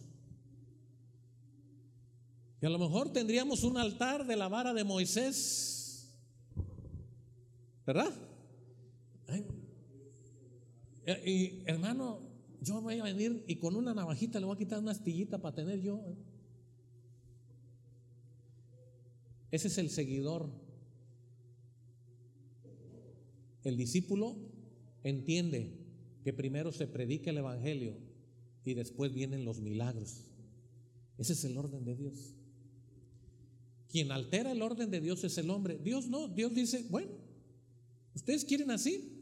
Y 2.62 2.66
a 2.66 2.70
lo 2.70 2.78
mejor 2.78 3.12
tendríamos 3.12 3.64
un 3.64 3.76
altar 3.76 4.24
de 4.24 4.36
la 4.36 4.46
vara 4.46 4.72
de 4.72 4.84
Moisés. 4.84 6.16
¿Verdad? 7.84 8.14
y 11.26 11.64
hermano, 11.66 12.33
yo 12.64 12.80
voy 12.80 12.98
a 12.98 13.04
venir 13.04 13.44
y 13.46 13.56
con 13.56 13.76
una 13.76 13.94
navajita 13.94 14.40
le 14.40 14.46
voy 14.46 14.54
a 14.54 14.58
quitar 14.58 14.78
una 14.78 14.92
astillita 14.92 15.38
para 15.38 15.54
tener 15.54 15.80
yo. 15.80 16.00
Ese 19.50 19.68
es 19.68 19.78
el 19.78 19.90
seguidor. 19.90 20.50
El 23.62 23.76
discípulo 23.76 24.36
entiende 25.04 25.78
que 26.24 26.32
primero 26.32 26.72
se 26.72 26.86
predica 26.86 27.30
el 27.30 27.38
Evangelio 27.38 27.96
y 28.64 28.74
después 28.74 29.12
vienen 29.12 29.44
los 29.44 29.60
milagros. 29.60 30.24
Ese 31.18 31.34
es 31.34 31.44
el 31.44 31.56
orden 31.56 31.84
de 31.84 31.94
Dios. 31.94 32.34
Quien 33.88 34.10
altera 34.10 34.52
el 34.52 34.62
orden 34.62 34.90
de 34.90 35.00
Dios 35.00 35.22
es 35.22 35.38
el 35.38 35.50
hombre. 35.50 35.78
Dios 35.78 36.08
no, 36.08 36.28
Dios 36.28 36.54
dice, 36.54 36.84
bueno, 36.90 37.12
ustedes 38.14 38.44
quieren 38.44 38.70
así, 38.70 39.13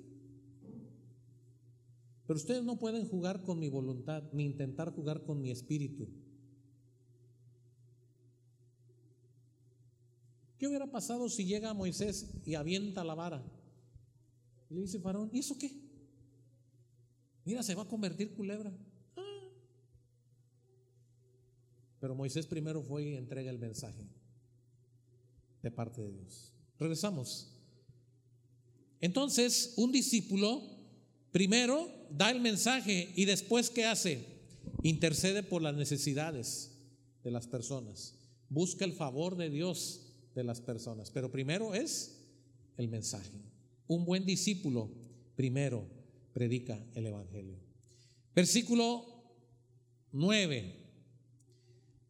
pero 2.32 2.40
ustedes 2.40 2.64
no 2.64 2.78
pueden 2.78 3.06
jugar 3.06 3.42
con 3.42 3.58
mi 3.58 3.68
voluntad 3.68 4.22
ni 4.32 4.44
intentar 4.44 4.90
jugar 4.90 5.22
con 5.22 5.42
mi 5.42 5.50
espíritu. 5.50 6.08
¿Qué 10.56 10.66
hubiera 10.66 10.90
pasado 10.90 11.28
si 11.28 11.44
llega 11.44 11.74
Moisés 11.74 12.32
y 12.46 12.54
avienta 12.54 13.04
la 13.04 13.14
vara? 13.14 13.44
Y 14.70 14.76
le 14.76 14.80
dice 14.80 14.98
Faraón, 14.98 15.28
¿y 15.30 15.40
eso 15.40 15.58
qué? 15.58 15.78
Mira, 17.44 17.62
se 17.62 17.74
va 17.74 17.82
a 17.82 17.88
convertir 17.88 18.32
culebra. 18.32 18.72
Ah. 19.14 19.50
Pero 22.00 22.14
Moisés 22.14 22.46
primero 22.46 22.82
fue 22.82 23.10
y 23.10 23.16
entrega 23.16 23.50
el 23.50 23.58
mensaje 23.58 24.08
de 25.62 25.70
parte 25.70 26.00
de 26.00 26.12
Dios. 26.12 26.54
Regresamos. 26.78 27.52
Entonces, 29.02 29.74
un 29.76 29.92
discípulo 29.92 30.62
primero 31.30 32.01
da 32.16 32.30
el 32.30 32.40
mensaje 32.40 33.12
y 33.16 33.24
después 33.24 33.70
¿qué 33.70 33.86
hace? 33.86 34.26
Intercede 34.82 35.42
por 35.42 35.62
las 35.62 35.74
necesidades 35.74 36.72
de 37.22 37.30
las 37.30 37.46
personas. 37.46 38.14
Busca 38.48 38.84
el 38.84 38.92
favor 38.92 39.36
de 39.36 39.50
Dios 39.50 40.12
de 40.34 40.44
las 40.44 40.60
personas. 40.60 41.10
Pero 41.10 41.30
primero 41.30 41.74
es 41.74 42.26
el 42.76 42.88
mensaje. 42.88 43.38
Un 43.86 44.04
buen 44.04 44.24
discípulo 44.24 44.90
primero 45.36 45.86
predica 46.32 46.82
el 46.94 47.06
Evangelio. 47.06 47.58
Versículo 48.34 49.04
9. 50.12 50.82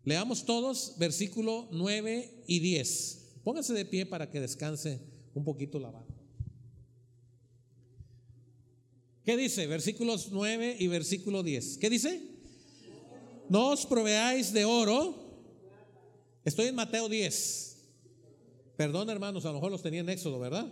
Leamos 0.04 0.44
todos 0.44 0.94
versículo 0.98 1.68
9 1.72 2.44
y 2.46 2.60
10. 2.60 3.40
Póngase 3.44 3.72
de 3.72 3.84
pie 3.84 4.06
para 4.06 4.30
que 4.30 4.40
descanse 4.40 5.00
un 5.34 5.44
poquito 5.44 5.78
la. 5.78 5.92
¿Qué 9.24 9.36
dice? 9.36 9.66
Versículos 9.66 10.28
9 10.32 10.76
y 10.78 10.88
versículo 10.88 11.42
10. 11.42 11.78
¿Qué 11.78 11.88
dice? 11.88 12.20
No 13.48 13.70
os 13.70 13.86
proveáis 13.86 14.52
de 14.52 14.64
oro. 14.64 15.14
Estoy 16.44 16.66
en 16.66 16.74
Mateo 16.74 17.08
10. 17.08 17.76
Perdón, 18.76 19.10
hermanos, 19.10 19.44
a 19.44 19.48
lo 19.48 19.54
mejor 19.54 19.70
los 19.70 19.82
tenía 19.82 20.00
en 20.00 20.08
Éxodo, 20.08 20.40
¿verdad? 20.40 20.66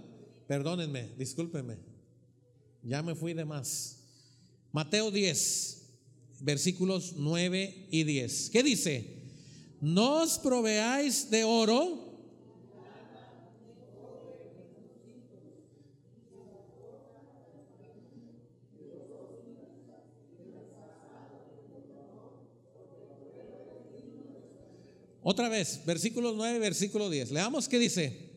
Perdónenme, 0.49 1.11
discúlpenme. 1.17 1.77
Ya 2.83 3.03
me 3.03 3.15
fui 3.15 3.35
de 3.35 3.45
más. 3.45 3.99
Mateo 4.73 5.11
10, 5.11 5.83
versículos 6.41 7.15
9 7.17 7.89
y 7.91 8.03
10. 8.05 8.51
¿Qué 8.51 8.63
dice? 8.63 9.21
No 9.81 10.23
os 10.23 10.39
proveáis 10.39 11.31
de 11.31 11.45
oro 11.45 12.10
Otra 25.31 25.49
vez, 25.49 25.81
versículo 25.87 26.33
9, 26.33 26.59
versículo 26.59 27.09
10. 27.09 27.31
Leamos 27.31 27.69
qué 27.69 27.79
dice. 27.79 28.33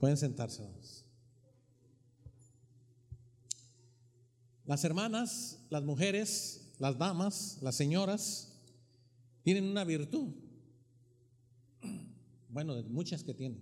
Pueden 0.00 0.16
sentarse. 0.16 0.64
Las 4.66 4.82
hermanas, 4.82 5.60
las 5.70 5.84
mujeres, 5.84 6.72
las 6.80 6.98
damas, 6.98 7.58
las 7.62 7.76
señoras, 7.76 8.58
tienen 9.44 9.62
una 9.62 9.84
virtud 9.84 10.43
bueno, 12.54 12.80
muchas 12.84 13.24
que 13.24 13.34
tienen. 13.34 13.60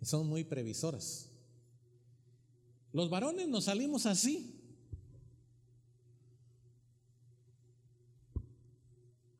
Son 0.00 0.26
muy 0.26 0.44
previsoras. 0.44 1.28
Los 2.90 3.10
varones 3.10 3.46
nos 3.48 3.64
salimos 3.64 4.06
así. 4.06 4.58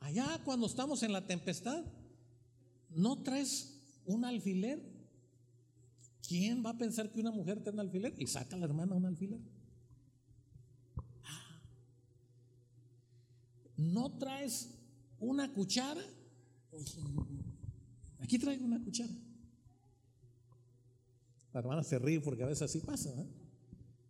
Allá 0.01 0.39
cuando 0.45 0.66
estamos 0.66 1.03
en 1.03 1.14
la 1.14 1.27
tempestad, 1.27 1.83
¿no 2.91 3.23
traes 3.23 3.81
un 4.05 4.27
alfiler? 4.27 4.83
¿Quién 6.29 6.62
va 6.64 6.70
a 6.70 6.79
pensar 6.79 7.11
que 7.11 7.20
una 7.20 7.31
mujer 7.31 7.64
tiene 7.64 7.81
alfiler? 7.81 8.14
Y 8.18 8.27
saca 8.27 8.55
a 8.55 8.59
la 8.59 8.66
hermana 8.66 8.95
un 8.95 9.07
alfiler. 9.07 9.41
Ah. 11.25 11.62
¿No 13.79 14.18
traes 14.18 14.75
una 15.18 15.51
cuchara? 15.55 16.05
Aquí 18.23 18.39
traigo 18.39 18.64
una 18.64 18.83
cuchara. 18.83 19.12
La 21.53 21.61
hermana 21.61 21.83
se 21.83 21.99
ríe 21.99 22.20
porque 22.20 22.45
a 22.45 22.47
veces 22.47 22.62
así 22.62 22.79
pasa. 22.79 23.11
¿eh? 23.11 23.27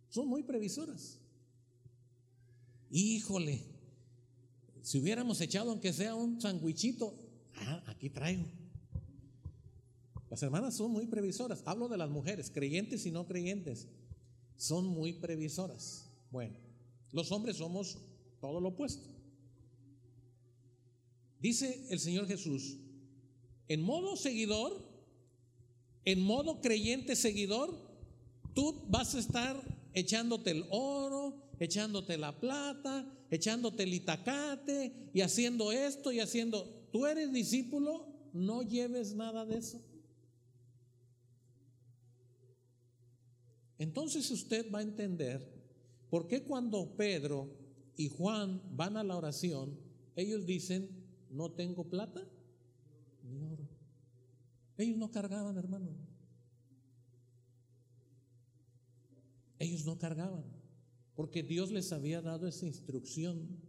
Son 0.07 0.27
muy 0.27 0.43
previsoras. 0.43 1.19
Híjole, 2.91 3.63
si 4.83 4.99
hubiéramos 4.99 5.41
echado 5.41 5.71
aunque 5.71 5.91
sea 5.91 6.13
un 6.13 6.39
sandwichito, 6.39 7.17
ah, 7.55 7.83
aquí 7.87 8.09
traigo. 8.09 8.45
Las 10.29 10.43
hermanas 10.43 10.75
son 10.75 10.91
muy 10.91 11.07
previsoras. 11.07 11.63
Hablo 11.65 11.89
de 11.89 11.97
las 11.97 12.09
mujeres, 12.09 12.51
creyentes 12.51 13.05
y 13.05 13.11
no 13.11 13.25
creyentes. 13.25 13.87
Son 14.55 14.85
muy 14.85 15.13
previsoras. 15.13 16.11
Bueno, 16.31 16.55
los 17.11 17.31
hombres 17.31 17.57
somos 17.57 17.97
todo 18.39 18.61
lo 18.61 18.69
opuesto. 18.69 19.09
Dice 21.39 21.87
el 21.89 21.99
Señor 21.99 22.27
Jesús, 22.27 22.77
en 23.73 23.81
modo 23.81 24.15
seguidor, 24.15 24.71
en 26.05 26.21
modo 26.21 26.61
creyente 26.61 27.15
seguidor, 27.15 27.75
tú 28.53 28.83
vas 28.87 29.15
a 29.15 29.19
estar 29.19 29.59
echándote 29.93 30.51
el 30.51 30.65
oro, 30.69 31.49
echándote 31.59 32.19
la 32.19 32.39
plata, 32.39 33.11
echándote 33.31 33.81
el 33.83 33.95
itacate 33.95 35.09
y 35.11 35.21
haciendo 35.21 35.71
esto 35.71 36.11
y 36.11 36.19
haciendo. 36.19 36.65
Tú 36.91 37.07
eres 37.07 37.33
discípulo, 37.33 38.05
no 38.31 38.61
lleves 38.61 39.15
nada 39.15 39.43
de 39.43 39.57
eso. 39.57 39.81
Entonces 43.79 44.29
usted 44.29 44.71
va 44.71 44.79
a 44.79 44.83
entender 44.83 45.51
por 46.11 46.27
qué 46.27 46.43
cuando 46.43 46.95
Pedro 46.95 47.49
y 47.97 48.09
Juan 48.09 48.61
van 48.75 48.97
a 48.97 49.03
la 49.03 49.17
oración, 49.17 49.79
ellos 50.15 50.45
dicen, 50.45 50.89
no 51.31 51.51
tengo 51.51 51.85
plata 51.85 52.23
ellos 54.77 54.97
no 54.97 55.11
cargaban, 55.11 55.57
hermano. 55.57 55.91
Ellos 59.59 59.85
no 59.85 59.97
cargaban, 59.97 60.43
porque 61.15 61.43
Dios 61.43 61.71
les 61.71 61.91
había 61.91 62.21
dado 62.21 62.47
esa 62.47 62.65
instrucción 62.65 63.61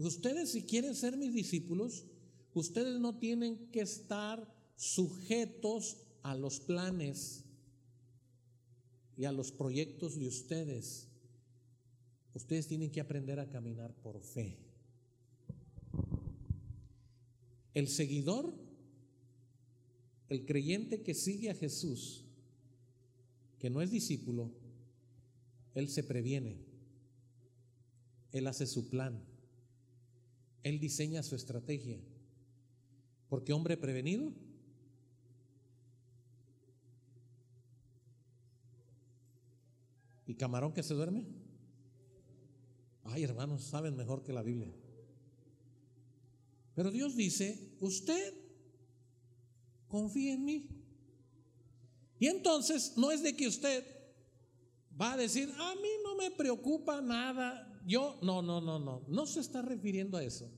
Ustedes 0.00 0.52
si 0.52 0.62
quieren 0.62 0.94
ser 0.94 1.18
mis 1.18 1.34
discípulos, 1.34 2.06
ustedes 2.54 2.98
no 2.98 3.18
tienen 3.18 3.70
que 3.70 3.82
estar 3.82 4.50
sujetos 4.74 5.98
a 6.22 6.34
los 6.34 6.58
planes 6.58 7.44
y 9.18 9.26
a 9.26 9.32
los 9.32 9.52
proyectos 9.52 10.18
de 10.18 10.26
ustedes. 10.26 11.08
Ustedes 12.32 12.66
tienen 12.66 12.90
que 12.90 13.02
aprender 13.02 13.38
a 13.40 13.50
caminar 13.50 13.94
por 13.94 14.22
fe. 14.22 14.56
El 17.74 17.86
seguidor, 17.86 18.54
el 20.30 20.46
creyente 20.46 21.02
que 21.02 21.12
sigue 21.12 21.50
a 21.50 21.54
Jesús, 21.54 22.24
que 23.58 23.68
no 23.68 23.82
es 23.82 23.90
discípulo, 23.90 24.52
él 25.74 25.88
se 25.88 26.04
previene, 26.04 26.56
él 28.32 28.46
hace 28.46 28.66
su 28.66 28.88
plan, 28.88 29.22
él 30.62 30.78
diseña 30.78 31.22
su 31.22 31.34
estrategia. 31.34 32.00
Porque 33.28 33.52
hombre 33.52 33.76
prevenido 33.76 34.32
y 40.26 40.34
camarón 40.34 40.72
que 40.72 40.82
se 40.82 40.94
duerme. 40.94 41.24
Ay, 43.04 43.24
hermanos, 43.24 43.62
saben 43.62 43.96
mejor 43.96 44.22
que 44.22 44.32
la 44.32 44.42
Biblia. 44.42 44.72
Pero 46.74 46.90
Dios 46.90 47.16
dice, 47.16 47.76
usted 47.80 48.39
confía 49.90 50.32
en 50.32 50.44
mí. 50.46 50.68
Y 52.18 52.28
entonces 52.28 52.94
no 52.96 53.10
es 53.10 53.22
de 53.22 53.36
que 53.36 53.46
usted 53.46 53.84
va 55.00 55.12
a 55.12 55.16
decir, 55.16 55.52
a 55.58 55.74
mí 55.74 55.88
no 56.02 56.16
me 56.16 56.30
preocupa 56.30 57.02
nada. 57.02 57.66
Yo, 57.86 58.18
no, 58.22 58.40
no, 58.40 58.60
no, 58.60 58.78
no. 58.78 59.02
No 59.08 59.26
se 59.26 59.40
está 59.40 59.60
refiriendo 59.60 60.16
a 60.16 60.24
eso. 60.24 60.50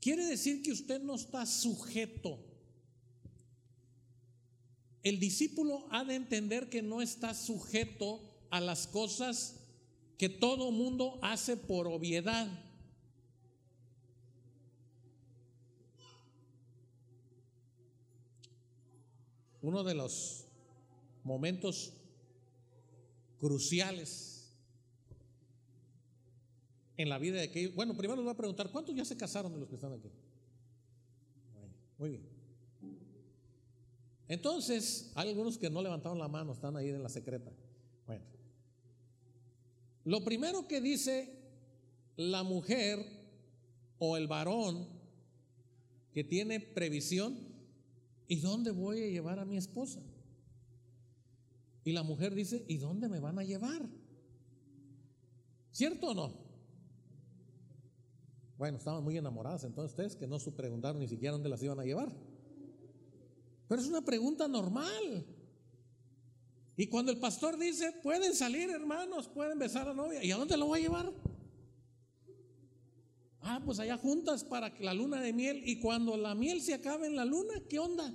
Quiere 0.00 0.24
decir 0.26 0.62
que 0.62 0.72
usted 0.72 1.00
no 1.02 1.14
está 1.14 1.46
sujeto. 1.46 2.38
El 5.02 5.18
discípulo 5.18 5.86
ha 5.90 6.04
de 6.04 6.14
entender 6.14 6.68
que 6.68 6.82
no 6.82 7.02
está 7.02 7.34
sujeto 7.34 8.20
a 8.50 8.60
las 8.60 8.86
cosas 8.86 9.56
que 10.16 10.28
todo 10.28 10.70
mundo 10.70 11.18
hace 11.22 11.56
por 11.56 11.86
obviedad. 11.86 12.48
Uno 19.62 19.82
de 19.84 19.94
los 19.94 20.46
momentos 21.24 21.92
cruciales 23.38 24.38
en 26.96 27.08
la 27.08 27.18
vida 27.18 27.36
de 27.36 27.44
aquellos. 27.44 27.74
Bueno, 27.74 27.96
primero 27.96 28.16
les 28.16 28.24
voy 28.24 28.34
a 28.34 28.36
preguntar, 28.36 28.70
¿cuántos 28.70 28.94
ya 28.94 29.04
se 29.04 29.16
casaron 29.16 29.52
de 29.52 29.60
los 29.60 29.68
que 29.68 29.76
están 29.76 29.92
aquí? 29.92 30.10
muy 31.96 32.10
bien. 32.10 32.22
Entonces, 34.28 35.10
hay 35.14 35.30
algunos 35.30 35.58
que 35.58 35.70
no 35.70 35.82
levantaron 35.82 36.18
la 36.18 36.28
mano, 36.28 36.52
están 36.52 36.76
ahí 36.76 36.90
en 36.90 37.02
la 37.02 37.08
secreta. 37.08 37.50
Bueno, 38.06 38.24
lo 40.04 40.22
primero 40.22 40.68
que 40.68 40.80
dice 40.80 41.34
la 42.16 42.42
mujer 42.42 43.04
o 43.98 44.16
el 44.16 44.28
varón 44.28 44.86
que 46.12 46.24
tiene 46.24 46.60
previsión, 46.60 47.47
¿y 48.28 48.36
dónde 48.36 48.70
voy 48.70 49.02
a 49.02 49.08
llevar 49.08 49.38
a 49.38 49.44
mi 49.44 49.56
esposa? 49.56 50.00
Y 51.82 51.92
la 51.92 52.02
mujer 52.02 52.34
dice, 52.34 52.64
¿y 52.68 52.76
dónde 52.76 53.08
me 53.08 53.18
van 53.18 53.38
a 53.38 53.44
llevar? 53.44 53.88
¿Cierto 55.72 56.08
o 56.08 56.14
no? 56.14 56.48
Bueno, 58.58 58.76
estaban 58.76 59.02
muy 59.02 59.16
enamoradas 59.16 59.64
entonces 59.64 59.92
ustedes 59.92 60.16
que 60.16 60.26
no 60.26 60.38
se 60.38 60.52
preguntaron 60.52 61.00
ni 61.00 61.08
siquiera 61.08 61.32
dónde 61.32 61.48
las 61.48 61.62
iban 61.62 61.80
a 61.80 61.84
llevar. 61.84 62.12
Pero 63.68 63.80
es 63.80 63.88
una 63.88 64.02
pregunta 64.02 64.46
normal. 64.48 65.24
Y 66.76 66.86
cuando 66.88 67.10
el 67.10 67.18
pastor 67.18 67.58
dice, 67.58 67.92
pueden 68.02 68.34
salir 68.34 68.70
hermanos, 68.70 69.28
pueden 69.28 69.58
besar 69.58 69.88
a 69.88 69.94
la 69.94 69.94
novia, 69.94 70.22
¿y 70.22 70.30
a 70.30 70.36
dónde 70.36 70.56
lo 70.56 70.66
voy 70.66 70.80
a 70.80 70.82
llevar? 70.82 71.12
Ah, 73.40 73.62
pues 73.64 73.78
allá 73.78 73.96
juntas 73.96 74.44
para 74.44 74.72
la 74.80 74.94
luna 74.94 75.20
de 75.20 75.32
miel. 75.32 75.62
Y 75.64 75.78
cuando 75.78 76.16
la 76.16 76.34
miel 76.34 76.60
se 76.60 76.74
acabe 76.74 77.06
en 77.06 77.16
la 77.16 77.24
luna, 77.24 77.54
¿qué 77.68 77.78
onda? 77.78 78.12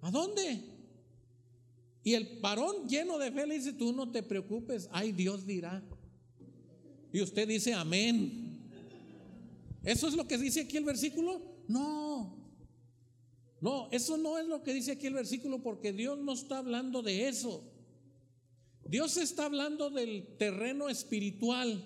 ¿A 0.00 0.10
dónde? 0.10 0.64
Y 2.04 2.14
el 2.14 2.38
varón 2.40 2.88
lleno 2.88 3.18
de 3.18 3.32
fe 3.32 3.46
le 3.46 3.54
dice, 3.56 3.72
tú 3.72 3.92
no 3.92 4.10
te 4.10 4.22
preocupes, 4.22 4.88
ay 4.92 5.12
Dios 5.12 5.46
dirá. 5.46 5.82
Y 7.12 7.20
usted 7.20 7.48
dice, 7.48 7.74
amén. 7.74 8.70
¿Eso 9.82 10.08
es 10.08 10.14
lo 10.14 10.26
que 10.26 10.38
dice 10.38 10.62
aquí 10.62 10.76
el 10.76 10.84
versículo? 10.84 11.42
No. 11.66 12.36
No, 13.60 13.88
eso 13.90 14.16
no 14.16 14.38
es 14.38 14.46
lo 14.46 14.62
que 14.62 14.72
dice 14.72 14.92
aquí 14.92 15.06
el 15.06 15.14
versículo 15.14 15.62
porque 15.62 15.92
Dios 15.92 16.18
no 16.18 16.32
está 16.32 16.58
hablando 16.58 17.02
de 17.02 17.28
eso. 17.28 17.64
Dios 18.84 19.16
está 19.16 19.46
hablando 19.46 19.90
del 19.90 20.36
terreno 20.38 20.88
espiritual, 20.88 21.82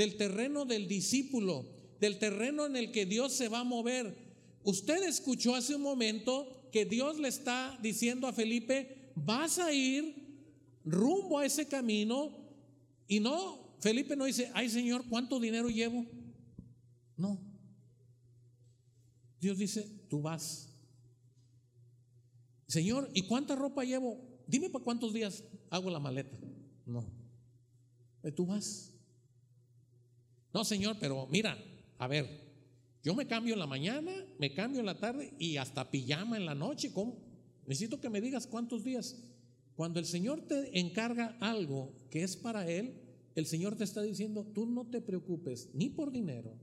del 0.00 0.16
terreno 0.16 0.64
del 0.64 0.88
discípulo, 0.88 1.66
del 2.00 2.18
terreno 2.18 2.64
en 2.64 2.74
el 2.74 2.90
que 2.90 3.04
Dios 3.04 3.34
se 3.34 3.48
va 3.48 3.60
a 3.60 3.64
mover. 3.64 4.16
Usted 4.64 5.02
escuchó 5.02 5.54
hace 5.54 5.74
un 5.74 5.82
momento 5.82 6.70
que 6.72 6.86
Dios 6.86 7.18
le 7.18 7.28
está 7.28 7.78
diciendo 7.82 8.26
a 8.26 8.32
Felipe, 8.32 9.12
vas 9.14 9.58
a 9.58 9.74
ir 9.74 10.48
rumbo 10.86 11.38
a 11.38 11.44
ese 11.44 11.68
camino 11.68 12.34
y 13.08 13.20
no, 13.20 13.76
Felipe 13.80 14.16
no 14.16 14.24
dice, 14.24 14.50
ay 14.54 14.70
Señor, 14.70 15.04
¿cuánto 15.06 15.38
dinero 15.38 15.68
llevo? 15.68 16.06
No. 17.18 17.38
Dios 19.38 19.58
dice, 19.58 19.82
tú 20.08 20.22
vas. 20.22 20.70
Señor, 22.68 23.10
¿y 23.12 23.26
cuánta 23.26 23.54
ropa 23.54 23.84
llevo? 23.84 24.18
Dime 24.46 24.70
para 24.70 24.82
cuántos 24.82 25.12
días 25.12 25.44
hago 25.68 25.90
la 25.90 25.98
maleta. 25.98 26.38
No. 26.86 27.04
Eh, 28.22 28.32
tú 28.32 28.46
vas. 28.46 28.89
No, 30.52 30.64
Señor, 30.64 30.96
pero 30.98 31.26
mira, 31.30 31.56
a 31.98 32.08
ver, 32.08 32.50
yo 33.02 33.14
me 33.14 33.26
cambio 33.26 33.54
en 33.54 33.60
la 33.60 33.66
mañana, 33.66 34.12
me 34.38 34.52
cambio 34.52 34.80
en 34.80 34.86
la 34.86 34.98
tarde 34.98 35.32
y 35.38 35.56
hasta 35.56 35.90
pijama 35.90 36.36
en 36.36 36.46
la 36.46 36.54
noche. 36.54 36.92
¿Cómo? 36.92 37.16
Necesito 37.66 38.00
que 38.00 38.10
me 38.10 38.20
digas 38.20 38.46
cuántos 38.46 38.84
días. 38.84 39.16
Cuando 39.76 40.00
el 40.00 40.06
Señor 40.06 40.42
te 40.42 40.78
encarga 40.78 41.38
algo 41.40 41.94
que 42.10 42.22
es 42.22 42.36
para 42.36 42.68
Él, 42.68 43.00
el 43.34 43.46
Señor 43.46 43.76
te 43.76 43.84
está 43.84 44.02
diciendo, 44.02 44.44
tú 44.44 44.66
no 44.66 44.86
te 44.86 45.00
preocupes 45.00 45.70
ni 45.72 45.88
por 45.88 46.10
dinero, 46.10 46.54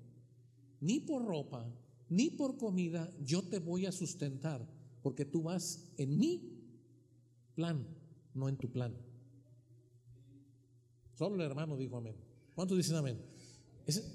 ni 0.79 0.99
por 0.99 1.25
ropa, 1.25 1.65
ni 2.09 2.29
por 2.29 2.57
comida 2.57 3.11
yo 3.23 3.41
te 3.41 3.59
voy 3.59 3.85
a 3.85 3.91
sustentar, 3.91 4.67
porque 5.01 5.25
tú 5.25 5.43
vas 5.43 5.91
en 5.97 6.17
mi 6.17 6.57
plan, 7.55 7.87
no 8.33 8.49
en 8.49 8.57
tu 8.57 8.69
plan. 8.69 8.95
Solo 11.15 11.35
el 11.35 11.41
hermano 11.41 11.75
dijo 11.77 11.97
amén. 11.97 12.15
¿Cuántos 12.53 12.77
dicen 12.77 12.97
amén? 12.97 13.17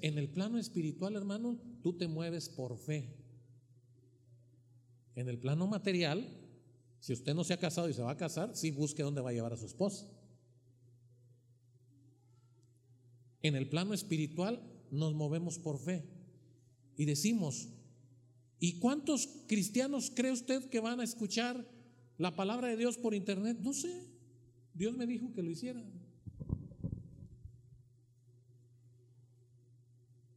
En 0.01 0.17
el 0.17 0.29
plano 0.29 0.59
espiritual, 0.59 1.15
hermano, 1.15 1.59
tú 1.81 1.93
te 1.97 2.07
mueves 2.07 2.49
por 2.49 2.77
fe. 2.77 3.15
En 5.15 5.29
el 5.29 5.39
plano 5.39 5.67
material, 5.67 6.27
si 6.99 7.13
usted 7.13 7.33
no 7.33 7.43
se 7.43 7.53
ha 7.53 7.59
casado 7.59 7.89
y 7.89 7.93
se 7.93 8.01
va 8.01 8.11
a 8.11 8.17
casar, 8.17 8.55
sí 8.55 8.71
busque 8.71 9.03
dónde 9.03 9.21
va 9.21 9.31
a 9.31 9.33
llevar 9.33 9.53
a 9.53 9.57
su 9.57 9.65
esposa. 9.65 10.07
En 13.41 13.55
el 13.55 13.67
plano 13.67 13.93
espiritual 13.93 14.61
nos 14.91 15.13
movemos 15.13 15.57
por 15.59 15.79
fe 15.79 16.05
y 16.95 17.05
decimos, 17.05 17.69
¿Y 18.63 18.79
cuántos 18.79 19.27
cristianos 19.45 20.09
cree 20.15 20.31
usted 20.31 20.69
que 20.69 20.79
van 20.79 21.01
a 21.01 21.03
escuchar 21.03 21.69
la 22.17 22.33
palabra 22.33 22.69
de 22.69 22.77
Dios 22.77 22.97
por 22.97 23.13
internet? 23.13 23.57
No 23.59 23.73
sé. 23.73 24.07
Dios 24.73 24.95
me 24.95 25.05
dijo 25.05 25.33
que 25.33 25.43
lo 25.43 25.51
hiciera. 25.51 25.83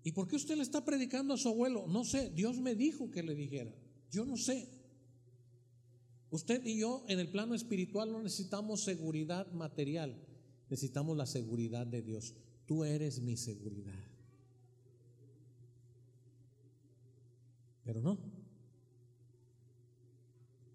¿Y 0.06 0.12
por 0.12 0.28
qué 0.28 0.36
usted 0.36 0.54
le 0.54 0.62
está 0.62 0.84
predicando 0.84 1.34
a 1.34 1.36
su 1.36 1.48
abuelo? 1.48 1.88
No 1.88 2.04
sé. 2.04 2.30
Dios 2.30 2.60
me 2.60 2.76
dijo 2.76 3.10
que 3.10 3.24
le 3.24 3.34
dijera. 3.34 3.74
Yo 4.08 4.24
no 4.24 4.36
sé. 4.36 4.68
Usted 6.30 6.64
y 6.64 6.78
yo 6.78 7.04
en 7.08 7.18
el 7.18 7.28
plano 7.28 7.56
espiritual 7.56 8.12
no 8.12 8.22
necesitamos 8.22 8.84
seguridad 8.84 9.50
material. 9.50 10.16
Necesitamos 10.70 11.16
la 11.16 11.26
seguridad 11.26 11.88
de 11.88 12.02
Dios. 12.02 12.36
Tú 12.66 12.84
eres 12.84 13.20
mi 13.20 13.36
seguridad. 13.36 13.98
Pero 17.84 18.00
no. 18.00 18.16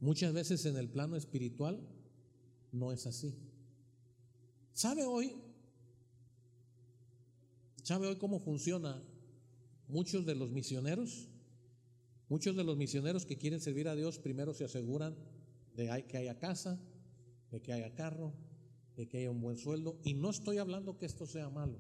Muchas 0.02 0.34
veces 0.34 0.66
en 0.66 0.76
el 0.76 0.90
plano 0.90 1.16
espiritual 1.16 1.80
no 2.74 2.92
es 2.92 3.08
así. 3.08 3.34
¿Sabe 4.74 5.06
hoy? 5.06 5.38
¿Sabe 7.82 8.08
hoy 8.08 8.18
cómo 8.18 8.38
funciona 8.38 9.02
muchos 9.92 10.26
de 10.26 10.36
los 10.36 10.52
misioneros? 10.52 11.28
Muchos 12.30 12.56
de 12.56 12.64
los 12.64 12.78
misioneros 12.78 13.26
que 13.26 13.38
quieren 13.38 13.60
servir 13.60 13.88
a 13.88 13.96
Dios 13.96 14.18
primero 14.18 14.54
se 14.54 14.64
aseguran 14.64 15.16
de 15.76 16.06
que 16.08 16.18
haya 16.18 16.40
casa, 16.40 16.80
de 17.52 17.62
que 17.62 17.74
haya 17.74 17.94
carro, 17.94 18.34
de 18.96 19.08
que 19.08 19.20
haya 19.20 19.32
un 19.32 19.42
buen 19.42 19.58
sueldo. 19.58 20.00
Y 20.04 20.14
no 20.14 20.30
estoy 20.30 20.58
hablando 20.58 20.98
que 20.98 21.06
esto 21.06 21.26
sea 21.26 21.50
malo. 21.50 21.78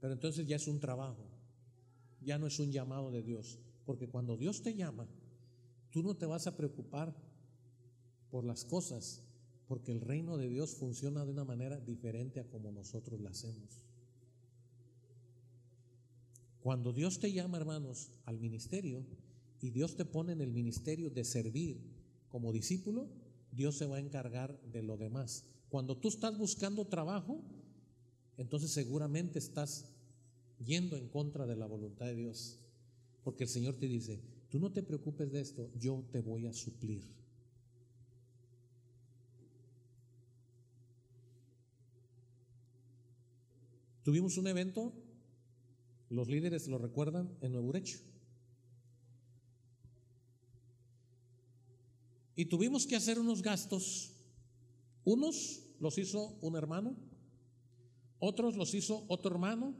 Pero 0.00 0.12
entonces 0.12 0.46
ya 0.46 0.56
es 0.56 0.68
un 0.68 0.78
trabajo, 0.80 1.26
ya 2.20 2.38
no 2.38 2.46
es 2.46 2.58
un 2.60 2.70
llamado 2.70 3.10
de 3.10 3.22
Dios. 3.22 3.58
Porque 3.84 4.08
cuando 4.08 4.36
Dios 4.36 4.62
te 4.62 4.74
llama, 4.74 5.08
tú 5.90 6.02
no 6.02 6.14
te 6.14 6.26
vas 6.26 6.46
a 6.46 6.56
preocupar 6.56 7.14
por 8.30 8.44
las 8.44 8.64
cosas, 8.64 9.22
porque 9.66 9.92
el 9.92 10.00
reino 10.00 10.36
de 10.36 10.48
Dios 10.48 10.74
funciona 10.74 11.24
de 11.24 11.30
una 11.32 11.44
manera 11.44 11.80
diferente 11.80 12.40
a 12.40 12.48
como 12.48 12.70
nosotros 12.70 13.20
la 13.20 13.30
hacemos. 13.30 13.82
Cuando 16.64 16.94
Dios 16.94 17.20
te 17.20 17.30
llama, 17.30 17.58
hermanos, 17.58 18.10
al 18.24 18.38
ministerio 18.38 19.04
y 19.60 19.68
Dios 19.68 19.96
te 19.96 20.06
pone 20.06 20.32
en 20.32 20.40
el 20.40 20.50
ministerio 20.50 21.10
de 21.10 21.22
servir 21.22 21.78
como 22.30 22.54
discípulo, 22.54 23.06
Dios 23.52 23.76
se 23.76 23.84
va 23.84 23.96
a 23.96 24.00
encargar 24.00 24.58
de 24.72 24.82
lo 24.82 24.96
demás. 24.96 25.44
Cuando 25.68 25.98
tú 25.98 26.08
estás 26.08 26.38
buscando 26.38 26.86
trabajo, 26.86 27.44
entonces 28.38 28.70
seguramente 28.70 29.38
estás 29.38 29.92
yendo 30.64 30.96
en 30.96 31.10
contra 31.10 31.46
de 31.46 31.54
la 31.54 31.66
voluntad 31.66 32.06
de 32.06 32.14
Dios. 32.14 32.58
Porque 33.24 33.44
el 33.44 33.50
Señor 33.50 33.74
te 33.74 33.86
dice, 33.86 34.22
tú 34.48 34.58
no 34.58 34.72
te 34.72 34.82
preocupes 34.82 35.32
de 35.32 35.42
esto, 35.42 35.70
yo 35.78 36.02
te 36.12 36.22
voy 36.22 36.46
a 36.46 36.54
suplir. 36.54 37.02
Tuvimos 44.02 44.38
un 44.38 44.46
evento, 44.46 44.94
los 46.14 46.28
líderes 46.28 46.68
lo 46.68 46.78
recuerdan, 46.78 47.36
en 47.40 47.52
Nuevo 47.52 47.68
Urecho. 47.68 47.98
Y 52.36 52.46
tuvimos 52.46 52.84
que 52.86 52.96
hacer 52.96 53.18
unos 53.18 53.42
gastos. 53.42 54.12
Unos 55.04 55.66
los 55.80 55.98
hizo 55.98 56.38
un 56.40 56.56
hermano, 56.56 56.96
otros 58.18 58.56
los 58.56 58.72
hizo 58.74 59.04
otro 59.08 59.32
hermano, 59.32 59.76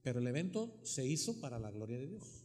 Pero 0.03 0.19
el 0.19 0.27
evento 0.27 0.79
se 0.83 1.05
hizo 1.05 1.39
para 1.39 1.59
la 1.59 1.71
gloria 1.71 1.99
de 1.99 2.07
Dios. 2.07 2.43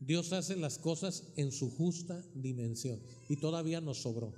Dios 0.00 0.32
hace 0.32 0.56
las 0.56 0.78
cosas 0.78 1.24
en 1.36 1.52
su 1.52 1.70
justa 1.70 2.24
dimensión 2.34 3.00
y 3.28 3.36
todavía 3.36 3.82
nos 3.82 3.98
sobró. 3.98 4.32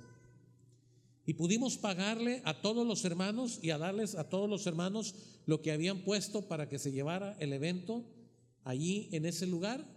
Y 1.25 1.35
pudimos 1.35 1.77
pagarle 1.77 2.41
a 2.43 2.61
todos 2.61 2.85
los 2.85 3.05
hermanos 3.05 3.59
y 3.61 3.69
a 3.69 3.77
darles 3.77 4.15
a 4.15 4.27
todos 4.27 4.49
los 4.49 4.67
hermanos 4.67 5.15
lo 5.45 5.61
que 5.61 5.71
habían 5.71 6.03
puesto 6.03 6.49
para 6.49 6.67
que 6.67 6.79
se 6.79 6.91
llevara 6.91 7.37
el 7.39 7.53
evento 7.53 8.03
allí 8.65 9.07
en 9.13 9.25
ese 9.25 9.47
lugar. 9.47 9.87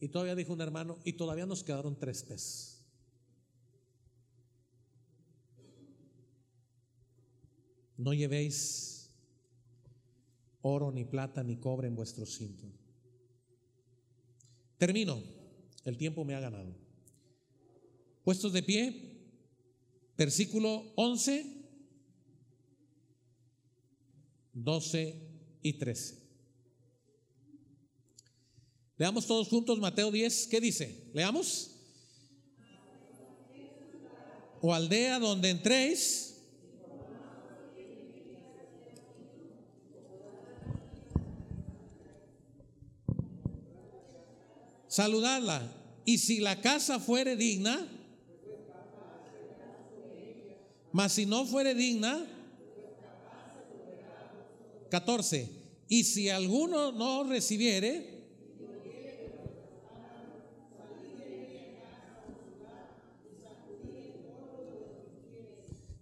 Y 0.00 0.08
todavía 0.08 0.34
dijo 0.34 0.52
un 0.52 0.60
hermano, 0.60 0.98
y 1.04 1.12
todavía 1.12 1.46
nos 1.46 1.62
quedaron 1.62 1.96
tres 1.96 2.24
pesos. 2.24 2.84
No 7.96 8.12
llevéis 8.12 9.12
oro, 10.62 10.90
ni 10.90 11.04
plata, 11.04 11.44
ni 11.44 11.58
cobre 11.58 11.86
en 11.86 11.94
vuestro 11.94 12.26
cinto 12.26 12.81
Termino. 14.82 15.22
El 15.84 15.96
tiempo 15.96 16.24
me 16.24 16.34
ha 16.34 16.40
ganado. 16.40 16.74
Puestos 18.24 18.52
de 18.52 18.64
pie, 18.64 19.16
versículo 20.18 20.92
11, 20.96 21.46
12 24.54 25.22
y 25.62 25.74
13. 25.74 26.18
Leamos 28.98 29.24
todos 29.28 29.46
juntos 29.46 29.78
Mateo 29.78 30.10
10. 30.10 30.48
¿Qué 30.48 30.60
dice? 30.60 31.12
Leamos. 31.14 31.76
O 34.60 34.74
aldea 34.74 35.20
donde 35.20 35.50
entréis 35.50 36.31
saludarla. 44.92 45.72
Y 46.04 46.18
si 46.18 46.40
la 46.40 46.60
casa 46.60 47.00
fuere 47.00 47.34
digna, 47.34 47.88
mas 50.92 51.12
si 51.12 51.24
no 51.24 51.46
fuere 51.46 51.74
digna, 51.74 52.26
14. 54.90 55.48
Y 55.88 56.04
si 56.04 56.28
alguno 56.28 56.92
no 56.92 57.24
recibiere, 57.24 58.26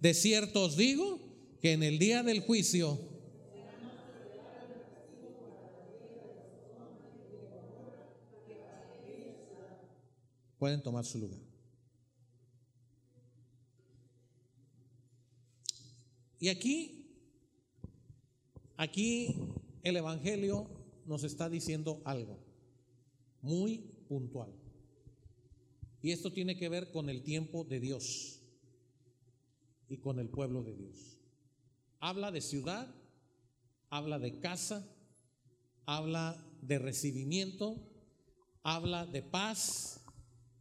de 0.01 0.14
cierto 0.14 0.64
os 0.64 0.76
digo 0.76 1.20
que 1.62 1.72
en 1.72 1.84
el 1.84 2.01
día 2.01 2.24
del 2.24 2.41
juicio 2.41 2.99
pueden 10.61 10.82
tomar 10.82 11.06
su 11.06 11.18
lugar. 11.18 11.40
Y 16.38 16.48
aquí, 16.48 17.16
aquí 18.76 19.34
el 19.82 19.96
Evangelio 19.96 20.68
nos 21.06 21.24
está 21.24 21.48
diciendo 21.48 22.02
algo 22.04 22.38
muy 23.40 23.78
puntual. 24.06 24.52
Y 26.02 26.12
esto 26.12 26.30
tiene 26.30 26.58
que 26.58 26.68
ver 26.68 26.90
con 26.92 27.08
el 27.08 27.22
tiempo 27.22 27.64
de 27.64 27.80
Dios 27.80 28.42
y 29.88 29.96
con 29.96 30.18
el 30.18 30.28
pueblo 30.28 30.62
de 30.62 30.76
Dios. 30.76 31.18
Habla 32.00 32.30
de 32.32 32.42
ciudad, 32.42 32.94
habla 33.88 34.18
de 34.18 34.40
casa, 34.40 34.86
habla 35.86 36.46
de 36.61 36.78
recibimiento, 36.78 37.76
habla 38.62 39.06
de 39.06 39.22
paz, 39.22 39.99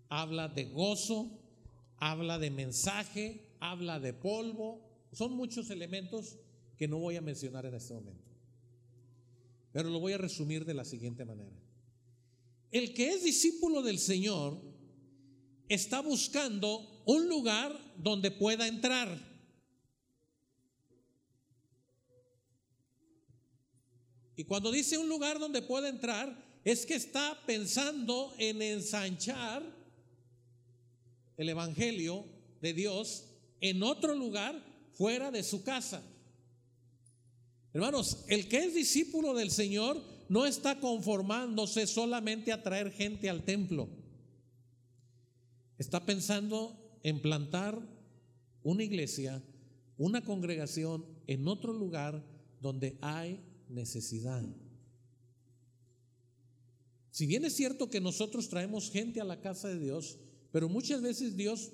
habla 0.10 0.48
de 0.48 0.66
gozo, 0.66 1.40
habla 1.98 2.40
de 2.40 2.50
mensaje, 2.50 3.56
habla 3.60 4.00
de 4.00 4.14
polvo. 4.14 4.82
Son 5.14 5.34
muchos 5.34 5.70
elementos 5.70 6.38
que 6.78 6.88
no 6.88 6.98
voy 6.98 7.16
a 7.16 7.22
mencionar 7.22 7.66
en 7.66 7.76
este 7.76 7.94
momento. 7.94 8.30
Pero 9.72 9.90
lo 9.90 10.00
voy 10.00 10.14
a 10.14 10.18
resumir 10.18 10.66
de 10.66 10.74
la 10.74 10.84
siguiente 10.84 11.26
manera. 11.26 11.56
El 12.72 12.94
que 12.94 13.10
es 13.10 13.24
discípulo 13.24 13.82
del 13.82 14.00
Señor 14.00 14.60
está 15.68 16.02
buscando 16.02 17.04
un 17.06 17.30
lugar 17.30 17.78
donde 17.98 18.32
pueda 18.32 18.68
entrar. 18.68 19.30
Y 24.36 24.46
cuando 24.46 24.72
dice 24.72 24.98
un 24.98 25.10
lugar 25.10 25.38
donde 25.38 25.62
pueda 25.62 25.90
entrar, 25.90 26.62
es 26.64 26.86
que 26.86 26.96
está 26.96 27.38
pensando 27.46 28.34
en 28.38 28.62
ensanchar 28.62 29.79
el 31.40 31.48
Evangelio 31.48 32.26
de 32.62 32.74
Dios 32.74 33.24
en 33.62 33.82
otro 33.82 34.14
lugar 34.14 34.62
fuera 34.92 35.32
de 35.32 35.42
su 35.42 35.64
casa. 35.64 36.04
Hermanos, 37.74 38.26
el 38.28 38.50
que 38.50 38.58
es 38.58 38.76
discípulo 38.76 39.34
del 39.34 39.50
Señor 39.50 40.04
no 40.28 40.46
está 40.46 40.82
conformándose 40.82 41.88
solamente 41.88 42.52
a 42.52 42.62
traer 42.62 42.92
gente 42.92 43.30
al 43.30 43.46
templo. 43.46 43.88
Está 45.78 46.06
pensando 46.06 46.78
en 47.04 47.22
plantar 47.22 47.80
una 48.62 48.84
iglesia, 48.84 49.42
una 49.98 50.26
congregación 50.26 51.06
en 51.26 51.48
otro 51.48 51.72
lugar 51.72 52.22
donde 52.60 52.98
hay 53.00 53.40
necesidad. 53.70 54.44
Si 57.12 57.26
bien 57.26 57.46
es 57.46 57.56
cierto 57.56 57.90
que 57.90 58.02
nosotros 58.02 58.50
traemos 58.50 58.92
gente 58.92 59.22
a 59.22 59.26
la 59.26 59.40
casa 59.40 59.70
de 59.70 59.80
Dios, 59.80 60.20
pero 60.52 60.70
muchas 60.70 61.02
veces 61.02 61.36
Dios 61.36 61.72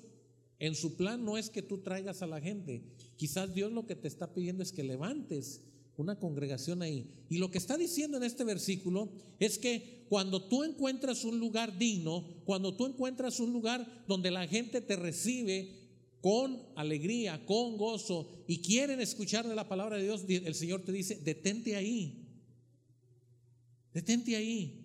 en 0.58 0.74
su 0.74 0.96
plan 0.96 1.24
no 1.24 1.36
es 1.36 1.50
que 1.50 1.62
tú 1.62 1.78
traigas 1.78 2.22
a 2.22 2.26
la 2.26 2.40
gente. 2.40 2.82
Quizás 3.16 3.54
Dios 3.54 3.72
lo 3.72 3.86
que 3.86 3.96
te 3.96 4.08
está 4.08 4.32
pidiendo 4.32 4.62
es 4.62 4.72
que 4.72 4.82
levantes 4.82 5.62
una 5.96 6.18
congregación 6.18 6.82
ahí. 6.82 7.10
Y 7.30 7.38
lo 7.38 7.50
que 7.50 7.58
está 7.58 7.76
diciendo 7.76 8.16
en 8.16 8.22
este 8.22 8.44
versículo 8.44 9.10
es 9.38 9.58
que 9.58 10.04
cuando 10.08 10.48
tú 10.48 10.62
encuentras 10.62 11.24
un 11.24 11.38
lugar 11.38 11.78
digno, 11.78 12.42
cuando 12.44 12.76
tú 12.76 12.86
encuentras 12.86 13.40
un 13.40 13.52
lugar 13.52 14.04
donde 14.06 14.30
la 14.30 14.46
gente 14.46 14.80
te 14.80 14.96
recibe 14.96 15.86
con 16.20 16.62
alegría, 16.74 17.44
con 17.46 17.76
gozo 17.76 18.28
y 18.46 18.60
quieren 18.60 19.00
escuchar 19.00 19.46
de 19.46 19.54
la 19.54 19.68
palabra 19.68 19.96
de 19.96 20.04
Dios, 20.04 20.24
el 20.28 20.54
Señor 20.54 20.82
te 20.82 20.92
dice, 20.92 21.16
detente 21.16 21.76
ahí. 21.76 22.26
Detente 23.94 24.36
ahí. 24.36 24.84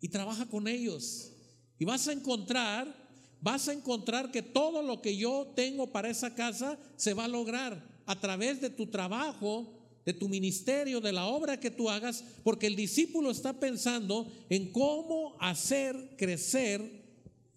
Y 0.00 0.08
trabaja 0.08 0.46
con 0.46 0.68
ellos. 0.68 1.32
Y 1.78 1.84
vas 1.84 2.08
a 2.08 2.12
encontrar, 2.12 2.92
vas 3.40 3.68
a 3.68 3.72
encontrar 3.72 4.30
que 4.30 4.42
todo 4.42 4.82
lo 4.82 5.00
que 5.00 5.16
yo 5.16 5.52
tengo 5.54 5.92
para 5.92 6.10
esa 6.10 6.34
casa 6.34 6.78
se 6.96 7.14
va 7.14 7.24
a 7.24 7.28
lograr 7.28 7.82
a 8.06 8.18
través 8.18 8.60
de 8.60 8.70
tu 8.70 8.86
trabajo, 8.86 9.74
de 10.04 10.14
tu 10.14 10.28
ministerio, 10.28 11.00
de 11.00 11.12
la 11.12 11.26
obra 11.26 11.60
que 11.60 11.70
tú 11.70 11.90
hagas, 11.90 12.24
porque 12.42 12.66
el 12.66 12.74
discípulo 12.74 13.30
está 13.30 13.60
pensando 13.60 14.26
en 14.48 14.72
cómo 14.72 15.36
hacer 15.40 16.14
crecer 16.16 16.80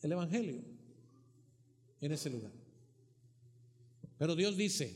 el 0.01 0.11
Evangelio 0.11 0.61
en 2.01 2.11
ese 2.11 2.29
lugar. 2.29 2.51
Pero 4.17 4.35
Dios 4.35 4.57
dice, 4.57 4.93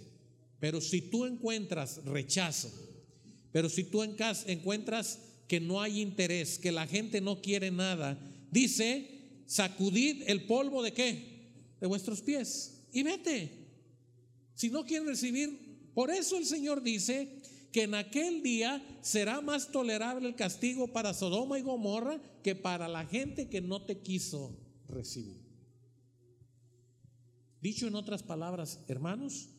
pero 0.59 0.81
si 0.81 1.01
tú 1.01 1.25
encuentras 1.25 2.03
rechazo, 2.05 2.71
pero 3.51 3.69
si 3.69 3.85
tú 3.85 4.03
encuentras 4.03 5.19
que 5.47 5.59
no 5.59 5.81
hay 5.81 6.01
interés, 6.01 6.59
que 6.59 6.71
la 6.71 6.87
gente 6.87 7.21
no 7.21 7.41
quiere 7.41 7.71
nada, 7.71 8.19
dice, 8.51 9.14
sacudid 9.45 10.23
el 10.27 10.45
polvo 10.45 10.81
de 10.81 10.93
qué? 10.93 11.49
De 11.79 11.87
vuestros 11.87 12.21
pies 12.21 12.87
y 12.91 13.03
vete. 13.03 13.51
Si 14.53 14.69
no 14.69 14.85
quieren 14.85 15.07
recibir, 15.07 15.91
por 15.93 16.09
eso 16.09 16.37
el 16.37 16.45
Señor 16.45 16.81
dice 16.81 17.41
que 17.71 17.83
en 17.83 17.93
aquel 17.93 18.41
día 18.41 18.81
será 19.01 19.41
más 19.41 19.71
tolerable 19.71 20.27
el 20.27 20.35
castigo 20.35 20.93
para 20.93 21.13
Sodoma 21.13 21.59
y 21.59 21.61
Gomorra 21.61 22.21
que 22.41 22.55
para 22.55 22.87
la 22.87 23.05
gente 23.05 23.49
que 23.49 23.59
no 23.59 23.81
te 23.85 23.99
quiso 23.99 24.57
recibir. 24.87 25.43
Dicho 27.61 27.87
en 27.87 27.95
otras 27.95 28.23
palabras, 28.23 28.79
hermanos, 28.87 29.49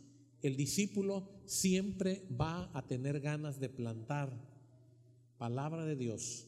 el 0.40 0.56
discípulo 0.56 1.28
siempre 1.44 2.26
va 2.40 2.70
a 2.72 2.86
tener 2.86 3.20
ganas 3.20 3.60
de 3.60 3.68
plantar 3.68 4.32
palabra 5.38 5.84
de 5.84 5.96
Dios 5.96 6.46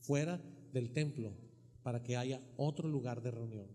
fuera 0.00 0.40
del 0.72 0.92
templo 0.92 1.49
para 1.82 2.02
que 2.02 2.16
haya 2.16 2.40
otro 2.56 2.88
lugar 2.88 3.22
de 3.22 3.30
reunión. 3.30 3.66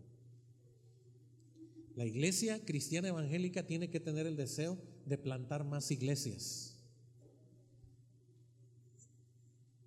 La 1.96 2.06
iglesia 2.06 2.64
cristiana 2.66 3.08
evangélica 3.08 3.66
tiene 3.66 3.90
que 3.90 4.00
tener 4.00 4.28
el 4.28 4.36
deseo 4.36 4.78
de 5.06 5.18
plantar 5.18 5.64
más 5.64 5.92
iglesias, 5.92 6.78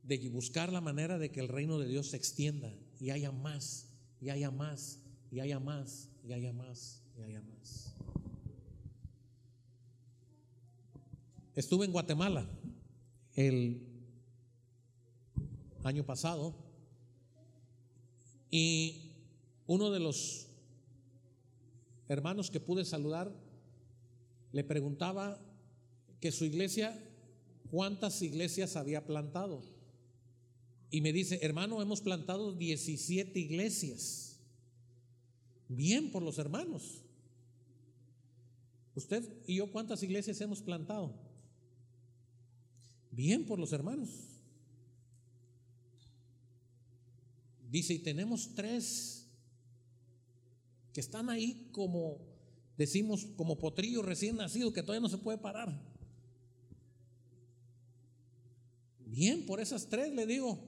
de 0.02 0.28
buscar 0.30 0.72
la 0.72 0.80
manera 0.80 1.18
de 1.18 1.30
que 1.30 1.40
el 1.40 1.48
reino 1.48 1.78
de 1.78 1.86
Dios 1.86 2.08
se 2.08 2.16
extienda 2.16 2.74
y 2.98 3.10
haya 3.10 3.30
más, 3.30 3.88
y 4.20 4.30
haya 4.30 4.50
más, 4.50 5.00
y 5.30 5.40
haya 5.40 5.60
más, 5.60 6.08
y 6.24 6.32
haya 6.32 6.52
más, 6.52 7.02
y 7.16 7.22
haya 7.22 7.42
más. 7.42 7.94
Estuve 11.54 11.84
en 11.84 11.92
Guatemala 11.92 12.48
el 13.34 13.82
año 15.84 16.04
pasado 16.04 16.67
y 18.51 19.12
uno 19.66 19.90
de 19.90 20.01
los 20.01 20.49
hermanos 22.09 22.51
que 22.51 22.61
pude 22.61 22.84
saludar, 22.84 23.32
le 24.53 24.64
preguntaba 24.64 25.38
que 26.20 26.32
su 26.32 26.44
iglesia, 26.44 26.99
cuántas 27.70 28.22
iglesias 28.22 28.76
había 28.76 29.05
plantado. 29.05 29.62
Y 30.90 31.03
me 31.03 31.12
dice, 31.12 31.38
hermano, 31.42 31.82
hemos 31.82 32.01
plantado 32.01 32.53
17 32.53 33.38
iglesias. 33.38 34.40
Bien 35.68 36.11
por 36.11 36.22
los 36.22 36.38
hermanos. 36.38 37.03
¿Usted 38.94 39.22
y 39.46 39.57
yo 39.57 39.70
cuántas 39.70 40.03
iglesias 40.03 40.40
hemos 40.40 40.62
plantado? 40.62 41.14
Bien 43.11 43.44
por 43.44 43.59
los 43.59 43.72
hermanos. 43.72 44.38
Dice, 47.68 47.94
y 47.94 47.98
tenemos 47.98 48.54
tres 48.54 49.26
que 50.92 51.00
están 51.00 51.28
ahí 51.28 51.68
como, 51.72 52.18
decimos, 52.76 53.26
como 53.36 53.58
potrillo 53.58 54.02
recién 54.02 54.36
nacido 54.36 54.72
que 54.72 54.82
todavía 54.82 55.02
no 55.02 55.08
se 55.08 55.18
puede 55.18 55.38
parar. 55.38 55.78
Bien, 59.04 59.44
por 59.46 59.60
esas 59.60 59.88
tres 59.88 60.14
le 60.14 60.26
digo, 60.26 60.58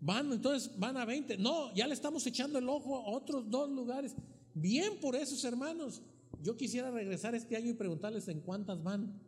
van, 0.00 0.32
entonces 0.32 0.70
van 0.78 0.96
a 0.96 1.04
20. 1.04 1.38
No, 1.38 1.74
ya 1.74 1.86
le 1.86 1.94
estamos 1.94 2.26
echando 2.26 2.58
el 2.58 2.68
ojo 2.68 2.96
a 2.96 3.10
otros 3.10 3.48
dos 3.50 3.70
lugares. 3.70 4.14
Bien 4.54 4.98
por 5.00 5.16
esos 5.16 5.42
hermanos. 5.44 6.02
Yo 6.42 6.56
quisiera 6.56 6.90
regresar 6.90 7.34
este 7.34 7.56
año 7.56 7.70
y 7.70 7.74
preguntarles 7.74 8.28
en 8.28 8.40
cuántas 8.40 8.82
van. 8.82 9.20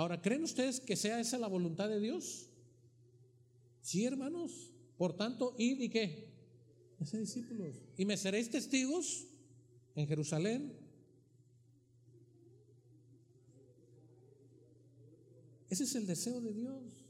Ahora, 0.00 0.22
¿creen 0.22 0.44
ustedes 0.44 0.80
que 0.80 0.96
sea 0.96 1.20
esa 1.20 1.36
la 1.36 1.46
voluntad 1.46 1.86
de 1.86 2.00
Dios? 2.00 2.48
Sí, 3.82 4.06
hermanos. 4.06 4.72
Por 4.96 5.14
tanto, 5.14 5.54
id 5.58 5.78
y 5.78 5.90
qué? 5.90 6.32
Discípulos. 6.98 7.76
Y 7.98 8.06
me 8.06 8.16
seréis 8.16 8.48
testigos 8.48 9.26
en 9.94 10.06
Jerusalén. 10.08 10.72
Ese 15.68 15.84
es 15.84 15.94
el 15.94 16.06
deseo 16.06 16.40
de 16.40 16.54
Dios. 16.54 17.04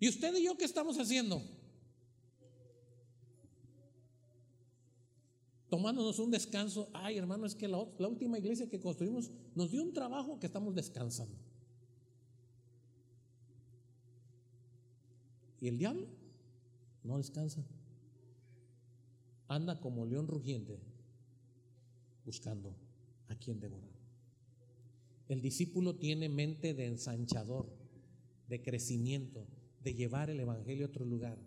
¿Y 0.00 0.08
usted 0.08 0.34
y 0.36 0.44
yo 0.44 0.56
qué 0.56 0.64
estamos 0.64 0.98
haciendo? 0.98 1.42
Tomándonos 5.68 6.18
un 6.18 6.30
descanso. 6.30 6.88
Ay, 6.92 7.18
hermano, 7.18 7.46
es 7.46 7.54
que 7.54 7.66
la, 7.66 7.78
última 7.78 8.38
iglesia 8.38 8.68
que 8.68 8.80
construimos 8.80 9.30
nos 9.54 9.70
dio 9.70 9.82
un 9.82 9.92
trabajo 9.92 10.38
que 10.38 10.46
estamos 10.46 10.74
descansando. 10.74 11.36
Y 15.60 15.68
el 15.68 15.78
diablo 15.78 16.06
no 17.02 17.18
descansa. 17.18 17.64
Anda 19.48 19.80
como 19.80 20.06
león 20.06 20.28
rugiente 20.28 20.78
buscando 22.24 22.74
a 23.28 23.34
quien 23.36 23.58
devorar. 23.58 23.96
El 25.28 25.40
discípulo 25.40 25.96
tiene 25.96 26.28
mente 26.28 26.74
de 26.74 26.86
ensanchador, 26.86 27.68
de 28.48 28.62
crecimiento, 28.62 29.46
de 29.82 29.94
llevar 29.94 30.30
el 30.30 30.38
Evangelio 30.38 30.86
a 30.86 30.88
otro 30.88 31.04
lugar. 31.04 31.38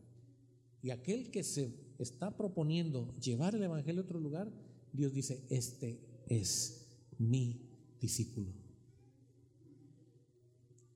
Y 0.81 0.89
aquel 0.89 1.31
que 1.31 1.43
se 1.43 1.73
está 1.99 2.35
proponiendo 2.35 3.13
llevar 3.19 3.55
el 3.55 3.63
Evangelio 3.63 4.01
a 4.01 4.05
otro 4.05 4.19
lugar, 4.19 4.51
Dios 4.93 5.13
dice, 5.13 5.45
este 5.49 5.99
es 6.27 6.87
mi 7.17 7.61
discípulo. 7.99 8.53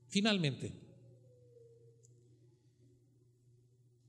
Finalmente, 0.08 0.84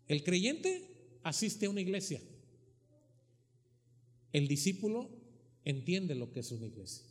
El 0.07 0.23
creyente 0.23 1.19
asiste 1.23 1.65
a 1.65 1.69
una 1.69 1.81
iglesia. 1.81 2.21
El 4.31 4.47
discípulo 4.47 5.09
entiende 5.63 6.13
lo 6.13 6.31
que 6.31 6.41
es 6.41 6.51
una 6.51 6.67
iglesia. 6.67 7.05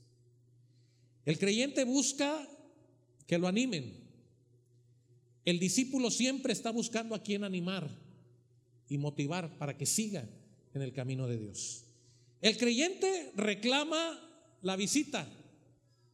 El 1.24 1.38
creyente 1.38 1.84
busca 1.84 2.48
que 3.26 3.38
lo 3.38 3.48
animen. 3.48 4.04
El 5.44 5.58
discípulo 5.58 6.10
siempre 6.10 6.52
está 6.52 6.70
buscando 6.70 7.14
a 7.14 7.22
quien 7.22 7.44
animar 7.44 7.90
y 8.88 8.98
motivar 8.98 9.58
para 9.58 9.76
que 9.76 9.86
siga 9.86 10.28
en 10.74 10.82
el 10.82 10.92
camino 10.92 11.26
de 11.26 11.38
Dios. 11.38 11.84
El 12.40 12.56
creyente 12.58 13.32
reclama 13.36 14.20
la 14.62 14.76
visita. 14.76 15.26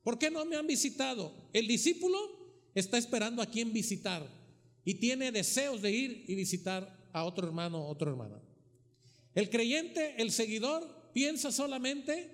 ¿Por 0.03 0.19
qué 0.19 0.31
no 0.31 0.45
me 0.45 0.57
han 0.57 0.67
visitado? 0.67 1.33
El 1.53 1.67
discípulo 1.67 2.19
está 2.75 2.99
esperando 2.99 3.43
a 3.43 3.47
quien 3.47 3.73
visitar 3.73 4.27
y 4.85 4.95
tiene 4.95 5.33
deseos 5.33 5.83
de 5.83 5.91
ir 5.91 6.25
y 6.29 6.35
visitar 6.35 7.09
a 7.13 7.25
otro 7.25 7.47
hermano, 7.47 7.87
otra 7.87 8.11
hermana. 8.11 8.41
El 9.35 9.51
creyente, 9.51 10.15
el 10.19 10.31
seguidor, 10.31 11.11
piensa 11.13 11.53
solamente 11.53 12.31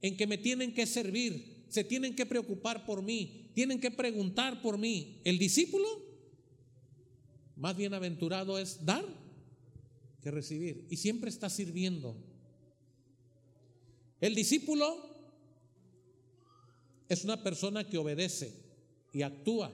en 0.00 0.16
que 0.16 0.26
me 0.26 0.38
tienen 0.38 0.74
que 0.74 0.86
servir, 0.86 1.64
se 1.68 1.84
tienen 1.84 2.14
que 2.14 2.26
preocupar 2.26 2.84
por 2.84 3.02
mí, 3.02 3.50
tienen 3.54 3.80
que 3.80 3.90
preguntar 3.90 4.60
por 4.60 4.78
mí. 4.78 5.20
El 5.24 5.38
discípulo, 5.38 5.86
más 7.56 7.76
bienaventurado 7.76 8.58
es 8.58 8.84
dar 8.84 9.04
que 10.24 10.30
recibir 10.30 10.86
y 10.90 10.96
siempre 10.96 11.28
está 11.28 11.50
sirviendo. 11.50 12.16
El 14.20 14.34
discípulo 14.34 14.86
es 17.08 17.24
una 17.24 17.42
persona 17.42 17.84
que 17.84 17.98
obedece 17.98 18.54
y 19.12 19.20
actúa 19.20 19.70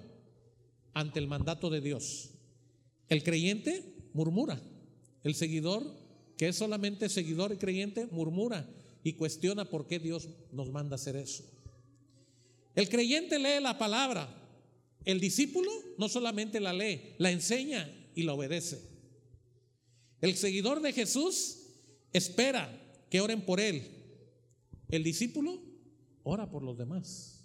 ante 0.92 1.20
el 1.20 1.28
mandato 1.28 1.70
de 1.70 1.80
Dios. 1.80 2.30
El 3.08 3.22
creyente 3.22 3.94
murmura. 4.12 4.60
El 5.22 5.36
seguidor, 5.36 5.84
que 6.36 6.48
es 6.48 6.56
solamente 6.56 7.08
seguidor 7.08 7.52
y 7.52 7.56
creyente, 7.56 8.06
murmura 8.10 8.68
y 9.04 9.12
cuestiona 9.12 9.66
por 9.66 9.86
qué 9.86 10.00
Dios 10.00 10.28
nos 10.50 10.70
manda 10.70 10.96
hacer 10.96 11.14
eso. 11.14 11.44
El 12.74 12.88
creyente 12.88 13.38
lee 13.38 13.62
la 13.62 13.78
palabra. 13.78 14.36
El 15.04 15.20
discípulo 15.20 15.70
no 15.96 16.08
solamente 16.08 16.58
la 16.58 16.72
lee, 16.72 17.14
la 17.18 17.30
enseña 17.30 17.88
y 18.16 18.24
la 18.24 18.34
obedece. 18.34 18.89
El 20.20 20.36
seguidor 20.36 20.82
de 20.82 20.92
Jesús 20.92 21.58
espera 22.12 22.70
que 23.08 23.20
oren 23.20 23.44
por 23.44 23.60
él. 23.60 23.90
El 24.88 25.02
discípulo 25.02 25.60
ora 26.22 26.50
por 26.50 26.62
los 26.62 26.76
demás. 26.76 27.44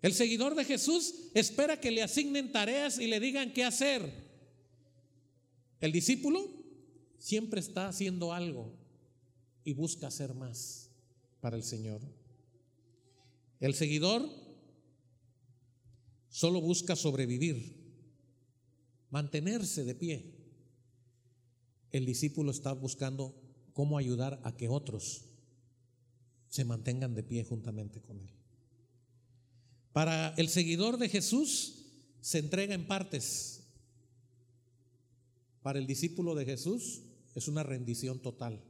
El 0.00 0.14
seguidor 0.14 0.54
de 0.54 0.64
Jesús 0.64 1.30
espera 1.34 1.80
que 1.80 1.90
le 1.90 2.02
asignen 2.02 2.52
tareas 2.52 2.98
y 2.98 3.06
le 3.08 3.20
digan 3.20 3.52
qué 3.52 3.64
hacer. 3.64 4.28
El 5.80 5.92
discípulo 5.92 6.48
siempre 7.18 7.60
está 7.60 7.88
haciendo 7.88 8.32
algo 8.32 8.72
y 9.64 9.72
busca 9.72 10.06
hacer 10.06 10.34
más 10.34 10.90
para 11.40 11.56
el 11.56 11.62
Señor. 11.62 12.00
El 13.60 13.74
seguidor 13.74 14.28
solo 16.28 16.60
busca 16.60 16.94
sobrevivir, 16.94 17.76
mantenerse 19.10 19.84
de 19.84 19.94
pie. 19.94 20.37
El 21.92 22.06
discípulo 22.06 22.50
está 22.50 22.72
buscando 22.72 23.34
cómo 23.72 23.98
ayudar 23.98 24.40
a 24.44 24.56
que 24.56 24.68
otros 24.68 25.24
se 26.48 26.64
mantengan 26.64 27.14
de 27.14 27.22
pie 27.22 27.44
juntamente 27.44 28.00
con 28.00 28.20
él. 28.20 28.30
Para 29.92 30.34
el 30.36 30.48
seguidor 30.48 30.98
de 30.98 31.08
Jesús 31.08 31.86
se 32.20 32.38
entrega 32.38 32.74
en 32.74 32.86
partes. 32.86 33.64
Para 35.62 35.78
el 35.78 35.86
discípulo 35.86 36.34
de 36.34 36.44
Jesús 36.44 37.02
es 37.34 37.48
una 37.48 37.62
rendición 37.62 38.20
total 38.20 38.62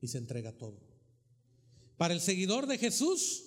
y 0.00 0.08
se 0.08 0.18
entrega 0.18 0.52
todo. 0.52 0.80
Para 1.96 2.14
el 2.14 2.20
seguidor 2.20 2.66
de 2.66 2.78
Jesús, 2.78 3.44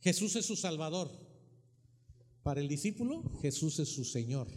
Jesús 0.00 0.36
es 0.36 0.46
su 0.46 0.56
Salvador. 0.56 1.10
Para 2.42 2.60
el 2.60 2.68
discípulo, 2.68 3.22
Jesús 3.42 3.78
es 3.78 3.88
su 3.88 4.04
Señor. 4.04 4.48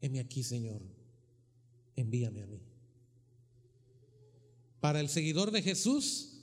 Heme 0.00 0.20
aquí, 0.20 0.42
Señor. 0.42 0.80
Envíame 1.96 2.42
a 2.42 2.46
mí. 2.46 2.60
Para 4.80 5.00
el 5.00 5.08
seguidor 5.08 5.50
de 5.50 5.62
Jesús, 5.62 6.40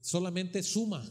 solamente 0.00 0.62
suma. 0.62 1.10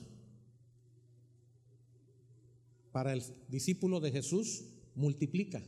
Para 2.91 3.13
el 3.13 3.23
discípulo 3.47 3.99
de 3.99 4.11
Jesús, 4.11 4.65
multiplica. 4.95 5.63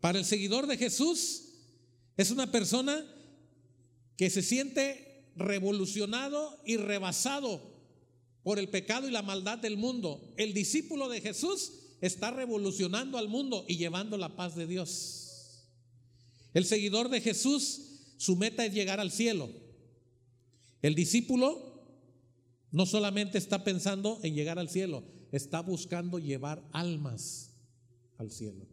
Para 0.00 0.18
el 0.18 0.24
seguidor 0.24 0.66
de 0.66 0.76
Jesús, 0.76 1.48
es 2.16 2.30
una 2.30 2.50
persona 2.52 3.04
que 4.16 4.30
se 4.30 4.42
siente 4.42 5.30
revolucionado 5.36 6.60
y 6.64 6.76
rebasado 6.76 7.78
por 8.42 8.58
el 8.58 8.68
pecado 8.68 9.08
y 9.08 9.12
la 9.12 9.22
maldad 9.22 9.58
del 9.58 9.76
mundo. 9.76 10.32
El 10.36 10.54
discípulo 10.54 11.08
de 11.08 11.20
Jesús 11.20 11.72
está 12.00 12.30
revolucionando 12.30 13.18
al 13.18 13.28
mundo 13.28 13.64
y 13.68 13.76
llevando 13.76 14.16
la 14.16 14.36
paz 14.36 14.54
de 14.54 14.66
Dios. 14.66 15.64
El 16.54 16.64
seguidor 16.64 17.08
de 17.08 17.20
Jesús, 17.20 17.82
su 18.16 18.36
meta 18.36 18.64
es 18.64 18.72
llegar 18.72 19.00
al 19.00 19.10
cielo. 19.10 19.48
El 20.82 20.94
discípulo 20.94 21.68
no 22.70 22.86
solamente 22.86 23.38
está 23.38 23.64
pensando 23.64 24.20
en 24.22 24.34
llegar 24.34 24.58
al 24.58 24.68
cielo, 24.68 25.04
está 25.32 25.60
buscando 25.60 26.18
llevar 26.18 26.62
almas 26.72 27.50
al 28.16 28.30
cielo. 28.30 28.66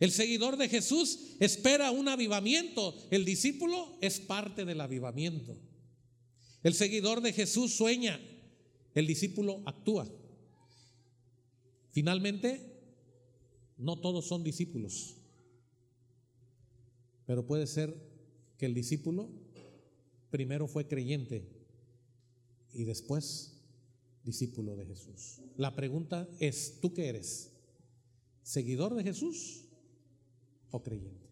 El 0.00 0.12
seguidor 0.12 0.56
de 0.56 0.68
Jesús 0.68 1.18
espera 1.40 1.90
un 1.90 2.08
avivamiento, 2.08 2.94
el 3.10 3.24
discípulo 3.24 3.98
es 4.00 4.20
parte 4.20 4.64
del 4.64 4.80
avivamiento. 4.80 5.58
El 6.62 6.74
seguidor 6.74 7.20
de 7.20 7.32
Jesús 7.32 7.72
sueña, 7.74 8.20
el 8.94 9.06
discípulo 9.06 9.62
actúa. 9.64 10.08
Finalmente, 11.90 12.60
no 13.76 14.00
todos 14.00 14.26
son 14.26 14.42
discípulos, 14.42 15.16
pero 17.26 17.46
puede 17.46 17.66
ser 17.66 17.94
que 18.56 18.66
el 18.66 18.74
discípulo 18.74 19.30
primero 20.30 20.66
fue 20.66 20.86
creyente 20.86 21.48
y 22.72 22.84
después 22.84 23.54
discípulo 24.24 24.76
de 24.76 24.86
Jesús. 24.86 25.40
La 25.56 25.74
pregunta 25.74 26.28
es, 26.38 26.80
¿tú 26.80 26.92
qué 26.92 27.08
eres? 27.08 27.52
¿Seguidor 28.42 28.94
de 28.94 29.04
Jesús 29.04 29.64
o 30.70 30.82
creyente? 30.82 31.27